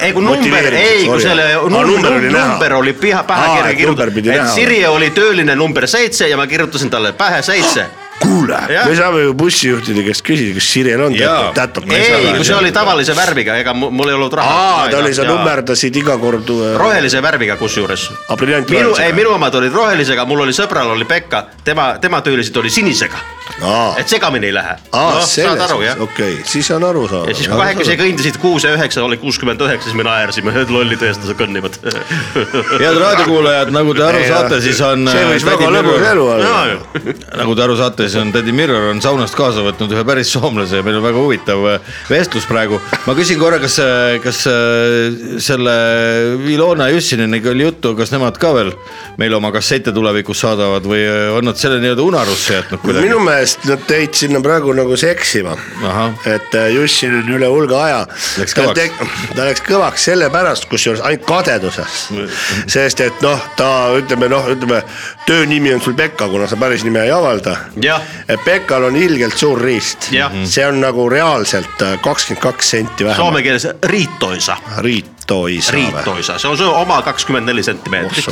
ei, 0.00 0.12
kui 0.12 0.24
number, 0.24 0.74
ei, 0.74 1.06
kui 1.06 1.22
selle 1.22 1.46
number, 1.62 1.86
number 1.86 2.12
oli 2.18 2.32
näha. 2.32 2.49
Number 2.50 2.74
oli 2.74 2.92
piha, 2.92 3.22
pähe 3.24 3.48
kirja 3.56 3.74
kirjutatud, 3.76 4.30
Sirje 4.54 4.88
oli 4.88 5.10
tööline 5.10 5.56
number 5.56 5.86
seitse 5.86 6.28
ja 6.28 6.36
ma 6.36 6.46
kirjutasin 6.46 6.90
talle 6.90 7.12
pähe 7.12 7.42
seitse. 7.42 7.86
kuule, 8.20 8.58
me 8.68 8.94
saame 8.96 9.22
ju 9.24 9.34
bussijuhtide 9.38 10.04
käest 10.06 10.24
küsida, 10.26 10.54
kas 10.58 10.68
Sirjel 10.72 11.02
on 11.06 11.16
Jaa. 11.16 11.52
tätab. 11.56 11.88
ei, 11.92 12.32
kui 12.36 12.44
see 12.46 12.56
oli 12.56 12.72
tavalise 12.74 13.16
värviga, 13.16 13.56
ega 13.62 13.74
mu- 13.76 13.90
mul 13.94 14.12
ei 14.12 14.16
olnud 14.18 14.36
raha. 14.40 14.60
aa, 14.60 14.88
ta 14.92 15.00
oli, 15.00 15.14
sa. 15.16 15.24
nummerdasid 15.28 15.96
iga 15.96 16.16
kord. 16.20 16.50
rohelise 16.76 17.22
värviga 17.22 17.56
kusjuures. 17.60 18.10
Minu, 18.68 18.94
ei 19.02 19.12
minu 19.16 19.34
omad 19.34 19.54
olid 19.54 19.74
rohelisega, 19.74 20.24
mul 20.28 20.44
oli 20.46 20.56
sõbral 20.56 20.92
oli 20.94 21.04
Pekka, 21.08 21.44
tema, 21.64 21.94
tema 22.00 22.20
töölised 22.20 22.56
oli 22.56 22.70
sinisega. 22.70 23.20
aa, 23.62 23.94
et 23.98 24.08
segamini 24.08 24.50
ei 24.50 24.54
lähe. 24.54 24.76
aa, 24.92 25.14
noh, 25.14 25.24
selles 25.26 25.98
okei, 26.00 26.38
siis 26.44 26.70
on 26.70 26.84
aru 26.84 27.06
saada. 27.08 27.30
ja 27.30 27.34
siis, 27.34 27.48
kui 27.48 27.58
kahekesi 27.58 27.96
kõndisid 28.00 28.38
kuus 28.42 28.64
ja 28.64 28.74
üheksa 28.76 29.04
oli 29.04 29.16
kuuskümmend 29.16 29.60
üheksa, 29.64 29.90
siis 29.90 29.96
me 29.96 30.04
naersime, 30.06 30.54
et 30.62 30.70
lollid 30.70 31.02
eestlased 31.02 31.38
kõnnivad. 31.40 31.80
head 32.82 33.00
raadiokuulajad, 33.00 33.72
nagu 33.74 33.94
te 33.96 34.04
aru 34.06 34.22
saate, 34.28 34.60
siis 34.64 34.80
on. 34.84 35.08
see 35.10 35.26
võis 35.32 35.46
väga 35.48 35.72
lõbus 35.78 36.06
elu 36.12 36.28
olla. 36.36 36.62
nagu 37.40 37.56
te 37.56 37.66
aru 37.66 37.76
saate, 37.80 38.09
siis 38.10 38.20
on 38.20 38.32
tädi 38.34 38.52
Mirror 38.56 38.90
on 38.90 39.02
saunast 39.02 39.36
kaasa 39.38 39.62
võtnud 39.64 39.92
ühe 39.94 40.02
päris 40.06 40.32
soomlase 40.34 40.80
ja 40.80 40.86
meil 40.86 40.98
on 40.98 41.06
väga 41.06 41.22
huvitav 41.22 41.66
äh, 41.70 41.92
vestlus 42.10 42.48
praegu. 42.50 42.80
ma 43.06 43.14
küsin 43.18 43.38
korra, 43.38 43.60
kas, 43.62 43.78
kas 44.24 44.42
äh, 44.50 45.38
selle 45.42 45.76
Ilona 46.50 46.90
Jussineniga 46.90 47.52
oli 47.54 47.68
juttu, 47.68 47.94
kas 47.98 48.12
nemad 48.14 48.38
ka 48.40 48.52
veel 48.56 48.74
meile 49.20 49.38
oma 49.38 49.52
kassette 49.54 49.94
tulevikus 49.94 50.42
saadavad 50.42 50.86
või 50.90 51.04
äh, 51.06 51.30
on 51.36 51.46
nad 51.46 51.60
selle 51.60 51.78
nii-öelda 51.82 52.06
unarusse 52.06 52.58
jätnud 52.58 52.82
kuidagi 52.82 53.06
minu? 53.06 53.22
meelest 53.24 53.68
nad 53.70 53.86
tõid 53.88 54.18
sinna 54.24 54.42
praegu 54.44 54.74
nagu 54.76 54.98
seksima 54.98 55.56
et 56.26 56.54
äh, 56.54 56.70
Jussin 56.74 57.14
on 57.20 57.30
üle 57.36 57.48
hulga 57.50 57.82
aja. 57.84 58.00
Läks 58.40 58.54
kõvaks. 58.56 58.98
ta 59.36 59.46
läks 59.46 59.62
kõvaks 59.66 60.06
sellepärast, 60.10 60.66
kusjuures 60.70 61.02
ainult 61.06 61.26
kadedusest. 61.28 62.14
sest 62.70 63.04
et 63.04 63.24
noh, 63.24 63.40
ta 63.56 63.70
ütleme 63.98 64.30
noh, 64.32 64.50
ütleme 64.54 64.82
töönimi 65.26 65.74
on 65.74 65.84
sul 65.84 65.96
Pekka, 65.98 66.28
kuna 66.32 66.48
sa 66.50 66.58
päris 66.60 66.84
nime 66.86 67.04
ei 67.04 67.14
avalda. 67.14 67.56
Jah. 67.82 67.99
Pekal 68.44 68.84
on 68.90 68.96
ilgelt 68.96 69.36
suur 69.38 69.60
riist 69.60 70.10
Jah.. 70.14 70.32
see 70.44 70.66
on 70.66 70.80
nagu 70.80 71.08
reaalselt 71.10 71.82
äh, 71.82 71.96
kakskümmend 72.02 72.42
kaks 72.42 72.70
senti 72.70 73.04
vähem. 73.04 73.16
Soome 73.16 73.42
keeles 73.42 73.66
riitoisa, 73.82 74.56
riitoisa. 74.78 75.72
riitoisa, 75.72 76.38
see 76.38 76.50
on 76.50 76.58
see 76.58 76.66
oma 76.66 77.00
kakskümmend 77.02 77.46
neli 77.50 77.62
sentimeetrit. 77.62 78.26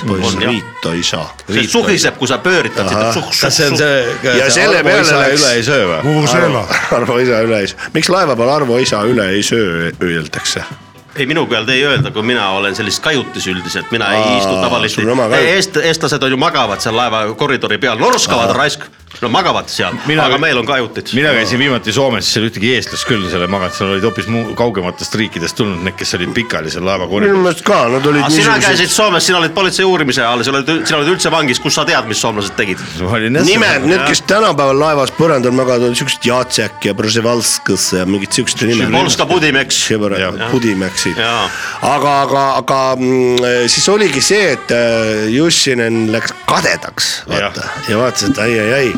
riitoisa. 0.47 1.23
see 1.51 1.69
suhiseb, 1.69 2.19
kui 2.19 2.29
sa 2.29 2.41
pööritad 2.43 2.89
seda. 2.89 3.13
kas 3.41 3.57
see 3.57 3.71
on 3.71 3.79
see, 3.79 4.03
Ja 4.39 4.51
selle 4.51 4.83
peale 4.85 5.07
läks- 5.07 5.39
üle 5.39 5.55
ei 5.55 5.63
söö 5.63 5.87
või? 5.93 6.03
Vuvuzela. 6.05 6.67
Arvo 6.97 7.19
isa 7.23 7.41
üle 7.47 7.63
ei 7.63 7.71
söö, 7.71 7.89
miks 7.95 8.13
laeva 8.13 8.37
peal 8.37 8.53
Arvo 8.59 8.79
isa 8.83 9.03
üle 9.07 9.31
ei 9.37 9.43
söö, 9.43 9.91
öeldakse 10.03 10.65
ei, 11.19 11.27
minu 11.27 11.47
pealt 11.47 11.69
ei 11.69 11.83
öelda, 11.85 12.11
kui 12.15 12.23
mina 12.23 12.51
olen 12.51 12.77
sellises 12.77 13.01
kajutis 13.03 13.47
üldiselt, 13.51 13.91
mina 13.91 14.13
ei 14.15 14.23
Aa, 14.23 14.37
istu 14.39 14.55
tavaliselt. 14.63 15.35
Eest, 15.41 15.77
eestlased 15.83 16.23
on 16.23 16.31
ju 16.31 16.39
magavad 16.41 16.83
seal 16.85 16.97
laeva 16.97 17.25
koridori 17.39 17.79
peal, 17.83 17.99
norskavad 17.99 18.55
raisk, 18.57 18.87
no 19.23 19.29
magavad 19.33 19.71
seal, 19.73 19.97
Mina- 20.07 20.27
aga 20.29 20.39
meil 20.39 20.59
on 20.61 20.67
kajutid. 20.67 21.11
mina 21.17 21.33
käisin 21.35 21.59
viimati 21.59 21.93
Soomes, 21.93 22.29
seal 22.33 22.47
ühtegi 22.49 22.71
eestlast 22.77 23.07
küll 23.09 23.25
selle 23.31 23.49
maganud, 23.51 23.75
seal 23.75 23.93
olid 23.95 24.05
hoopis 24.07 24.29
muu 24.31 24.55
kaugematest 24.59 25.17
riikidest 25.19 25.57
tulnud 25.59 25.83
need, 25.83 25.97
kes 25.99 26.15
olid 26.19 26.35
pikali 26.37 26.71
seal 26.71 26.87
laeva 26.87 27.09
minu 27.11 27.41
meelest 27.41 27.65
ka, 27.67 27.81
nad 27.91 28.07
olid 28.07 28.23
sina 28.29 28.55
niisugused 28.55 28.67
käisid 28.69 28.93
Soomes, 28.95 29.27
sina 29.27 29.41
olid 29.41 29.55
politsei 29.57 29.87
uurimise 29.89 30.23
all, 30.25 30.45
sa 30.47 30.53
oled, 30.53 30.71
sina 30.85 31.01
olid 31.01 31.13
üldse 31.15 31.33
vangis, 31.35 31.61
kus 31.63 31.79
sa 31.81 31.87
tead, 31.89 32.07
mis 32.11 32.21
soomlased 32.23 32.55
tegid? 32.59 32.85
nimed, 33.49 33.89
need, 33.89 34.05
kes 34.07 34.23
tänapäeval 34.31 34.79
laevas 34.85 35.15
põrandal 35.17 35.57
magavad, 35.57 35.89
on 35.89 35.99
siuksed 35.99 36.29
Jacek 36.29 36.89
ja 36.91 36.95
Brzevalskas 36.99 37.89
ja 37.99 38.07
mingid 38.09 38.37
siuksed 38.37 38.63
nimed. 38.69 38.93
Polska 38.95 39.27
Budimeks. 39.27 39.81
Pudimeksid, 40.53 41.19
aga, 41.19 42.15
aga, 42.23 42.45
aga 42.61 42.81
mm, 42.99 43.67
siis 43.73 43.89
oligi 43.91 44.23
see, 44.25 44.55
et 44.55 44.73
äh, 44.75 45.27
Jussinen 45.33 46.07
läks 46.13 46.35
kadedaks, 46.49 47.11
vaata 47.29 47.67
ja 47.89 47.99
vaatas, 48.01 48.29
et 48.31 48.43
ai, 48.45 48.53
ai, 48.63 48.73
ai 48.79 48.98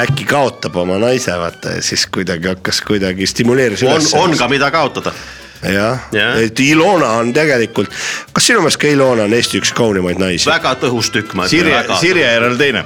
äkki 0.00 0.24
kaotab 0.28 0.76
oma 0.76 0.98
naise, 0.98 1.32
vaata 1.38 1.76
ja 1.78 1.82
siis 1.82 2.06
kuidagi 2.06 2.48
hakkas 2.50 2.82
kuidagi 2.86 3.26
stimuleeris 3.26 3.82
on 3.82 3.96
üles., 3.96 4.12
on 4.18 4.36
ka, 4.38 4.48
mida 4.48 4.70
kaotada. 4.74 5.14
Jah 5.72 5.98
Jah., 6.12 6.36
et 6.44 6.60
Ilona 6.60 7.10
on 7.20 7.32
tegelikult, 7.34 7.88
kas 8.32 8.46
sinu 8.48 8.60
meelest 8.64 8.80
ka 8.82 8.88
Ilona 8.90 9.24
on 9.28 9.32
Eesti 9.34 9.60
üks 9.60 9.72
kaunimaid 9.76 10.18
naisi? 10.20 10.48
väga 10.50 10.74
tõhus 10.82 11.10
tükk, 11.14 11.34
ma 11.34 11.46
ütlen. 11.46 11.64
Sirje, 11.64 11.98
Sirje 12.00 12.24
järel 12.26 12.56
teine. 12.60 12.84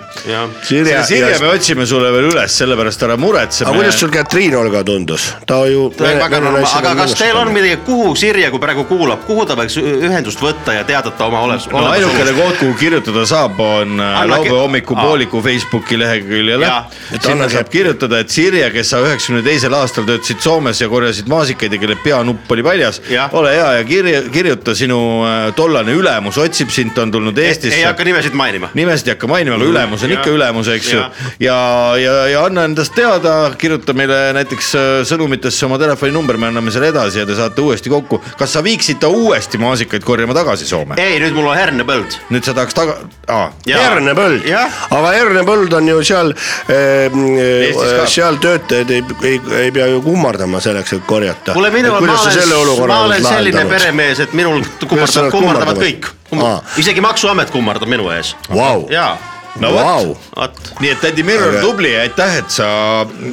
Sirje 0.68 1.02
Sirje 1.08 1.30
ja- 1.34 1.40
me 1.42 1.48
otsime 1.54 1.86
sulle 1.86 2.10
veel 2.12 2.30
üles, 2.32 2.54
sellepärast 2.58 3.02
ära 3.06 3.16
muretse. 3.16 3.64
aga 3.64 3.74
kuidas 3.76 3.98
sul 4.00 4.10
Katriin 4.14 4.56
Olga 4.56 4.84
tundus, 4.84 5.32
ta 5.46 5.60
ju. 5.66 5.88
väga 5.98 6.40
normaalne, 6.40 6.68
aga 6.78 6.94
kas 7.02 7.14
teil 7.18 7.36
on 7.36 7.52
midagi, 7.52 7.76
kuhu 7.86 8.14
Sirje, 8.16 8.50
kui 8.50 8.58
praegu 8.62 8.84
kuulab, 8.88 9.24
kuhu 9.26 9.46
ta 9.46 9.54
võiks 9.58 9.76
ühendust 9.78 10.40
võtta 10.42 10.74
ja 10.74 10.84
teadata 10.84 11.26
oma 11.26 11.40
oles-, 11.46 11.68
no 11.72 11.86
ainukene 11.90 12.32
koht, 12.36 12.58
kuhu 12.62 12.74
kirjutada 12.78 13.26
saab, 13.26 13.58
on 13.60 14.00
äh, 14.00 14.24
laupäeva 14.28 14.62
hommikupooliku. 14.64 15.42
Facebooki 15.42 15.98
leheküljele 15.98 16.68
sinna 17.20 17.46
saab- 17.48 17.70
kirjutada, 17.72 18.18
et 18.20 18.30
Sirje, 18.30 18.70
kes 18.74 18.90
sa 18.90 19.00
üheksakümne 19.04 19.42
teisel 19.44 19.74
aastal 19.74 20.04
töötasid 20.08 20.40
Soomes 20.44 20.80
ja 20.80 20.88
korjasid 20.88 21.28
maasikaid 21.30 21.72
ja 21.72 21.78
kelle 21.78 21.96
peanupp 22.04 22.50
oli 22.52 22.62
Jah., 23.10 23.34
ole 23.34 23.52
hea 23.56 23.68
ja 23.78 23.84
kirja, 23.88 24.22
kirjuta 24.32 24.74
sinu 24.78 24.98
äh, 25.26 25.38
tollane 25.56 25.94
ülemus 25.96 26.38
otsib 26.40 26.72
sind, 26.74 26.94
ta 26.96 27.04
on 27.06 27.12
tulnud 27.14 27.38
ei 27.38 27.52
Eestisse 27.52 27.82
hakka 27.86 28.06
nimesid 28.06 28.36
mainima. 28.38 28.70
nimesid 28.78 29.08
ei 29.08 29.16
hakka 29.16 29.30
mainima, 29.30 29.56
aga 29.58 29.68
ülemus 29.72 30.04
on 30.04 30.12
Jah. 30.12 30.20
ikka 30.20 30.34
ülemus, 30.34 30.70
eks 30.74 30.92
ju 30.92 31.02
ja, 31.40 31.58
ja, 32.00 32.14
ja 32.32 32.44
anna 32.44 32.64
endast 32.68 32.94
teada, 32.96 33.36
kirjuta 33.58 33.94
meile 33.96 34.20
näiteks 34.36 34.70
äh, 34.78 34.88
sõnumitesse 35.08 35.66
oma 35.68 35.78
telefoninumber, 35.80 36.38
me 36.40 36.50
anname 36.52 36.72
selle 36.74 36.92
edasi 36.92 37.22
ja 37.22 37.26
te 37.28 37.36
saate 37.38 37.64
uuesti 37.64 37.92
kokku. 37.92 38.20
kas 38.38 38.56
sa 38.56 38.64
viiksid 38.64 39.00
ta 39.02 39.10
uuesti 39.12 39.60
maasikaid 39.60 40.04
korjama 40.06 40.36
tagasi 40.36 40.68
Soome? 40.68 40.98
ei, 41.00 41.18
nüüd 41.22 41.36
mul 41.36 41.50
on 41.52 41.58
hernepõld. 41.58 42.18
nüüd 42.32 42.46
sa 42.46 42.54
tahaks 42.56 42.76
taga, 42.76 42.98
aa, 43.28 43.50
hernepõld, 43.68 44.46
aga 44.98 45.14
hernepõld 45.16 45.78
on 45.78 45.92
ju 45.92 46.02
seal 46.06 46.34
äh,, 46.34 47.08
Eestis 47.08 47.94
ka. 47.96 48.06
seal 48.10 48.38
töötajad 48.42 48.90
ei, 48.94 49.04
ei, 49.22 49.40
ei 49.62 49.72
pea 49.74 49.88
ju 49.92 50.02
kummardama 50.04 50.60
selleks, 50.62 50.96
et 50.98 51.06
korjata. 51.08 51.54
kuule, 51.56 51.70
minul, 51.74 51.98
ma 52.04 52.18
olen, 52.18 52.52
ma 52.86 53.00
olen 53.00 53.24
selline 53.24 53.56
peremees. 53.56 53.82
peremees, 53.82 54.20
et 54.20 54.32
minul 54.32 54.62
kummardavad, 54.88 55.30
kummardavad 55.30 55.82
kõik. 55.82 56.12
Isegi 56.76 57.00
maksuamet 57.00 57.50
kummardab 57.50 57.88
minu 57.88 58.11
ees. 58.14 58.34
Vau, 58.52 58.86
jaa, 58.92 59.16
no 59.61 59.72
vau, 59.74 60.16
vot. 60.36 60.59
nii 60.80 60.90
et 60.92 61.00
tädi 61.02 61.22
Mirror 61.26 61.56
Aga- 61.56 61.62
tubli 61.64 61.92
ja 61.92 62.02
aitäh, 62.06 62.36
et 62.42 62.50
sa 62.50 62.68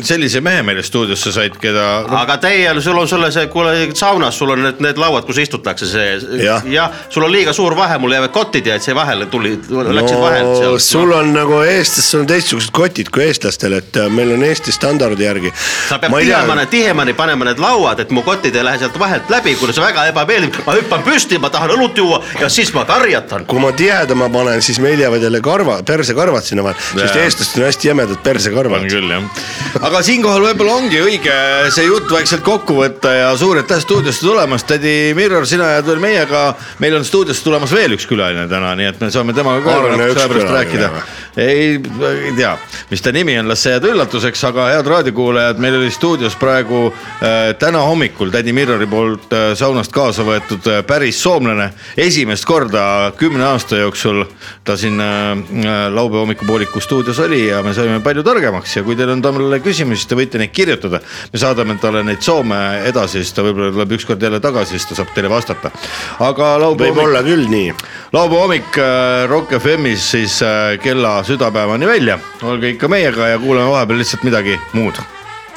sellise 0.05 0.41
mehe 0.45 0.63
meile 0.65 0.83
stuudiosse 0.83 1.31
said, 1.35 1.57
keda 1.61 1.85
aga 2.21 2.37
teie, 2.41 2.73
sul 2.81 2.97
on 2.97 3.07
sulle 3.09 3.31
see, 3.35 3.47
kuule 3.53 3.73
saunas 3.93 4.37
sul 4.37 4.53
on 4.55 4.63
need, 4.65 4.81
need 4.83 5.01
lauad, 5.01 5.25
kus 5.27 5.39
istutakse, 5.45 5.87
see 5.89 6.43
Jah. 6.43 6.65
jah, 6.69 6.91
sul 7.09 7.25
on 7.27 7.31
liiga 7.33 7.53
suur 7.53 7.75
vahe, 7.77 7.97
mul 8.01 8.15
jäävad 8.15 8.33
kotid 8.35 8.67
ja 8.69 8.79
et 8.79 8.85
see 8.85 8.95
vahele 8.95 9.27
tuli, 9.31 9.55
läksid 9.69 10.19
vahele 10.21 10.49
no 10.49 10.55
seal. 10.59 10.79
sul 10.83 11.13
on 11.15 11.33
nagu 11.35 11.61
eestlastel 11.65 12.23
on 12.23 12.29
teistsugused 12.29 12.73
kotid 12.75 13.11
kui 13.13 13.25
eestlastel, 13.27 13.77
et 13.79 14.01
äh, 14.01 14.09
meil 14.09 14.33
on 14.35 14.43
Eesti 14.45 14.71
standardi 14.75 15.25
järgi. 15.27 15.53
sa 15.89 15.99
pead 15.99 16.15
tihemani, 16.19 16.65
tihemani 16.71 17.13
panema 17.17 17.49
need 17.49 17.61
lauad, 17.61 17.99
et 18.03 18.11
mu 18.15 18.23
kotid 18.25 18.55
ei 18.55 18.65
lähe 18.65 18.81
sealt 18.81 18.99
vahelt 18.99 19.29
läbi, 19.29 19.55
kuna 19.59 19.73
see 19.75 19.83
väga 19.85 20.07
ebameeldiv, 20.11 20.61
ma 20.65 20.77
hüppan 20.77 21.05
püsti, 21.05 21.39
ma 21.41 21.49
tahan 21.53 21.75
õlut 21.77 21.97
juua 22.01 22.21
ja 22.39 22.49
siis 22.49 22.73
ma 22.73 22.85
karjatan. 22.85 23.45
kui 23.49 23.59
ma 23.61 23.71
tihedama 23.75 24.29
panen, 24.33 24.61
siis 24.65 24.79
meil 24.83 24.99
jäävad 24.99 25.23
jälle 25.23 25.41
karva, 25.41 25.79
persekarvad 26.15 26.43
sinna 26.43 26.63
vahele, 26.63 26.79
sest 26.95 27.15
eestlastel 27.19 27.63
on 27.63 27.69
hästi 27.69 27.87
jämedad 27.87 28.21
persekarvad 28.23 28.81
on. 28.81 28.87
küll 28.89 29.11
jah, 29.11 29.43
aga 29.81 30.01
siinkohal 30.05 30.45
võib-olla 30.47 30.77
ongi 30.79 31.01
õige 31.03 31.35
see 31.75 31.87
jutt 31.87 32.11
vaikselt 32.11 32.43
kokku 32.45 32.77
võtta 32.79 33.13
ja 33.13 33.29
suur 33.39 33.59
aitäh 33.61 33.81
stuudiosse 33.83 34.25
tulemast, 34.25 34.67
tädi 34.69 35.13
Mirror, 35.17 35.47
sina 35.49 35.75
jääd 35.75 35.89
veel 35.91 36.01
meiega. 36.03 36.45
meil 36.79 36.95
on 36.95 37.05
stuudiosse 37.05 37.43
tulemas 37.43 37.73
veel 37.75 37.97
üks 37.97 38.07
külaline 38.09 38.47
täna, 38.51 38.75
nii 38.79 38.91
et 38.93 39.01
me 39.01 39.11
saame 39.11 39.35
temaga 39.35 39.63
ka 39.65 39.77
aja 39.95 40.29
pärast 40.31 40.53
rääkida 40.55 40.91
ei, 41.37 41.81
ei 42.25 42.33
tea, 42.35 42.57
mis 42.89 43.01
ta 43.01 43.11
nimi 43.11 43.37
on, 43.39 43.49
las 43.51 43.63
see 43.65 43.73
jääb 43.75 43.89
üllatuseks, 43.91 44.43
aga 44.49 44.69
head 44.71 44.87
raadiokuulajad, 44.87 45.59
meil 45.59 45.79
oli 45.81 45.91
stuudios 45.91 46.37
praegu 46.39 46.87
äh, 46.91 47.51
täna 47.59 47.83
hommikul 47.83 48.31
tädi 48.33 48.53
Mirrori 48.55 48.87
poolt 48.87 49.33
äh, 49.35 49.51
saunast 49.57 49.91
kaasa 49.95 50.23
võetud 50.27 50.69
äh, 50.71 50.81
päris 50.87 51.19
soomlane. 51.23 51.71
esimest 51.97 52.45
korda 52.47 53.11
kümne 53.17 53.43
aasta 53.51 53.81
jooksul 53.83 54.23
ta 54.63 54.77
siin 54.79 55.01
äh, 55.01 55.31
äh, 55.31 55.81
laupäeva 56.05 56.21
hommikupooliku 56.21 56.79
stuudios 56.79 57.19
oli 57.19 57.47
ja 57.47 57.63
me 57.63 57.73
saime 57.73 57.99
palju 57.99 58.23
targemaks 58.23 58.75
ja 58.75 58.83
kui 58.85 58.95
teil 58.95 59.09
on 59.09 59.21
talle 59.25 59.59
küsimusi, 59.63 60.03
siis 60.03 60.09
te 60.09 60.17
võite 60.17 60.37
neid 60.37 60.51
kirjutada. 60.53 60.99
me 61.33 61.39
saadame 61.39 61.77
talle 61.81 62.03
neid 62.05 62.21
Soome 62.21 62.81
edasi, 62.85 63.23
siis 63.23 63.33
ta 63.33 63.41
võib-olla 63.45 63.71
tuleb 63.73 63.91
ükskord 63.97 64.21
jälle 64.21 64.39
tagasi, 64.39 64.71
siis 64.75 64.85
ta 64.89 64.95
saab 64.99 65.13
teile 65.15 65.29
vastata. 65.29 65.71
aga 66.19 66.59
laupäeva 66.61 66.93
võib 66.93 67.03
olla 67.07 67.23
küll 67.25 67.47
nii. 67.49 67.73
laupäeva 68.13 68.41
hommik 68.43 68.77
äh, 68.77 69.29
Rock 69.29 69.49
FM-is 69.57 70.11
siis 70.11 70.41
äh, 70.45 70.77
kella 70.83 71.23
südapäevani 71.23 71.87
välja, 71.89 72.19
olge 72.43 72.69
ikka 72.75 72.87
meiega 72.91 73.27
ja 73.33 73.39
kuulame 73.41 73.71
vahepeal 73.73 73.97
lihtsalt 74.03 74.23
midagi 74.27 74.59
muud. 74.73 74.95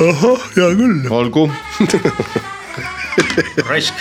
ahah, 0.01 0.41
hea 0.57 0.71
küll. 0.81 0.99
olgu. 1.11 1.51
raisk. 3.69 3.95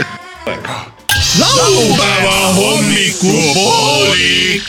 laupäeva 1.39 2.53
hommikupoolik. 2.55 4.63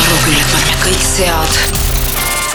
aru 0.00 0.69
kõik 0.80 1.02
sead. 1.04 1.56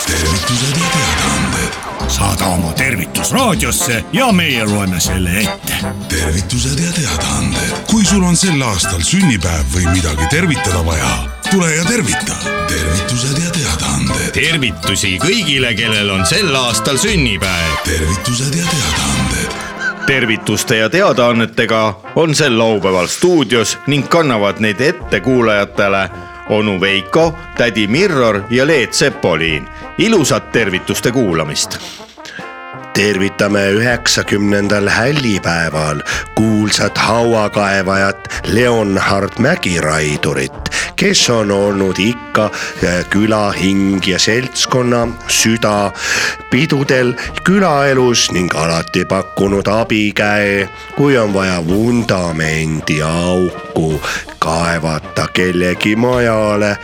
tervitused 0.05 0.77
ja 0.77 0.87
teadaanded. 0.93 1.73
saada 2.07 2.45
oma 2.45 2.73
tervitus 2.73 3.31
raadiosse 3.31 4.03
ja 4.13 4.31
meie 4.31 4.65
loeme 4.65 4.99
selle 4.99 5.29
ette. 5.39 5.77
tervitused 6.09 6.79
ja 6.79 6.91
teadaanded. 6.91 7.73
kui 7.91 8.05
sul 8.05 8.23
on 8.23 8.37
sel 8.37 8.61
aastal 8.61 9.01
sünnipäev 9.01 9.65
või 9.75 9.85
midagi 9.93 10.27
tervitada 10.29 10.85
vaja, 10.85 11.13
tule 11.51 11.75
ja 11.75 11.85
tervita. 11.85 12.35
tervitused 12.67 13.43
ja 13.43 13.51
teadaanded, 13.51 14.31
tervitusi 14.33 15.17
kõigile, 15.21 15.75
kellel 15.77 16.09
on 16.09 16.25
sel 16.25 16.55
aastal 16.55 16.97
sünnipäev. 16.97 17.81
tervitused 17.85 18.55
ja 18.55 18.65
teadaanded, 18.65 19.57
tervituste 20.05 20.77
ja 20.77 20.89
teadaannetega 20.89 21.99
on 22.15 22.35
sel 22.35 22.57
laupäeval 22.57 23.07
stuudios 23.07 23.77
ning 23.87 24.07
kannavad 24.09 24.59
neid 24.59 24.81
ette 24.81 25.19
kuulajatele 25.19 26.09
onu 26.49 26.81
Veiko, 26.81 27.37
tädi 27.57 27.87
Mirror 27.87 28.41
ja 28.49 28.67
Leet 28.67 28.93
Sepolin. 28.93 29.67
ilusat 29.97 30.51
tervituste 30.51 31.11
kuulamist. 31.11 31.77
tervitame 32.93 33.71
üheksakümnendal 33.71 34.87
hällipäeval 34.89 35.99
kuulsat 36.35 36.97
hauakaevajat 36.97 38.27
Leonhard 38.47 39.31
Mägiraidurit, 39.39 40.69
kes 40.95 41.29
on 41.29 41.51
olnud 41.51 41.95
ikka 41.99 42.51
eh, 42.83 43.05
küla 43.09 43.51
hing 43.51 44.07
ja 44.07 44.19
seltskonna 44.19 45.07
süda 45.27 45.91
pidudel 46.51 47.13
külaelus 47.43 48.31
ning 48.31 48.55
alati 48.55 49.05
pakkunud 49.05 49.67
abikäe, 49.67 50.69
kui 50.95 51.17
on 51.17 51.33
vaja 51.33 51.67
vundamendi 51.67 53.01
auku 53.01 54.01
kaevata 54.45 55.27
kellegi 55.33 55.95
majale 55.95 56.75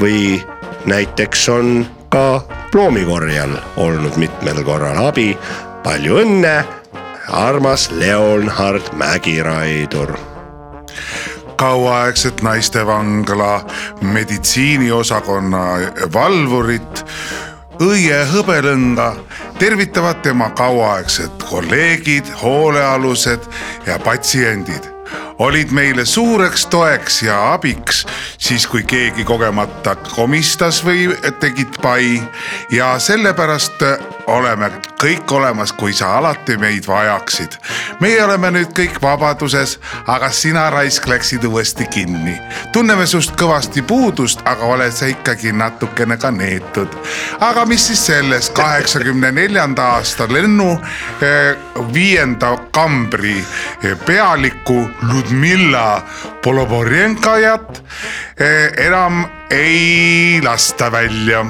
või 0.00 0.42
näiteks 0.86 1.48
on 1.48 1.86
ka 2.10 2.42
ploomikorjal 2.72 3.54
olnud 3.76 4.16
mitmel 4.16 4.64
korral 4.66 4.98
abi. 5.06 5.38
palju 5.84 6.16
õnne, 6.22 6.64
armas 7.28 7.90
Leonhard 7.90 8.92
Mägiraidur 8.92 10.16
kauaaegset 11.56 12.42
naistevangla 12.42 13.66
meditsiiniosakonna 14.00 15.62
valvurit 16.14 17.04
Õie 17.82 18.24
Hõbelõnga 18.32 19.12
tervitavad 19.58 20.22
tema 20.22 20.50
kauaaegsed 20.50 21.46
kolleegid, 21.50 22.26
hoolealused 22.42 23.46
ja 23.86 23.98
patsiendid 23.98 24.93
olid 25.38 25.70
meile 25.70 26.04
suureks 26.04 26.66
toeks 26.66 27.22
ja 27.22 27.38
abiks 27.52 28.04
siis, 28.38 28.66
kui 28.66 28.82
keegi 28.82 29.24
kogemata 29.24 29.96
komistas 29.96 30.82
või 30.84 31.08
tegid 31.40 31.80
pai. 31.82 32.22
Ja 32.70 32.94
sellepärast 32.98 33.82
oleme 34.26 34.70
kõik 35.00 35.32
olemas, 35.32 35.72
kui 35.72 35.92
sa 35.92 36.16
alati 36.18 36.56
meid 36.56 36.86
vajaksid. 36.86 37.58
meie 38.00 38.24
oleme 38.24 38.50
nüüd 38.50 38.72
kõik 38.76 39.00
vabaduses, 39.02 39.78
aga 40.06 40.30
sina 40.30 40.70
raisk 40.70 41.06
läksid 41.06 41.44
uuesti 41.44 41.86
kinni. 41.86 42.40
tunneme 42.72 43.06
sinust 43.06 43.36
kõvasti 43.40 43.82
puudust, 43.82 44.40
aga 44.44 44.64
oled 44.64 44.92
sa 44.92 45.06
ikkagi 45.06 45.52
natukene 45.52 46.16
ka 46.16 46.30
neetud. 46.30 46.88
aga 47.40 47.64
mis 47.64 47.86
siis 47.86 48.06
sellest 48.06 48.54
kaheksakümne 48.54 49.32
neljanda 49.32 49.82
aasta 49.82 50.28
lennu 50.28 50.72
eh, 51.20 51.56
viienda 51.92 52.56
kambri 52.70 53.38
eh, 53.38 53.96
pealiku 54.06 54.88
Ludmilla 55.02 56.02
Poloborjenkajat 56.42 57.84
eh, 58.38 58.86
enam 58.86 59.24
ei 59.50 60.40
lasta 60.42 60.92
välja 60.92 61.46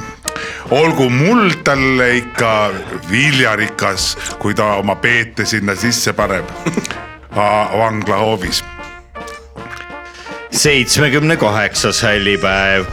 olgu 0.71 1.11
muld 1.11 1.63
talle 1.65 2.17
ikka 2.17 2.71
viljarikas, 3.11 4.17
kui 4.39 4.55
ta 4.55 4.75
oma 4.81 4.95
peete 4.97 5.45
sinna 5.45 5.75
sisse 5.75 6.13
paneb 6.13 6.49
vanglahoovis. 7.79 8.65
seitsmekümne 10.51 11.37
kaheksas 11.37 12.03
hällipäev. 12.03 12.85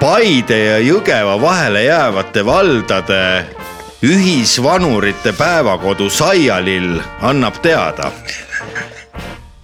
Paide 0.00 0.58
ja 0.64 0.78
Jõgeva 0.78 1.40
vahele 1.40 1.84
jäävate 1.84 2.44
valdade 2.46 3.46
ühisvanurite 4.02 5.32
päevakodu 5.32 6.10
Saialill 6.10 7.00
annab 7.22 7.60
teada. 7.62 8.10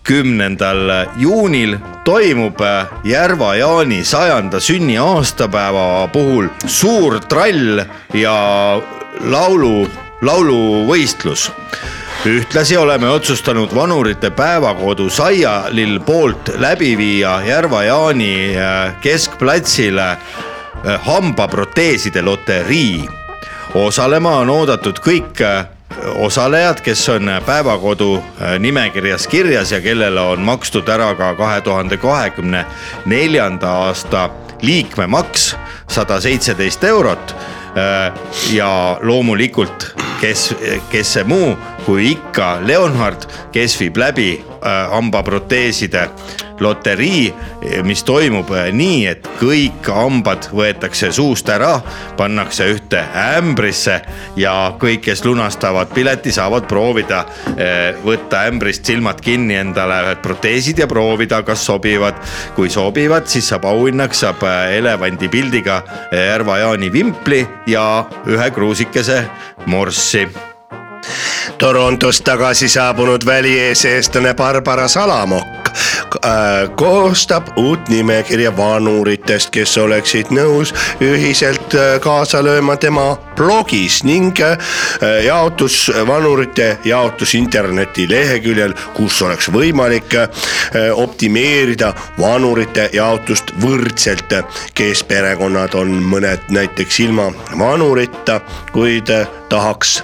Kümnendal 0.07 1.07
juunil 1.19 1.77
toimub 2.05 2.61
Järva-Jaani 3.05 4.05
sajanda 4.05 4.61
sünniaastapäeva 4.61 6.09
puhul 6.13 6.49
suur 6.67 7.21
trall 7.29 7.83
ja 8.15 8.37
laulu, 9.21 9.89
lauluvõistlus 10.23 11.51
ühtlasi 12.27 12.77
oleme 12.77 13.09
otsustanud 13.09 13.75
vanurite 13.75 14.31
päevakodu 14.31 15.11
Saialill 15.11 16.01
poolt 16.01 16.51
läbi 16.59 16.97
viia 16.99 17.41
Järva-Jaani 17.47 18.57
äh, 18.57 18.97
keskplatsile 19.01 20.11
äh, 20.11 21.01
hambaproteeside 21.03 22.23
loterii. 22.23 23.09
osalema 23.75 24.37
on 24.37 24.51
oodatud 24.51 24.99
kõik 24.99 25.41
äh, 25.41 25.67
osalejad, 26.15 26.81
kes 26.81 27.09
on 27.09 27.31
päevakodu 27.47 28.17
äh, 28.17 28.59
nimekirjas 28.59 29.27
kirjas 29.27 29.73
ja 29.73 29.81
kellele 29.81 30.21
on 30.21 30.41
makstud 30.41 30.89
ära 30.89 31.15
ka 31.15 31.35
kahe 31.35 31.61
tuhande 31.61 31.97
kahekümne 31.97 32.65
neljanda 33.07 33.71
aasta 33.87 34.31
liikmemaks 34.63 35.57
sada 35.89 36.21
seitseteist 36.21 36.85
eurot. 36.85 37.37
Äh, 37.77 38.13
ja 38.53 38.99
loomulikult, 39.03 39.95
kes, 40.21 40.55
kes 40.91 41.13
see 41.13 41.25
muu 41.25 41.57
kui 41.87 42.11
ikka 42.11 42.59
Leonhard, 42.66 43.28
kes 43.55 43.78
viib 43.80 43.97
läbi 44.01 44.32
äh, 44.41 44.91
hambaproteeside 44.91 46.09
loterii, 46.61 47.34
mis 47.84 48.03
toimub 48.05 48.51
äh, 48.57 48.70
nii, 48.74 49.05
et 49.07 49.28
kõik 49.39 49.87
hambad 49.93 50.49
võetakse 50.57 51.12
suust 51.14 51.49
ära, 51.53 51.76
pannakse 52.18 52.66
ühte 52.72 53.05
ämbrisse 53.37 54.01
ja 54.41 54.55
kõik, 54.80 55.05
kes 55.07 55.22
lunastavad 55.26 55.93
pileti, 55.95 56.32
saavad 56.34 56.66
proovida 56.66 57.22
võtta 58.05 58.43
ämbrist 58.49 58.89
silmad 58.89 59.20
kinni 59.22 59.59
endale 59.61 60.01
ühed 60.07 60.22
proteesid 60.24 60.80
ja 60.82 60.89
proovida, 60.91 61.43
kas 61.47 61.62
sobivad. 61.66 62.18
kui 62.57 62.70
sobivad, 62.70 63.28
siis 63.28 63.49
saab 63.49 63.68
auhinnaks, 63.68 64.24
saab 64.24 64.43
elevandi 64.72 65.28
pildiga 65.28 65.82
Järva-Jaani 66.12 66.93
vimpli 66.93 67.47
ja 67.66 67.87
ühe 68.26 68.51
kruusikese 68.51 69.22
morssi 69.66 70.26
Torontost 71.59 72.25
tagasi 72.25 72.69
saabunud 72.69 73.27
välieeseestlane 73.27 74.35
Barbara 74.35 74.89
Salamokk 74.89 75.69
äh, 75.69 76.77
koostab 76.77 77.49
uut 77.57 77.89
nimekirja 77.89 78.57
vanuritest, 78.57 79.51
kes 79.51 79.79
oleksid 79.79 80.33
nõus 80.35 80.75
ühiselt 81.01 81.75
äh, 81.75 81.97
kaasa 82.03 82.43
lööma 82.45 82.77
tema 82.77 83.07
blogis 83.37 84.03
ning 84.05 84.41
äh, 84.45 84.59
jaotus, 85.25 85.91
vanurite 86.07 86.79
jaotus 86.85 87.35
interneti 87.35 88.09
leheküljel, 88.11 88.75
kus 88.97 89.23
oleks 89.23 89.49
võimalik 89.53 90.15
optimeerida 90.97 91.93
vanurite 92.19 92.89
jaotust 92.93 93.53
võrdselt. 93.63 94.35
kes 94.75 95.03
perekonnad 95.05 95.75
on 95.75 95.93
mõned 96.03 96.51
näiteks 96.51 97.01
ilma 97.01 97.31
vanurita, 97.59 98.41
kuid 98.73 99.13
tahaks 99.49 100.03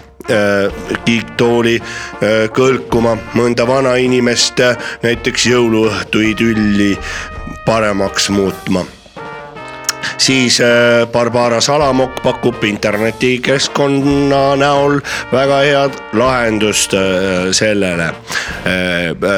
kiiktooli 1.05 1.77
äh, 1.81 2.49
kõlkuma 2.55 3.17
mõnda 3.35 3.67
vanainimest 3.67 4.61
äh, 4.61 4.77
näiteks 5.03 5.47
jõuluõhtuidülli 5.51 6.97
paremaks 7.67 8.31
muutma 8.31 8.85
siis 10.23 10.59
Barbara 11.13 11.61
Salamokk 11.61 12.21
pakub 12.23 12.65
internetikeskkonna 12.65 14.43
näol 14.59 15.01
väga 15.33 15.59
head 15.67 15.99
lahendust 16.19 16.95
sellele. 17.55 18.13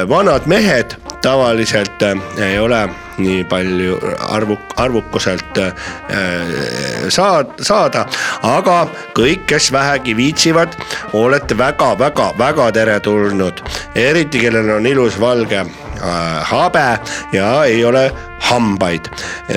vanad 0.09 0.45
mehed 0.45 0.97
tavaliselt 1.21 2.05
ei 2.37 2.59
ole 2.59 2.89
nii 3.17 3.43
palju 3.49 3.97
arvuk-, 4.29 4.75
arvukuselt 4.81 5.57
äh, 5.57 5.73
saad, 7.09 7.55
saada. 7.61 8.05
aga 8.43 8.77
kõik, 9.17 9.45
kes 9.49 9.71
vähegi 9.75 10.15
viitsivad, 10.17 10.75
olete 11.13 11.57
väga-väga-väga 11.57 12.69
teretulnud, 12.75 13.63
eriti 13.95 14.43
kellel 14.45 14.75
on 14.77 14.87
ilus 14.87 15.19
valge 15.21 15.63
äh, 15.63 16.51
habe 16.51 16.87
ja 17.33 17.51
ei 17.63 17.83
ole 17.85 18.09
hambaid. 18.49 19.09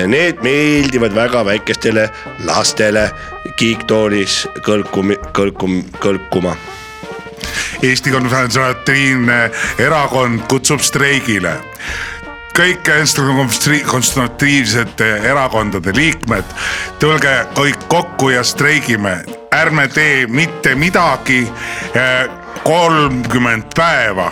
Need 0.07 0.43
meeldivad 0.45 1.15
väga 1.15 1.45
väikestele 1.45 2.09
lastele 2.47 3.09
kiiktoolis 3.59 4.45
kõlkum, 4.65 5.13
kõlkum, 5.35 5.81
kõlkuma 5.99 6.55
Eesti 7.83 8.11
Konservatiivne 8.11 9.51
Erakond 9.79 10.41
kutsub 10.51 10.83
streigile 10.83 11.53
kõik 12.59 12.89
konstruktiivsete 13.87 15.05
erakondade 15.29 15.93
liikmed, 15.95 16.43
tulge 16.99 17.31
kõik 17.55 17.85
kokku 17.87 18.33
ja 18.33 18.43
streigime, 18.43 19.21
ärme 19.55 19.87
tee 19.87 20.25
mitte 20.27 20.75
midagi 20.75 21.45
eh, 21.95 22.27
kolmkümmend 22.63 23.71
päeva. 23.75 24.31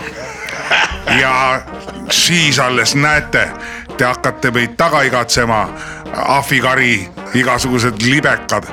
ja 1.20 1.62
siis 2.10 2.58
alles 2.58 2.94
näete, 2.94 3.48
te 3.96 4.04
hakkate 4.04 4.50
meid 4.50 4.76
taga 4.76 5.02
igatsema, 5.02 5.68
ahvikari, 6.12 7.08
igasugused 7.34 8.02
libekad 8.02 8.64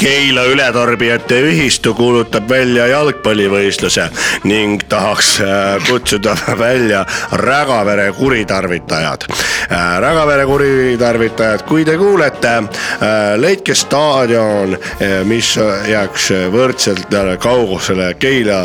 Keila 0.05 0.42
Ületarbijate 0.44 1.38
Ühistu 1.48 1.94
kuulutab 1.96 2.44
välja 2.50 2.84
jalgpallivõistluse 2.90 4.05
ning 4.44 4.82
tahaks 4.92 5.30
äh, 5.40 5.78
kutsuda 5.86 6.34
välja 6.66 7.07
Rägavere 7.40 8.11
kuritarvitajad. 8.12 9.24
Äh, 9.30 9.88
Rägavere 10.05 10.44
kuritarvitajad, 10.44 11.64
kui 11.64 11.88
te 11.88 11.96
kuulete, 11.96 12.52
äh, 12.52 13.32
leidke 13.40 13.72
staadion, 13.74 14.76
mis 15.24 15.57
jääks 15.88 16.30
võrdselt 16.52 17.20
kaugusele 17.40 18.12
Keila 18.20 18.62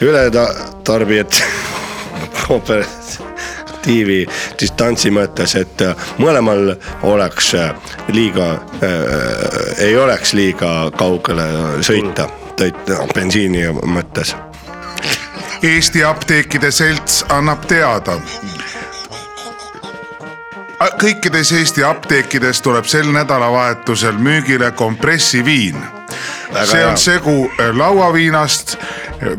Ületarbijate 0.00 1.44
ooperit 2.48 3.27
perspektiivi 3.88 4.26
distantsi 4.60 5.10
mõttes, 5.10 5.54
et 5.56 5.80
äh, 5.82 5.96
mõlemal 6.18 6.76
oleks 7.02 7.54
äh, 7.54 7.72
liiga 8.12 8.58
äh,, 8.82 9.86
ei 9.86 9.96
oleks 9.96 10.34
liiga 10.34 10.90
kaugele 10.96 11.80
sõita, 11.80 12.28
no, 12.88 13.06
bensiini 13.14 13.68
mõttes. 13.86 14.34
Eesti 15.62 16.04
Apteekide 16.04 16.70
Selts 16.70 17.24
annab 17.28 17.64
teada 17.66 18.18
kõikides 20.98 21.50
Eesti 21.52 21.82
apteekides 21.82 22.60
tuleb 22.62 22.86
sel 22.86 23.08
nädalavahetusel 23.10 24.14
müügile 24.14 24.70
kompressiviin. 24.70 25.76
see 26.64 26.86
on 26.86 26.98
segu 26.98 27.50
lauaviinast, 27.74 28.76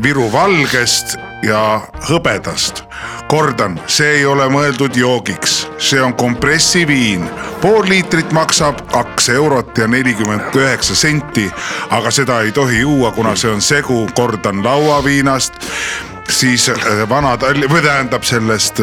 Viru 0.02 0.32
valgest 0.32 1.16
ja 1.42 1.80
hõbedast 2.08 2.84
kordan, 3.30 3.76
see 3.86 4.18
ei 4.18 4.26
ole 4.26 4.48
mõeldud 4.50 4.96
joogiks, 4.96 5.68
see 5.78 6.02
on 6.02 6.14
kompressiviin. 6.18 7.30
pool 7.62 7.88
liitrit 7.88 8.32
maksab 8.32 8.80
kaks 8.92 9.28
eurot 9.28 9.78
ja 9.78 9.86
nelikümmend 9.86 10.54
üheksa 10.56 10.94
senti, 10.94 11.50
aga 11.90 12.10
seda 12.10 12.40
ei 12.40 12.52
tohi 12.52 12.80
juua, 12.80 13.12
kuna 13.12 13.36
see 13.36 13.50
on 13.50 13.60
segu, 13.60 14.08
kordan, 14.14 14.64
lauaviinast 14.64 15.54
siis 16.30 16.68
äh, 16.68 17.08
vana 17.08 17.36
Tall- 17.36 17.68
või 17.70 17.82
tähendab 17.82 18.22
sellest, 18.22 18.78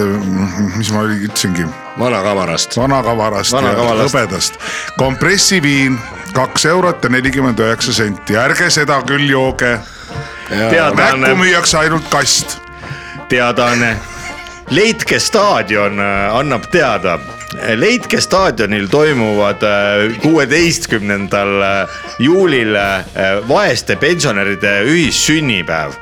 mis 0.76 0.92
ma 0.92 1.04
ütlesingi, 1.08 1.68
vanakamarast. 2.00 2.78
vanakavarast 2.78 3.52
ja 3.52 3.62
Vanakavalast. 3.62 4.16
hõbedast. 4.16 4.60
kompressiviin 4.98 6.00
kaks 6.34 6.66
eurot 6.66 7.04
ja 7.04 7.10
nelikümmend 7.10 7.60
üheksa 7.60 7.94
senti, 7.94 8.36
ärge 8.38 8.70
seda 8.70 9.02
küll 9.08 9.30
jooge. 9.30 9.80
näkku, 10.50 11.36
müüakse 11.36 11.78
ainult 11.78 12.10
kast. 12.10 12.60
Teadaanne. 13.30 13.98
Leitke 14.70 15.20
staadion 15.20 16.00
äh, 16.00 16.36
annab 16.36 16.66
teada, 16.72 17.20
Leitke 17.56 18.22
staadionil 18.22 18.88
toimuvad 18.92 19.64
äh, 19.64 20.18
kuueteistkümnendal 20.20 21.62
äh, 21.62 21.90
juulil 22.20 22.76
äh, 22.76 23.06
vaeste 23.48 23.96
pensionäride 23.96 24.82
ühissünnipäev. 24.84 25.94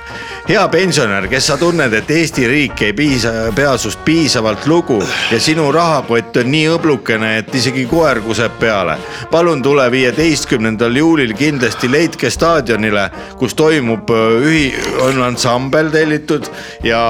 hea 0.47 0.67
pensionär, 0.69 1.25
kes 1.27 1.47
sa 1.47 1.57
tunned, 1.57 1.93
et 1.93 2.09
Eesti 2.11 2.47
riik 2.47 2.81
ei 2.85 2.93
piisa, 2.93 3.31
pea 3.55 3.71
sinust 3.81 4.03
piisavalt 4.05 4.67
lugu 4.69 4.99
ja 5.31 5.39
sinu 5.41 5.71
rahakott 5.73 6.37
on 6.37 6.51
nii 6.53 6.67
õblukene, 6.75 7.31
et 7.39 7.55
isegi 7.55 7.85
koer 7.89 8.21
kuseb 8.25 8.57
peale. 8.59 8.97
palun 9.31 9.61
tule 9.61 9.85
viieteistkümnendal 9.91 10.97
juulil 10.97 11.33
kindlasti 11.37 11.91
Leitke 11.91 12.29
staadionile, 12.29 13.09
kus 13.37 13.53
toimub 13.53 14.09
ühi-, 14.41 14.73
on 15.01 15.21
ansambel 15.21 15.89
tellitud 15.93 16.49
ja 16.83 17.01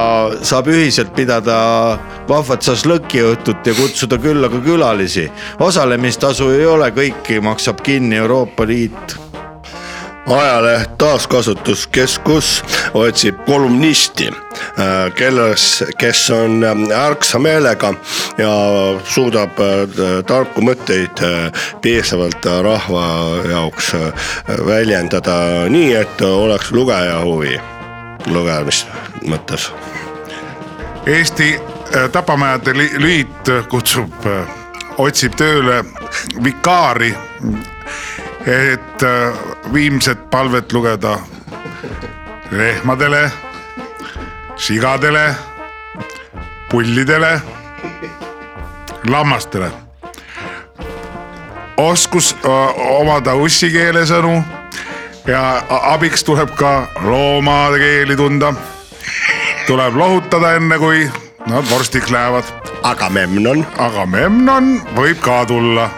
saab 0.42 0.68
ühiselt 0.72 1.12
pidada 1.16 1.58
vahvat 2.28 2.64
šašlõkiõhtut 2.64 3.68
ja 3.68 3.76
kutsuda 3.76 4.18
külla 4.26 4.50
ka 4.50 4.60
külalisi. 4.64 5.30
osalemistasu 5.58 6.50
ei 6.58 6.66
ole, 6.66 6.90
kõiki 6.90 7.40
maksab 7.40 7.80
kinni 7.86 8.18
Euroopa 8.18 8.66
Liit 8.66 9.16
ajaleht 10.26 10.98
Taaskasutuskeskus 10.98 12.64
otsib 12.94 13.38
kolumnisti, 13.46 14.30
kelles, 15.14 15.84
kes 15.98 16.30
on 16.30 16.64
ähm, 16.64 16.84
ärksa 16.90 17.38
meelega 17.38 17.94
ja 18.38 18.50
suudab 19.04 19.60
äh, 19.60 19.86
tarku 20.26 20.64
mõtteid 20.66 21.22
äh, 21.22 21.68
piisavalt 21.82 22.46
äh, 22.46 22.58
rahva 22.66 23.06
jaoks 23.50 23.94
äh, 23.94 24.26
väljendada 24.66 25.38
nii, 25.70 25.94
et 26.02 26.26
oleks 26.26 26.72
lugeja 26.74 27.20
huvi 27.22 27.60
lugemise 28.26 28.90
mõttes. 29.30 29.70
Eesti 31.06 31.54
äh, 31.54 31.75
Tapamajade 32.12 32.72
Li- 32.74 32.98
Liit 32.98 33.48
kutsub, 33.68 34.12
otsib 34.98 35.34
tööle 35.36 35.84
vikaari, 36.44 37.14
et 38.46 39.02
äh, 39.02 39.38
viimset 39.72 40.30
palvet 40.30 40.72
lugeda 40.72 41.18
rehmadele, 42.52 43.30
sigadele, 44.56 45.34
pullidele, 46.70 47.40
lammastele. 49.08 49.70
oskus 51.76 52.36
omada 52.98 53.34
ussi 53.34 53.68
keele 53.70 54.06
sõnu 54.08 54.38
ja 55.28 55.62
abiks 55.92 56.24
tuleb 56.24 56.54
ka 56.56 56.88
loomade 57.04 57.78
keeli 57.78 58.16
tunda 58.16 58.54
tuleb 59.66 59.96
lohutada 60.00 60.54
enne 60.56 60.78
kui 60.78 61.04
nad 61.46 61.64
vorstiks 61.70 62.10
lähevad, 62.10 62.44
Agamemnon, 62.82 63.66
aga 63.78 64.06
Memnon 64.06 64.80
võib 64.96 65.20
ka 65.20 65.44
tulla. 65.46 65.90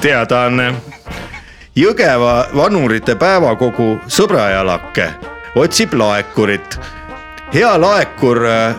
teadaanne. 0.00 0.74
Jõgeva 1.76 2.46
vanurite 2.54 3.14
päevakogu 3.16 4.00
Sõbrajalake 4.06 5.08
otsib 5.56 5.94
laekurit. 5.94 6.78
hea 7.54 7.80
laekur 7.80 8.46
äh, 8.46 8.74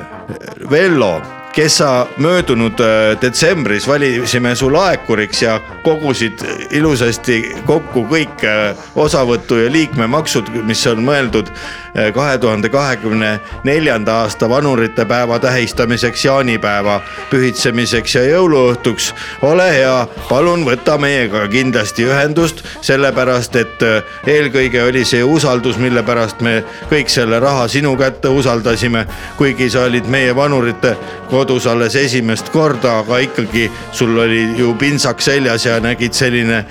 Vello, 0.69 1.21
kes 1.55 1.77
sa 1.77 2.07
möödunud 2.17 2.79
äh, 2.79 3.21
detsembris 3.21 3.87
valisime 3.87 4.55
su 4.55 4.73
laekuriks 4.73 5.41
ja 5.41 5.61
kogusid 5.83 6.41
ilusasti 6.75 7.55
kokku 7.65 8.03
kõik 8.11 8.43
äh, 8.43 8.75
osavõtu 8.95 9.61
ja 9.63 9.69
liikmemaksud, 9.71 10.51
mis 10.67 10.83
on 10.91 10.99
mõeldud 11.07 11.47
äh, 11.47 12.11
kahe 12.13 12.35
tuhande 12.43 12.69
kahekümne 12.69 13.29
neljanda 13.63 14.17
aasta 14.25 14.49
vanurite 14.51 15.05
päeva 15.07 15.39
tähistamiseks, 15.39 16.25
jaanipäeva 16.25 16.97
pühitsemiseks 17.31 18.17
ja 18.19 18.25
jõuluõhtuks. 18.33 19.13
ole 19.41 19.69
hea, 19.77 19.95
palun 20.29 20.67
võta 20.67 20.97
meiega 20.99 21.47
kindlasti 21.47 22.09
ühendust, 22.09 22.65
sellepärast 22.81 23.55
et 23.55 23.87
eelkõige 24.27 24.83
oli 24.83 25.05
see 25.05 25.23
usaldus, 25.23 25.79
mille 25.79 26.03
pärast 26.03 26.43
me 26.43 26.65
kõik 26.91 27.07
selle 27.09 27.39
raha 27.39 27.67
sinu 27.71 27.95
kätte 27.95 28.27
usaldasime. 28.27 29.07
kuigi 29.37 29.69
sa 29.69 29.87
olid 29.87 30.07
meie 30.07 30.35
vanurite 30.35 30.97
kodus 31.29 31.44
alles 31.71 31.95
esimest 31.95 32.49
korda, 32.49 32.99
aga 32.99 33.17
ikkagi 33.17 33.69
sul 33.91 34.17
oli 34.19 34.57
ju 34.57 34.73
pintsak 34.79 35.21
seljas 35.21 35.65
ja 35.65 35.79
nägid 35.79 36.13
selline 36.13 36.65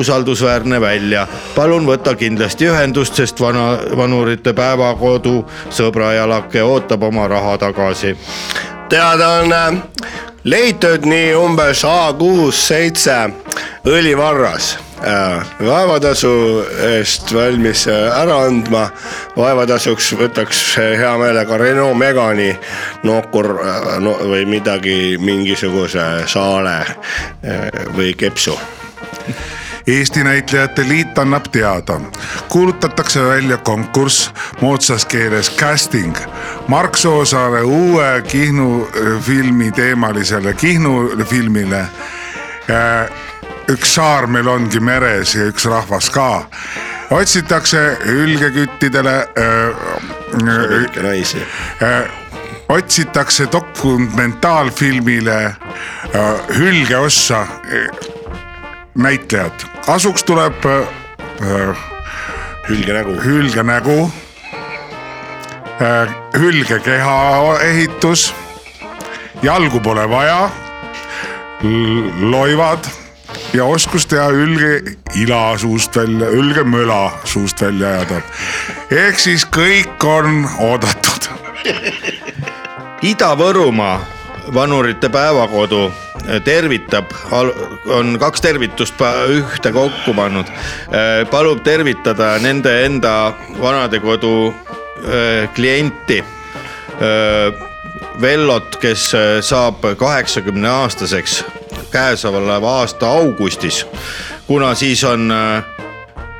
usaldusväärne 0.00 0.80
välja. 0.80 1.26
palun 1.54 1.86
võta 1.86 2.14
kindlasti 2.16 2.66
ühendust, 2.66 3.14
sest 3.14 3.40
vana, 3.40 3.78
vanurite 3.96 4.52
päevakodu 4.52 5.44
Sõbrajalake 5.70 6.62
ootab 6.62 7.02
oma 7.02 7.28
raha 7.28 7.58
tagasi 7.58 8.16
teadaanne, 8.90 9.82
leitud 10.44 11.04
nii 11.06 11.34
umbes 11.38 11.84
A 11.84 12.12
kuus 12.18 12.58
seitse 12.68 13.16
õlivarras 13.86 14.89
äh, 15.06 15.46
vaevatasu 15.66 16.32
eest 16.90 17.34
valmis 17.34 17.86
äh, 17.88 18.20
ära 18.22 18.42
andma. 18.46 18.88
vaevatasuks 19.36 20.12
võtaks 20.18 20.62
äh, 20.78 20.98
hea 21.00 21.12
meelega 21.18 21.58
Renault 21.58 21.98
Megani 21.98 22.50
nokkur 23.02 23.50
äh, 23.60 23.88
no, 24.00 24.16
või 24.32 24.44
midagi, 24.46 25.16
mingisuguse 25.20 26.26
saale 26.26 26.76
äh, 26.80 27.70
või 27.96 28.14
kepsu 28.14 28.58
Eesti 29.86 30.24
Näitlejate 30.24 30.84
Liit 30.88 31.18
annab 31.18 31.48
teada, 31.52 32.00
kuulutatakse 32.48 33.24
välja 33.24 33.56
konkurss 33.56 34.30
moodsas 34.60 35.06
keeles 35.06 35.50
casting 35.56 36.16
Mark 36.68 36.96
Soosaare 36.96 37.62
uue 37.62 38.22
Kihnu 38.28 38.84
äh, 38.84 39.22
filmi 39.22 39.72
teemalisele 39.72 40.54
Kihnu 40.54 41.24
filmile. 41.24 41.86
Üks 43.70 43.94
saar 43.94 44.26
meil 44.26 44.48
ongi 44.50 44.80
meres 44.82 45.34
ja 45.34 45.46
üks 45.50 45.66
rahvas 45.70 46.10
ka. 46.10 46.46
otsitakse 47.10 47.80
ülgeküttidele 48.06 49.14
kõiki 50.30 51.02
naisi. 51.02 51.42
äh, 51.82 52.10
otsitakse 52.68 53.46
dokumentaalfilmile 53.52 55.38
äh, 55.44 55.54
hülgeossa 56.58 57.46
näitlejat, 58.94 59.66
kasuks 59.86 60.24
tuleb 60.24 60.66
äh, 60.66 61.76
hülgenägu, 62.68 63.16
hülgenägu, 63.24 64.10
hülgekeha 66.36 67.58
ehitus, 67.64 68.34
jalgu 69.42 69.80
pole 69.80 70.04
vaja, 70.10 70.50
loivad 72.20 72.99
ja 73.52 73.64
oskus 73.64 74.06
teha 74.06 74.28
ülge 74.30 74.96
ila 75.18 75.58
suust 75.58 75.96
välja, 75.96 76.28
ülgemöla 76.28 77.10
suust 77.24 77.62
välja 77.62 77.88
ajada. 77.88 78.20
ehk 78.90 79.18
siis 79.18 79.46
kõik 79.46 80.04
on 80.06 80.44
oodatud 80.58 81.30
Ida-Võrumaa 83.02 84.00
vanurite 84.54 85.08
päevakodu 85.08 85.90
tervitab, 86.44 87.12
on 87.86 88.16
kaks 88.20 88.40
tervitust 88.40 89.00
ühte 89.28 89.72
kokku 89.72 90.14
pannud. 90.14 90.46
palub 91.30 91.62
tervitada 91.64 92.38
nende 92.38 92.84
enda 92.84 93.32
vanadekodu 93.60 94.54
öö, 95.04 95.46
klienti. 95.54 96.24
Vellot, 98.20 98.76
kes 98.76 99.12
saab 99.40 99.86
kaheksakümne 99.96 100.68
aastaseks 100.68 101.44
käesoleva 101.90 102.78
aasta 102.80 103.10
augustis, 103.10 103.86
kuna 104.46 104.74
siis 104.74 105.04
on 105.04 105.30
öö, 105.30 105.60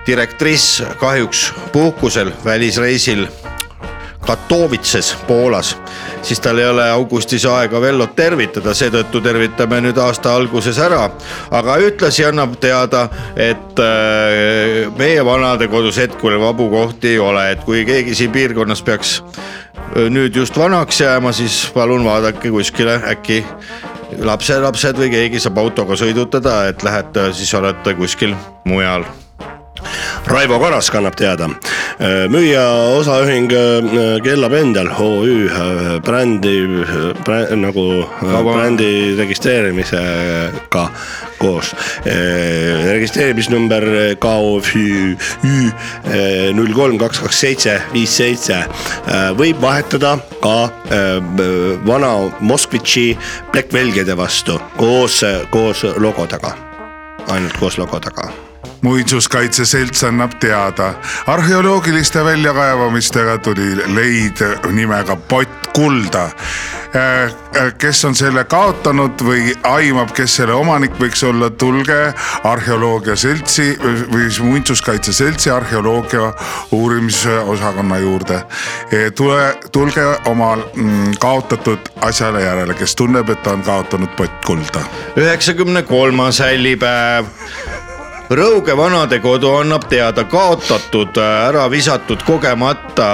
direktriss 0.07 0.82
kahjuks 0.99 1.53
puhkusel 1.72 2.32
välisreisil 2.45 3.26
Katowitses 4.26 5.16
Poolas, 5.26 5.76
siis 6.22 6.41
tal 6.41 6.59
ei 6.59 6.68
ole 6.68 6.91
augustis 6.91 7.47
aega 7.47 7.80
Vellot 7.80 8.12
tervitada, 8.16 8.74
seetõttu 8.76 9.20
tervitame 9.24 9.80
nüüd 9.80 9.99
aasta 9.99 10.34
alguses 10.36 10.78
ära. 10.78 11.11
aga 11.51 11.76
ühtlasi 11.80 12.26
annab 12.28 12.59
teada, 12.61 13.09
et 13.36 13.80
äh, 13.80 14.93
meie 14.99 15.24
vanadekodus 15.24 15.97
hetkel 15.97 16.38
vabu 16.41 16.68
kohti 16.70 17.09
ei 17.09 17.18
ole, 17.18 17.51
et 17.51 17.64
kui 17.64 17.84
keegi 17.84 18.14
siin 18.14 18.30
piirkonnas 18.30 18.82
peaks 18.82 19.22
nüüd 19.97 20.36
just 20.36 20.59
vanaks 20.59 21.01
jääma, 21.01 21.32
siis 21.32 21.70
palun 21.74 22.05
vaadake 22.05 22.51
kuskile, 22.51 23.01
äkki 23.11 23.45
lapselapsed 24.19 24.99
või 24.99 25.11
keegi 25.13 25.41
saab 25.43 25.59
autoga 25.63 25.97
sõidutada, 25.99 26.63
et 26.71 26.83
lähete, 26.87 27.31
siis 27.37 27.55
olete 27.55 27.95
kuskil 27.99 28.37
mujal 28.69 29.07
Raivo 30.26 30.59
Karas 30.61 30.91
kannab 30.91 31.16
teada, 31.16 31.49
müüja 32.31 32.62
osaühing 32.97 33.51
äh, 33.53 34.20
Kellab 34.24 34.53
endal 34.57 34.89
OÜ 34.99 35.47
äh, 35.49 36.01
brändi 36.05 36.55
brä, 37.24 37.41
nagu 37.57 37.87
äh, 38.03 38.33
Vaba- 38.33 38.55
brändi 38.57 39.16
registreerimisega 39.18 40.85
koos. 41.39 41.74
registreerimisnumber 42.05 43.85
KOFÜ 44.18 45.16
null 46.53 46.74
kolm 46.76 46.99
kaks 47.01 47.20
kaks 47.24 47.41
seitse 47.41 47.78
viis 47.95 48.16
seitse 48.16 48.59
võib 49.39 49.61
vahetada 49.62 50.18
ka 50.43 50.59
vana 51.87 52.12
Moskvitši 52.41 53.07
Black 53.53 53.72
Velgede 53.72 54.16
vastu 54.16 54.61
koos, 54.76 55.22
koos 55.51 55.85
logodega, 55.97 56.55
ainult 57.33 57.57
koos 57.61 57.78
logodega 57.81 58.50
muinsuskaitse 58.83 59.65
selts 59.67 60.05
annab 60.05 60.39
teada, 60.41 60.95
arheoloogiliste 61.27 62.25
väljakaevamistega 62.25 63.39
tuli 63.39 63.77
leid 63.95 64.45
nimega 64.73 65.17
pott 65.17 65.73
kulda. 65.73 66.31
kes 67.79 68.05
on 68.05 68.15
selle 68.19 68.43
kaotanud 68.51 69.23
või 69.23 69.53
aimab, 69.63 70.11
kes 70.11 70.37
selle 70.41 70.57
omanik 70.59 70.97
võiks 70.99 71.23
olla, 71.23 71.51
tulge 71.51 71.99
arheoloogia 72.45 73.15
seltsi 73.17 73.77
või 74.11 74.25
siis 74.27 74.41
muinsuskaitse 74.43 75.13
seltsi 75.13 75.51
arheoloogia 75.51 76.33
uurimisosakonna 76.73 77.99
juurde. 77.99 78.43
tule, 79.15 79.55
tulge 79.73 80.07
oma 80.27 80.57
mm, 80.57 81.15
kaotatud 81.21 81.93
asjale 82.01 82.43
järele, 82.43 82.75
kes 82.75 82.97
tunneb, 82.97 83.31
et 83.31 83.43
ta 83.43 83.53
on 83.53 83.63
kaotanud 83.63 84.17
pott 84.17 84.45
kulda 84.47 84.83
üheksakümne 85.17 85.83
kolmas 85.83 86.39
hällipäev. 86.39 87.25
Rõuge 88.31 88.76
vanadekodu 88.78 89.49
annab 89.59 89.89
teada 89.91 90.22
kaotatud, 90.31 91.16
ära 91.18 91.64
visatud 91.72 92.22
kogemata 92.22 93.09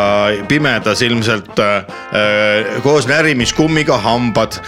pimedas 0.49 1.01
ilmselt 1.07 1.57
äh, 1.65 2.77
koos 2.85 3.09
närimiskummiga 3.09 3.97
hambad. 4.05 4.61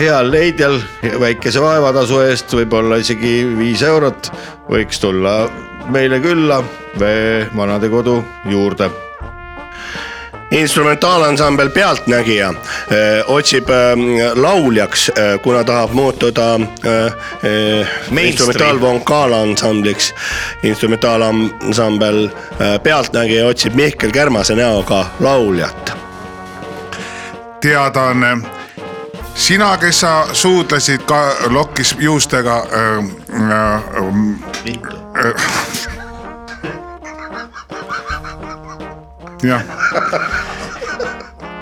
heal 0.00 0.30
leidjal 0.32 0.80
väikese 1.20 1.60
vaevatasu 1.60 2.22
eest, 2.24 2.56
võib-olla 2.56 2.96
isegi 3.02 3.42
viis 3.58 3.84
eurot, 3.84 4.32
võiks 4.72 5.04
tulla 5.04 5.42
meile 5.92 6.20
külla 6.24 6.62
vanadekodu 7.56 8.22
juurde 8.48 8.88
instrumentaalansambel 10.54 11.70
Pealtnägija 11.70 12.54
öö, 12.92 13.24
otsib 13.24 13.70
öö, 13.70 13.96
lauljaks, 14.34 15.10
kuna 15.42 15.64
tahab 15.64 15.90
muutuda 15.90 16.60
instrumentaalvokaalansambliks. 18.20 20.14
instrumentaalansambel 20.62 22.28
Pealtnägija 22.82 23.46
otsib 23.46 23.74
Mihkel 23.74 24.10
Kärmase 24.10 24.54
näoga 24.54 25.06
lauljat. 25.20 25.92
teadaanne. 27.60 28.38
sina, 29.34 29.76
kes 29.76 30.00
sa 30.00 30.26
suudlesid 30.32 31.00
ka 31.06 31.36
lokkis 31.48 31.96
juustega 31.98 32.66
äh,. 32.72 33.04
Äh, 35.24 36.03
jah, 39.44 39.62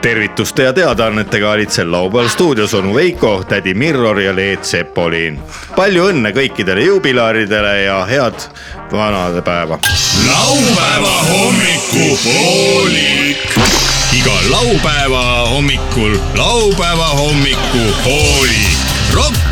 tervituste 0.02 0.62
ja 0.62 0.72
teadaannetega 0.72 1.50
olid 1.50 1.70
sel 1.70 1.92
laupäeval 1.92 2.28
stuudios 2.28 2.74
onu 2.74 2.94
Veiko, 2.94 3.44
tädi 3.48 3.74
Mirror 3.74 4.20
ja 4.20 4.36
Leet 4.36 4.64
Sepolin. 4.64 5.40
palju 5.76 6.04
õnne 6.10 6.32
kõikidele 6.34 6.80
jubilaaridele 6.86 7.82
ja 7.82 8.04
head 8.06 8.34
vanadepäeva. 8.92 9.78
laupäeva 10.26 11.24
hommikupoolik. 11.30 13.58
igal 14.18 14.50
laupäeva 14.50 15.48
hommikul 15.48 16.18
laupäeva 16.34 17.06
hommikupoolik. 17.06 18.76
Rock 19.14 19.51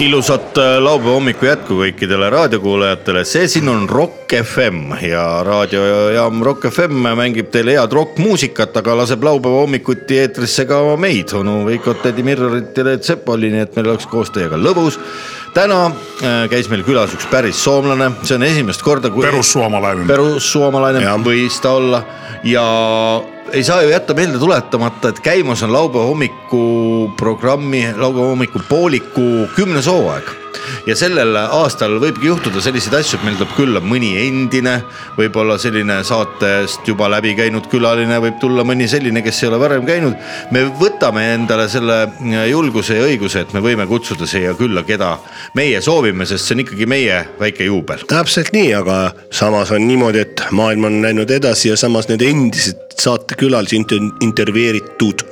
ilusat 0.00 0.58
äh, 0.58 0.78
laupäeva 0.82 1.14
hommiku 1.16 1.46
jätku 1.46 1.76
kõikidele 1.80 2.30
raadiokuulajatele, 2.32 3.24
see 3.28 3.48
siin 3.50 3.68
on 3.68 3.88
Rock 3.88 4.32
FM 4.38 4.94
ja 5.04 5.24
raadiojaam 5.44 6.40
Rock 6.46 6.68
FM 6.70 7.08
mängib 7.18 7.50
teile 7.52 7.74
head 7.76 7.92
rokkmuusikat, 7.96 8.76
aga 8.80 8.96
laseb 9.02 9.24
laupäeva 9.26 9.64
hommikuti 9.64 10.20
eetrisse 10.22 10.64
ka 10.68 10.80
meid, 11.00 11.34
onu 11.36 11.60
Veikot, 11.66 12.00
tädi 12.04 12.24
Mirrorit 12.24 12.76
ja 12.76 12.86
Leet 12.86 13.04
Sepolini, 13.08 13.60
et 13.64 13.76
meil 13.76 13.90
oleks 13.92 14.08
koos 14.10 14.32
teiega 14.34 14.60
lõbus. 14.60 15.00
täna 15.54 15.80
äh, 15.90 16.46
käis 16.50 16.70
meil 16.70 16.84
külas 16.86 17.12
üks 17.16 17.28
päris 17.30 17.60
soomlane, 17.64 18.12
see 18.22 18.38
on 18.38 18.46
esimest 18.46 18.82
korda, 18.86 19.10
kui 19.10 19.26
perussuomalaine 20.08 21.04
Jah. 21.04 21.20
võis 21.24 21.60
ta 21.60 21.76
olla 21.76 22.04
ja 22.44 22.64
ei 23.52 23.64
saa 23.64 23.82
ju 23.82 23.90
jätta 23.90 24.14
meelde 24.14 24.38
tuletamata, 24.38 25.08
et 25.08 25.20
käimas 25.20 25.62
on 25.62 25.72
laupäeva 25.72 26.06
hommikuprogrammi, 26.06 27.86
laupäeva 27.96 28.28
hommikupooliku 28.28 29.48
kümnes 29.56 29.86
hooaeg 29.86 30.40
ja 30.86 30.96
sellel 30.98 31.36
aastal 31.40 31.96
võibki 32.02 32.28
juhtuda 32.30 32.62
selliseid 32.62 32.94
asju, 33.00 33.18
et 33.18 33.26
meil 33.26 33.38
tuleb 33.38 33.54
külla 33.56 33.82
mõni 33.84 34.10
endine, 34.22 34.76
võib-olla 35.18 35.56
selline 35.60 36.00
saatest 36.06 36.88
juba 36.88 37.08
läbi 37.12 37.34
käinud 37.38 37.68
külaline, 37.70 38.20
võib 38.22 38.38
tulla 38.42 38.64
mõni 38.66 38.88
selline, 38.90 39.22
kes 39.24 39.42
ei 39.42 39.50
ole 39.50 39.60
varem 39.62 39.86
käinud. 39.88 40.16
me 40.50 40.64
võtame 40.80 41.26
endale 41.34 41.68
selle 41.68 42.00
julguse 42.50 42.98
ja 42.98 43.08
õiguse, 43.08 43.44
et 43.44 43.54
me 43.56 43.64
võime 43.64 43.86
kutsuda 43.90 44.26
siia 44.26 44.54
külla, 44.58 44.84
keda 44.86 45.16
meie 45.58 45.80
soovime, 45.84 46.26
sest 46.26 46.46
see 46.46 46.58
on 46.58 46.64
ikkagi 46.66 46.86
meie 46.86 47.24
väike 47.40 47.68
juubel. 47.68 48.04
täpselt 48.08 48.52
nii, 48.56 48.74
aga 48.74 49.00
samas 49.30 49.72
on 49.74 49.86
niimoodi, 49.88 50.24
et 50.26 50.46
maailm 50.50 50.90
on 50.90 51.02
läinud 51.02 51.30
edasi 51.30 51.70
ja 51.72 51.76
samas 51.80 52.08
need 52.10 52.22
endised 52.26 52.89
saatekülalised 53.00 53.76
inter- 53.78 54.10
intervjueeritud 54.20 55.24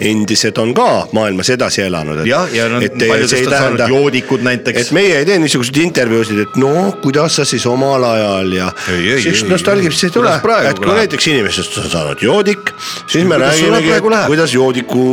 endised 0.00 0.58
on 0.62 0.74
ka 0.76 0.88
maailmas 1.16 1.50
edasi 1.54 1.82
elanud. 1.86 2.24
jah, 2.26 2.48
ja 2.54 2.68
nad 2.72 2.84
paljudest 3.00 3.46
on 3.46 3.52
saanud 3.52 3.84
joodikud 3.88 4.44
näiteks 4.46 4.80
et. 4.80 4.92
meie 4.96 5.18
ei 5.20 5.28
tee 5.28 5.38
niisuguseid 5.42 5.80
intervjuusid, 5.84 6.42
et 6.46 6.56
no 6.60 6.92
kuidas 7.02 7.40
sa 7.40 7.44
siis 7.48 7.66
omal 7.66 8.04
ajal 8.04 8.52
ja 8.52 8.70
Ei, 8.92 9.10
ei, 9.12 9.22
siis 9.22 9.44
nostalgiliselt 9.48 10.10
ei 10.10 10.16
tule 10.18 10.34
et 10.70 10.78
kui 10.82 10.94
näiteks 10.94 11.30
inimesest 11.32 11.78
on 11.82 11.90
saanud 11.90 12.22
joodik, 12.22 12.72
siis 13.06 13.26
me 13.28 13.38
räägimegi 13.40 13.94
kuidas 14.26 14.54
joodiku 14.54 15.08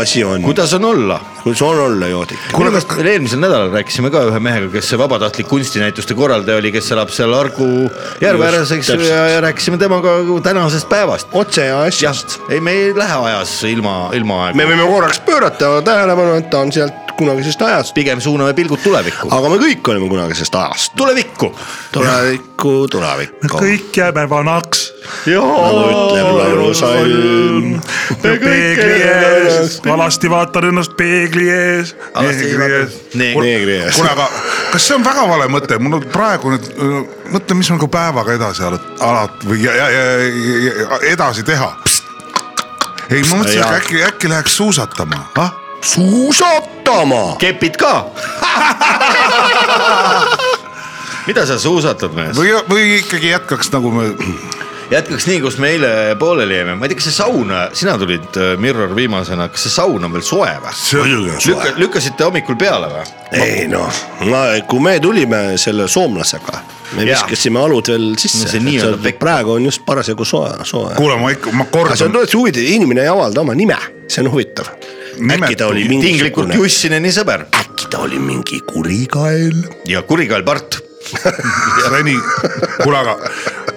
asi 0.00 0.24
on, 0.24 0.42
kuidas 0.42 0.74
on 0.74 0.84
olla? 0.84 1.20
Kuidas 1.48 1.62
on 1.62 1.78
olla 1.80 2.06
joodik. 2.06 2.38
kuule, 2.52 2.70
kas 2.72 2.86
me 2.96 3.10
eelmisel 3.10 3.40
nädalal 3.40 3.72
rääkisime 3.72 4.10
ka 4.12 4.22
ühe 4.28 4.40
mehega, 4.42 4.68
kes 4.72 4.90
see 4.92 5.00
vabatahtlik 5.00 5.48
kunstinäituste 5.48 6.16
korraldaja 6.18 6.60
oli, 6.60 6.72
kes 6.74 6.92
elab 6.92 7.12
seal 7.14 7.32
Argu 7.36 7.68
järve 8.20 8.48
ääres, 8.50 8.72
eks 8.76 8.92
ju, 8.92 9.00
ja, 9.06 9.40
rääkisime 9.44 9.80
temaga 9.80 10.18
tänasest 10.44 10.88
päevast. 10.88 11.28
otse 11.32 11.66
ja 11.70 11.82
asjast., 11.88 12.40
ei, 12.48 12.60
me 12.60 12.72
ei 12.76 12.94
lähe 12.96 13.20
ajas 13.30 13.58
ilma, 13.64 13.98
ilma 14.16 14.42
aega 14.46 14.60
me, 14.60 14.68
võime 14.72 14.88
korraks 14.90 15.20
pöörata 15.24 15.78
tähelepanu, 15.84 16.36
et 16.42 16.50
ta 16.52 16.64
on 16.66 16.72
sealt 16.72 17.07
kunagisest 17.18 17.62
ajast, 17.62 17.94
pigem 17.94 18.20
suuname 18.20 18.54
pilgud 18.54 18.80
tulevikku. 18.82 19.28
aga 19.34 19.50
me 19.50 19.58
kõik 19.60 19.90
oleme 19.90 20.08
kunagisest 20.08 20.54
ajast. 20.54 20.94
tulevikku. 20.96 21.50
tulevikku, 21.92 22.74
tulevikku. 22.90 23.58
kõik 23.58 23.98
jääme 23.98 24.24
vanaks. 24.30 24.84
nagu 25.26 25.82
ütleb 25.88 26.30
laulusalm. 26.38 27.68
peegli 28.22 29.02
ees, 29.02 29.80
alasti 29.90 30.30
vaatan 30.30 30.70
ennast 30.70 30.96
peegli 30.96 31.50
ees. 31.50 31.94
neegri 33.14 33.78
ees. 33.82 33.94
kuule, 33.98 34.10
aga 34.14 34.30
kas 34.72 34.88
see 34.88 34.96
on 34.96 35.06
väga 35.06 35.28
vale 35.28 35.50
mõte, 35.52 35.78
mul 35.82 35.98
on 35.98 36.08
praegu 36.14 36.54
nüüd, 36.54 36.72
mõtle, 37.34 37.58
mis 37.58 37.70
ma 37.72 37.80
nagu 37.80 37.92
päevaga 37.92 38.36
edasi 38.38 38.66
alat- 38.68 39.06
alati 39.10 39.50
või 39.50 39.62
ja, 39.66 39.74
ja, 39.74 39.88
ja, 39.90 40.04
ja, 40.66 41.00
edasi 41.14 41.42
teha. 41.42 41.72
ei, 43.10 43.24
ma 43.24 43.40
mõtlesin, 43.40 43.64
et 43.64 43.80
äkki, 43.82 44.04
äkki 44.06 44.30
läheks 44.30 44.60
suusatama, 44.62 45.26
ah? 45.42 45.56
suusatama. 45.80 47.36
kepid 47.38 47.76
ka. 47.80 47.94
mida 51.28 51.44
sa 51.46 51.58
suusatad 51.60 52.14
mees? 52.16 52.36
või, 52.38 52.52
või 52.70 52.84
ikkagi 53.02 53.32
jätkaks 53.34 53.68
nagu 53.74 53.90
me, 53.92 54.04
jätkaks 54.90 55.26
nii, 55.28 55.40
kus 55.44 55.58
me 55.60 55.68
eile 55.74 55.90
pooleli 56.20 56.56
jäime, 56.56 56.76
ma 56.78 56.86
ei 56.86 56.92
tea, 56.92 56.98
kas 57.00 57.08
see 57.10 57.16
saun, 57.18 57.52
sina 57.76 57.96
tulid 58.00 58.38
äh, 58.40 58.54
Mirror 58.60 58.94
viimasena, 58.96 59.48
kas 59.52 59.66
see 59.66 59.74
saun 59.74 60.08
on 60.08 60.14
veel 60.14 60.24
soe 60.26 60.54
või? 60.64 60.74
muidugi 61.02 61.34
on 61.34 61.40
soe 61.44 61.52
lükka, 61.52 61.74
lükkasite 61.84 62.28
hommikul 62.28 62.56
peale 62.60 62.88
või? 62.94 63.04
ei 63.36 63.66
noh, 63.70 63.92
kui 64.70 64.80
me 64.84 64.96
tulime 65.04 65.42
selle 65.60 65.88
soomlasega, 65.92 66.62
me 66.96 67.04
Jaa. 67.04 67.10
viskasime 67.12 67.60
alud 67.60 67.92
veel 67.92 68.06
sisse 68.20 68.46
No 68.48 68.54
see 69.04 69.16
praegu 69.20 69.58
on 69.58 69.68
just 69.68 69.84
parasjagu 69.86 70.24
soe, 70.28 70.54
soe. 70.68 70.94
kuule, 70.96 71.18
ma 71.20 71.34
ikka, 71.34 71.52
ma 71.52 71.68
aga 71.68 71.98
see 71.98 72.08
on 72.08 72.14
kordan, 72.14 72.22
tõesti 72.22 72.40
huvitav, 72.40 72.70
inimene 72.78 73.04
ei 73.04 73.12
avalda 73.12 73.44
oma 73.44 73.58
nime, 73.58 73.76
see 74.08 74.24
on 74.24 74.32
huvitav. 74.32 74.72
Äkki 75.18 75.56
ta 75.58 75.66
oli 75.70 75.84
tinglikult 75.88 76.48
mingisugune, 76.48 76.58
Jussineni 76.58 77.12
sõber 77.14 77.46
äkki 77.60 77.90
ta 77.90 78.02
oli 78.06 78.18
mingi 78.22 78.60
kurikael. 78.66 79.56
ja 79.88 80.02
kurikael 80.02 80.44
Part. 80.46 80.80
Sveni, 81.86 82.18
kuule, 82.82 82.98
aga 82.98 83.14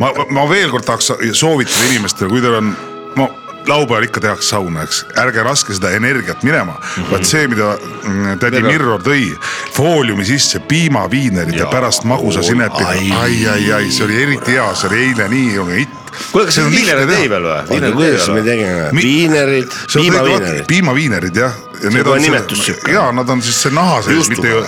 ma, 0.01 0.09
ma 0.35 0.47
veel 0.49 0.71
kord 0.73 0.83
tahaks 0.83 1.13
soovitada 1.37 1.85
inimestele, 1.87 2.27
kui 2.31 2.41
teil 2.43 2.57
on, 2.57 2.73
no 3.15 3.29
laupäeval 3.67 4.03
ikka 4.03 4.21
tehakse 4.21 4.49
sauna, 4.49 4.83
eks, 4.83 5.05
ärge 5.21 5.43
laske 5.45 5.75
seda 5.77 5.93
energiat 5.95 6.43
minema 6.43 6.73
mm. 6.73 7.03
-hmm. 7.03 7.11
vaid 7.11 7.25
see, 7.25 7.47
mida 7.47 7.77
mm, 8.03 8.39
tädi 8.39 8.61
Mirror 8.61 9.01
tõi, 9.01 9.37
fooliumi 9.73 10.25
sisse 10.25 10.59
piimaviinerid 10.59 11.59
ja, 11.59 11.65
pärast 11.65 12.03
magusa 12.03 12.43
sinepiga, 12.43 12.87
ai, 12.89 13.11
ai, 13.47 13.73
ai, 13.73 13.91
see 13.91 14.05
oli 14.05 14.23
eriti 14.23 14.51
hea, 14.57 14.75
see 14.75 14.89
oli 14.89 15.03
eile 15.07 15.27
nii 15.27 15.57
hitt. 15.77 16.00
kuule, 16.31 16.45
kas 16.47 16.57
see 16.57 16.65
on 16.65 16.71
viinereid 16.73 17.11
ei 17.15 17.27
veel 17.31 17.47
või? 17.47 17.81
kuidas 17.95 18.29
me 18.33 18.43
tegime, 18.45 18.87
viinerid, 18.95 19.75
piimaviinerid. 19.95 20.63
piimaviinerid 20.69 21.43
jah. 21.43 21.59
See 21.81 22.03
kohe 22.05 22.19
nimetus 22.21 22.61
sihuke. 22.67 22.93
ja 22.93 23.07
nad 23.15 23.29
on 23.33 23.41
siis 23.41 23.57
see 23.63 23.73
naha 23.73 24.01
sees, 24.05 24.29
mitte 24.29 24.51
ju, 24.51 24.63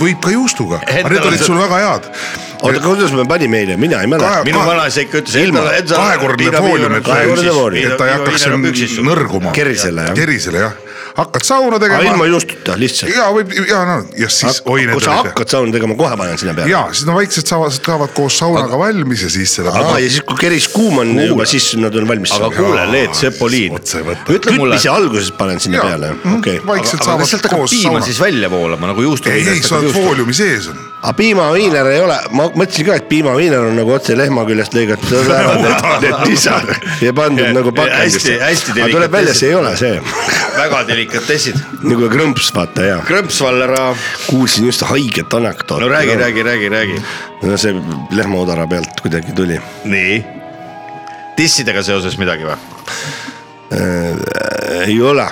võib 0.00 0.20
ka 0.24 0.32
juustuga, 0.34 0.82
aga 0.84 1.08
need 1.08 1.22
on 1.22 1.30
olid 1.30 1.44
sul 1.46 1.60
väga 1.60 1.78
head. 1.80 2.08
oota, 2.60 2.82
kuidas 2.84 3.14
me 3.16 3.24
panime 3.28 3.62
eile, 3.62 3.78
mina 3.80 4.02
ei 4.04 4.10
mäleta 4.12 4.42
minu 4.46 4.60
vanaisa 4.66 5.06
ikka 5.06 5.22
ütles. 5.22 5.38
ilma, 5.40 5.64
kahekordne 5.88 6.52
foolium. 6.58 6.98
et 6.98 7.96
ta 7.96 8.10
ei 8.10 8.16
hakkaks 8.18 8.98
nõrguma. 9.00 9.54
Kerisele, 9.56 10.10
jah. 10.10 10.18
kerisele 10.18 10.66
jah, 10.66 10.76
hakkad 11.16 11.44
sauna 11.44 11.76
aga 11.76 11.86
ilma 11.88 12.02
tegema. 12.04 12.26
juustuta 12.26 12.76
lihtsalt. 12.80 13.12
ja 13.16 13.26
võib 13.34 13.52
ja 13.68 13.80
no 13.88 13.96
ja 14.18 14.28
siis 14.32 14.62
oi 14.64 14.86
need 14.86 14.94
kui 14.96 15.04
sa 15.04 15.16
hakkad 15.22 15.48
sauna 15.52 15.72
tegema, 15.74 15.94
kohe 15.98 16.16
panen 16.16 16.38
sinna 16.40 16.54
peale. 16.56 16.70
ja 16.70 16.84
siis 16.92 17.06
no 17.08 17.16
väiksed 17.18 17.46
saavad, 17.46 17.74
saavad 17.76 18.14
koos 18.16 18.38
saunaga 18.38 18.78
valmis 18.78 19.22
ja 19.26 19.30
siis 19.30 19.54
seda. 19.58 19.74
aga 19.76 19.98
ja 19.98 20.08
siis, 20.10 20.22
kui 20.28 20.36
keris 20.40 20.68
kuum 20.72 20.98
on 21.02 21.12
juba, 21.20 21.44
siis 21.46 21.72
nad 21.80 21.94
on 22.00 22.08
valmis. 22.08 22.32
aga 22.38 22.50
kuule, 22.56 22.86
Leet 22.92 23.14
mulle, 24.58 24.74
kütmise 24.76 24.88
alguses 24.92 25.30
panen 25.38 25.60
sinna 25.60 25.78
Jaa. 25.78 25.86
peale, 25.90 26.12
Mhm. 26.12 26.38
okei. 26.38 26.60
vaikselt 26.66 27.02
aga 27.02 27.26
saavad 27.26 27.28
koos 27.56 27.70
piima 27.70 27.90
sauna. 27.92 28.04
siis 28.04 28.20
välja 28.20 28.50
voolama 28.50 28.86
nagu 28.92 29.02
juustu? 29.02 29.28
ei, 29.30 29.44
ei, 29.48 29.62
sa 29.62 29.76
oled 29.78 29.92
fooliumi 29.92 30.34
sees 30.34 30.68
on. 30.68 30.78
aga 31.02 31.12
piimaviiner 31.18 31.86
ei 31.92 32.00
ole, 32.00 32.18
ma 32.30 32.48
mõtlesin 32.48 32.86
ka, 32.86 32.94
et 32.94 33.08
piimaviiner 33.08 33.58
on 33.68 33.76
nagu 33.76 33.92
otse 33.92 34.16
lehma 34.16 34.44
küljest 34.48 34.74
lõigatud 34.76 35.28
ära 35.28 35.54
need, 35.60 35.86
need 36.02 36.24
tisad 36.26 36.72
ja 37.02 37.12
pandud 37.12 37.44
Ja- 37.48 37.52
nagu 37.52 37.68
ja 37.74 37.82
pakendisse. 37.82 38.38
aga 38.40 38.88
tuleb 38.92 39.12
välja, 39.12 39.34
see 39.34 39.48
ei 39.48 39.54
ole 39.58 39.76
see, 39.76 40.00
väga 40.56 40.84
delikatessid. 41.02 41.58
nagu 41.82 42.08
krõmps, 42.12 42.50
vaata 42.54 42.86
ja. 42.86 42.98
krõmpsvallera, 43.06 43.92
kuulsin 44.26 44.66
just 44.68 44.84
haiget 44.86 45.34
anekdooti. 45.34 45.82
no 45.82 45.88
räägi, 45.90 46.16
räägi, 46.16 46.42
räägi, 46.42 46.68
räägi. 46.68 47.02
no 47.42 47.56
see 47.56 47.74
lehmaodara 48.10 48.66
pealt 48.66 49.00
kuidagi 49.02 49.32
tuli. 49.36 49.58
nii, 49.84 50.22
dissidega 51.38 51.82
seoses 51.82 52.18
midagi 52.18 52.46
või? 52.46 52.58
ei 54.86 55.00
ole, 55.02 55.26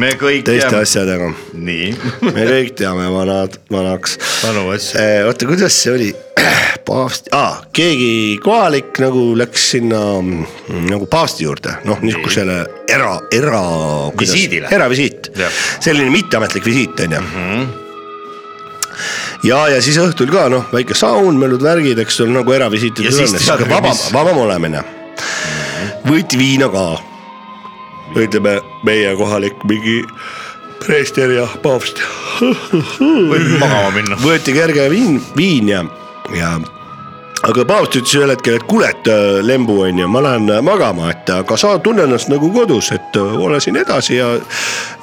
me 0.00 0.12
kõik 0.20 0.44
teiste 0.46 0.68
teame, 0.70 0.82
asjadega. 0.84 1.30
nii, 1.54 1.90
me 2.28 2.46
kõik 2.50 2.74
teame 2.78 3.08
vanad, 3.12 3.58
vanaks. 3.72 4.18
vanu 4.42 4.68
asju. 4.74 5.06
oota, 5.28 5.48
kuidas 5.48 5.78
see 5.82 5.94
oli? 5.94 6.10
paavst 6.86 7.32
ah,, 7.34 7.62
keegi 7.74 8.36
kohalik 8.42 9.00
nagu 9.02 9.22
läks 9.38 9.70
sinna 9.74 10.02
mm, 10.20 10.84
nagu 10.90 11.08
paavsti 11.10 11.46
juurde, 11.46 11.78
noh 11.88 12.02
niisugusele 12.04 12.60
era, 12.92 13.16
era. 13.34 13.64
Visiidile. 14.20 14.70
eravisiit 14.70 15.32
selline 15.80 16.12
mitteametlik 16.14 16.66
visiit 16.66 17.02
on 17.06 17.18
ju 17.18 17.24
ja, 19.44 19.58
ja 19.72 19.80
siis 19.84 19.98
õhtul 20.00 20.30
ka 20.32 20.46
noh, 20.52 20.68
väike 20.72 20.96
saun, 20.96 21.40
möödud 21.40 21.64
värgid, 21.64 21.98
eks 22.02 22.20
ole, 22.24 22.36
nagu 22.38 22.54
tead, 23.42 23.68
vabam 23.70 23.98
vabam 24.14 24.40
olemine. 24.46 24.82
võeti 26.06 26.38
viina 26.40 26.70
ka, 26.72 26.86
ütleme 28.14 28.60
meie 28.86 29.16
kohalik 29.18 29.64
mingi 29.68 30.02
preester 30.84 31.32
ja 31.34 31.48
paavst 31.62 32.00
võib 33.30 33.52
magama 33.58 33.90
minna. 33.96 34.18
võeti 34.22 34.54
kerge 34.56 34.88
viin, 34.92 35.20
viin 35.36 35.72
ja, 35.72 35.84
ja 36.36 36.56
aga 37.46 37.66
paavst 37.68 37.98
ütles 38.00 38.14
ühel 38.18 38.32
hetkel, 38.34 38.58
et 38.58 38.66
kuule, 38.70 38.88
et 38.92 39.10
äh, 39.10 39.40
lembu 39.44 39.80
on 39.84 40.00
ju, 40.02 40.08
ma 40.10 40.22
lähen 40.24 40.50
äh, 40.52 40.62
magama, 40.64 41.10
et 41.12 41.30
aga 41.34 41.58
sa 41.60 41.76
tunned 41.82 42.06
ennast 42.06 42.30
nagu 42.32 42.50
kodus, 42.54 42.92
et 42.96 43.18
äh, 43.20 43.36
ole 43.42 43.60
siin 43.62 43.78
edasi 43.80 44.18
ja. 44.20 44.32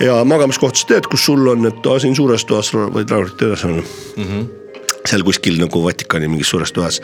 ja 0.04 0.20
magamiskoht 0.28 0.80
sa 0.80 0.94
tead, 0.94 1.08
kus 1.12 1.28
sul 1.30 1.48
on, 1.54 1.68
et 1.70 1.88
aa, 1.88 2.02
siin 2.04 2.18
suures 2.18 2.46
toas 2.50 2.74
võid 2.74 3.10
rahulikult 3.10 3.48
edasi 3.50 3.72
olla 3.72 3.86
mm. 3.86 4.28
-hmm 4.28 4.52
seal 5.04 5.24
kuskil 5.28 5.58
nagu 5.60 5.82
Vatikani 5.84 6.30
mingis 6.32 6.48
suures 6.54 6.72
toas. 6.72 7.02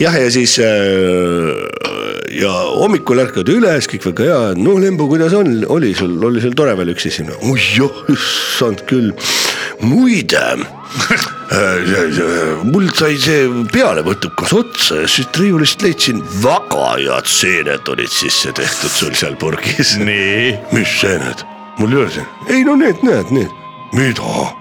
jah, 0.00 0.14
ja 0.16 0.30
siis 0.32 0.58
äh, 0.64 1.97
ja 2.34 2.50
hommikul 2.78 3.20
ärkad 3.22 3.48
üles, 3.52 3.88
kõik 3.90 4.08
väga 4.10 4.26
hea, 4.26 4.40
no 4.60 4.76
Lembu, 4.80 5.08
kuidas 5.10 5.34
on, 5.36 5.62
oli 5.72 5.94
sul, 5.96 6.16
oli 6.24 6.42
sul 6.42 6.56
tore 6.58 6.74
veel 6.78 6.92
üksi 6.94 7.12
siin? 7.12 7.30
oi 7.32 7.58
jah, 7.76 8.02
issand 8.12 8.84
küll, 8.90 9.12
muide 9.84 10.42
äh, 10.58 10.62
mul 12.68 12.88
sai 12.98 13.16
see 13.22 13.48
pealevõtukas 13.72 14.54
otsa 14.58 15.02
ja 15.04 15.10
siit 15.10 15.40
riiulist 15.40 15.84
leidsin 15.84 16.22
väga 16.42 16.94
head 16.98 17.30
seened 17.30 17.92
olid 17.92 18.12
sisse 18.12 18.52
tehtud 18.56 18.92
sul 18.92 19.14
seal 19.18 19.38
purgis. 19.40 19.96
nii, 20.02 20.54
mis 20.74 21.00
seened? 21.00 21.46
mul 21.78 21.94
ei 21.94 22.02
ole 22.04 22.14
siin, 22.18 22.32
ei 22.50 22.64
no 22.66 22.78
need, 22.80 23.04
näed, 23.06 23.34
need, 23.34 23.52
mida? 23.94 24.57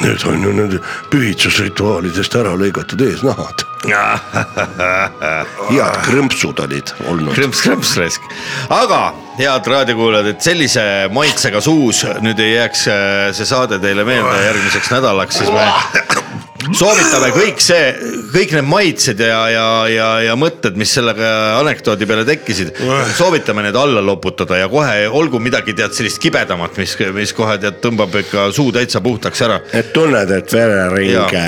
Need 0.00 0.24
on 0.26 0.42
ju 0.42 0.52
nende 0.52 0.80
pühitsusrituaalidest 1.12 2.34
ära 2.40 2.54
lõigatud 2.58 3.00
eesnahad. 3.06 3.64
head 5.76 5.90
krõmpsud 6.06 6.62
olid 6.64 6.94
olnud. 7.10 7.34
krõmps, 7.36 7.60
krõmps 7.66 7.92
raisk. 8.00 8.28
aga 8.72 9.00
head 9.38 9.68
raadiokuulajad, 9.70 10.30
et 10.32 10.46
sellise 10.46 10.84
maitsega 11.12 11.60
suus 11.64 12.04
nüüd 12.24 12.40
ei 12.40 12.54
jääks 12.54 12.86
äh, 12.88 13.28
see 13.36 13.48
saade 13.48 13.78
teile 13.82 14.06
meelde 14.08 14.40
järgmiseks 14.46 14.90
nädalaks, 14.94 15.42
siis 15.42 15.52
me 15.52 15.68
soovitame 16.72 17.30
kõik 17.34 17.60
see, 17.62 17.90
kõik 18.32 18.54
need 18.56 18.66
maitsed 18.68 19.20
ja, 19.20 19.40
ja, 19.52 19.66
ja, 19.90 20.08
ja 20.28 20.36
mõtted, 20.38 20.78
mis 20.80 20.92
selle 20.94 21.14
anekdoodi 21.58 22.08
peale 22.08 22.24
tekkisid, 22.28 22.74
soovitame 23.16 23.66
need 23.66 23.78
alla 23.78 24.02
loputada 24.04 24.58
ja 24.60 24.68
kohe 24.72 25.08
olgu 25.08 25.40
midagi 25.42 25.74
tead 25.76 25.94
sellist 25.96 26.20
kibedamat, 26.22 26.78
mis, 26.80 26.96
mis 27.14 27.34
kohe 27.36 27.56
tead 27.62 27.80
tõmbab 27.84 28.14
ikka 28.22 28.48
suu 28.54 28.72
täitsa 28.74 29.02
puhtaks 29.04 29.44
ära. 29.46 29.60
et 29.72 29.92
tunned, 29.92 30.30
et 30.30 30.52
vereringe 30.52 31.44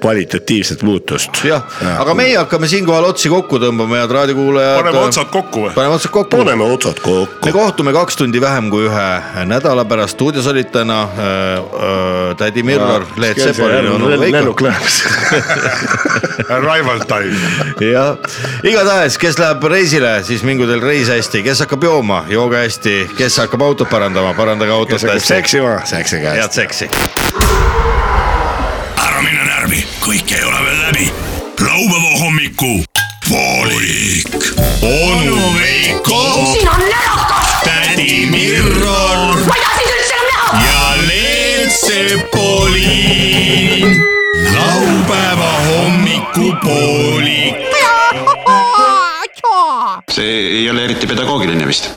kvalitatiivset 0.00 0.82
muutust. 0.86 1.42
jah, 1.44 1.64
aga 1.96 2.16
meie 2.18 2.36
hakkame 2.38 2.70
siinkohal 2.70 3.10
otsi 3.10 3.32
kokku 3.32 3.60
tõmbama, 3.62 4.00
head 4.02 4.16
raadiokuulajad. 4.18 4.80
paneme 4.82 5.04
otsad 5.04 5.32
kokku 5.32 5.66
või? 5.66 5.74
paneme 5.76 5.98
otsad 5.98 6.14
kokku. 6.14 6.36
paneme 6.36 6.70
otsad 6.76 7.02
kokku 7.04 7.46
me. 7.50 7.52
kohtume 7.56 7.96
kaks 7.96 8.20
tundi 8.22 8.40
vähem 8.40 8.70
kui 8.70 8.86
ühe 8.88 9.44
nädala 9.48 9.84
pärast, 9.88 10.16
stuudios 10.16 10.46
olid 10.50 10.70
täna 10.74 11.02
äh, 11.02 11.20
äh, 11.58 12.36
tädi 12.38 12.62
Mirror, 12.66 13.06
Leet 13.16 13.40
Sepolin 13.40 13.84
ja 13.84 13.92
onu 13.92 14.10
Veiko. 14.20 14.45
Lennuk 14.46 14.60
läheb. 14.60 14.82
Arrival 16.48 16.98
time. 16.98 17.36
jah, 17.80 18.16
igatahes, 18.62 19.18
kes 19.18 19.38
läheb 19.38 19.64
reisile, 19.70 20.22
siis 20.24 20.42
mingu 20.46 20.66
teil 20.68 20.82
reis 20.82 21.08
hästi, 21.10 21.42
kes 21.42 21.60
hakkab 21.64 21.82
jooma, 21.84 22.24
jooge 22.30 22.56
hästi, 22.62 23.10
kes 23.18 23.38
hakkab 23.42 23.62
autot 23.66 23.90
parandama, 23.90 24.34
parandage 24.38 24.70
autot 24.72 25.02
hästi. 25.02 25.26
seksima, 25.26 25.80
seksi 25.84 26.20
käest. 26.22 26.38
head 26.40 26.52
seksi. 26.52 26.88
ära 29.02 29.22
mine 29.22 29.44
närvi, 29.50 29.84
kõik 30.00 30.36
ei 30.36 30.44
ole 30.44 30.60
veel 30.68 30.80
läbi. 30.86 31.10
laupäeva 31.60 32.18
hommiku 32.20 32.84
poolik. 33.28 34.52
onu 34.82 35.54
Veiko, 35.58 36.22
siin 36.52 36.68
on 36.68 36.80
närakas, 36.80 37.48
tädi 37.64 38.26
Mirror 38.30 39.36
ma 39.46 39.54
ei 39.54 39.62
taha 39.62 39.76
sind 39.78 39.90
üldse 39.96 40.14
enam 40.14 40.28
näha. 40.30 40.46
ja 40.66 40.80
Leet 41.08 41.72
Sepolin. 41.80 42.86
Laupäeva 44.54 45.52
hommikupoolik. 45.66 47.56
see 50.10 50.36
ei 50.48 50.70
ole 50.70 50.84
eriti 50.84 51.06
pedagoogiline 51.06 51.66
vist 51.66 51.84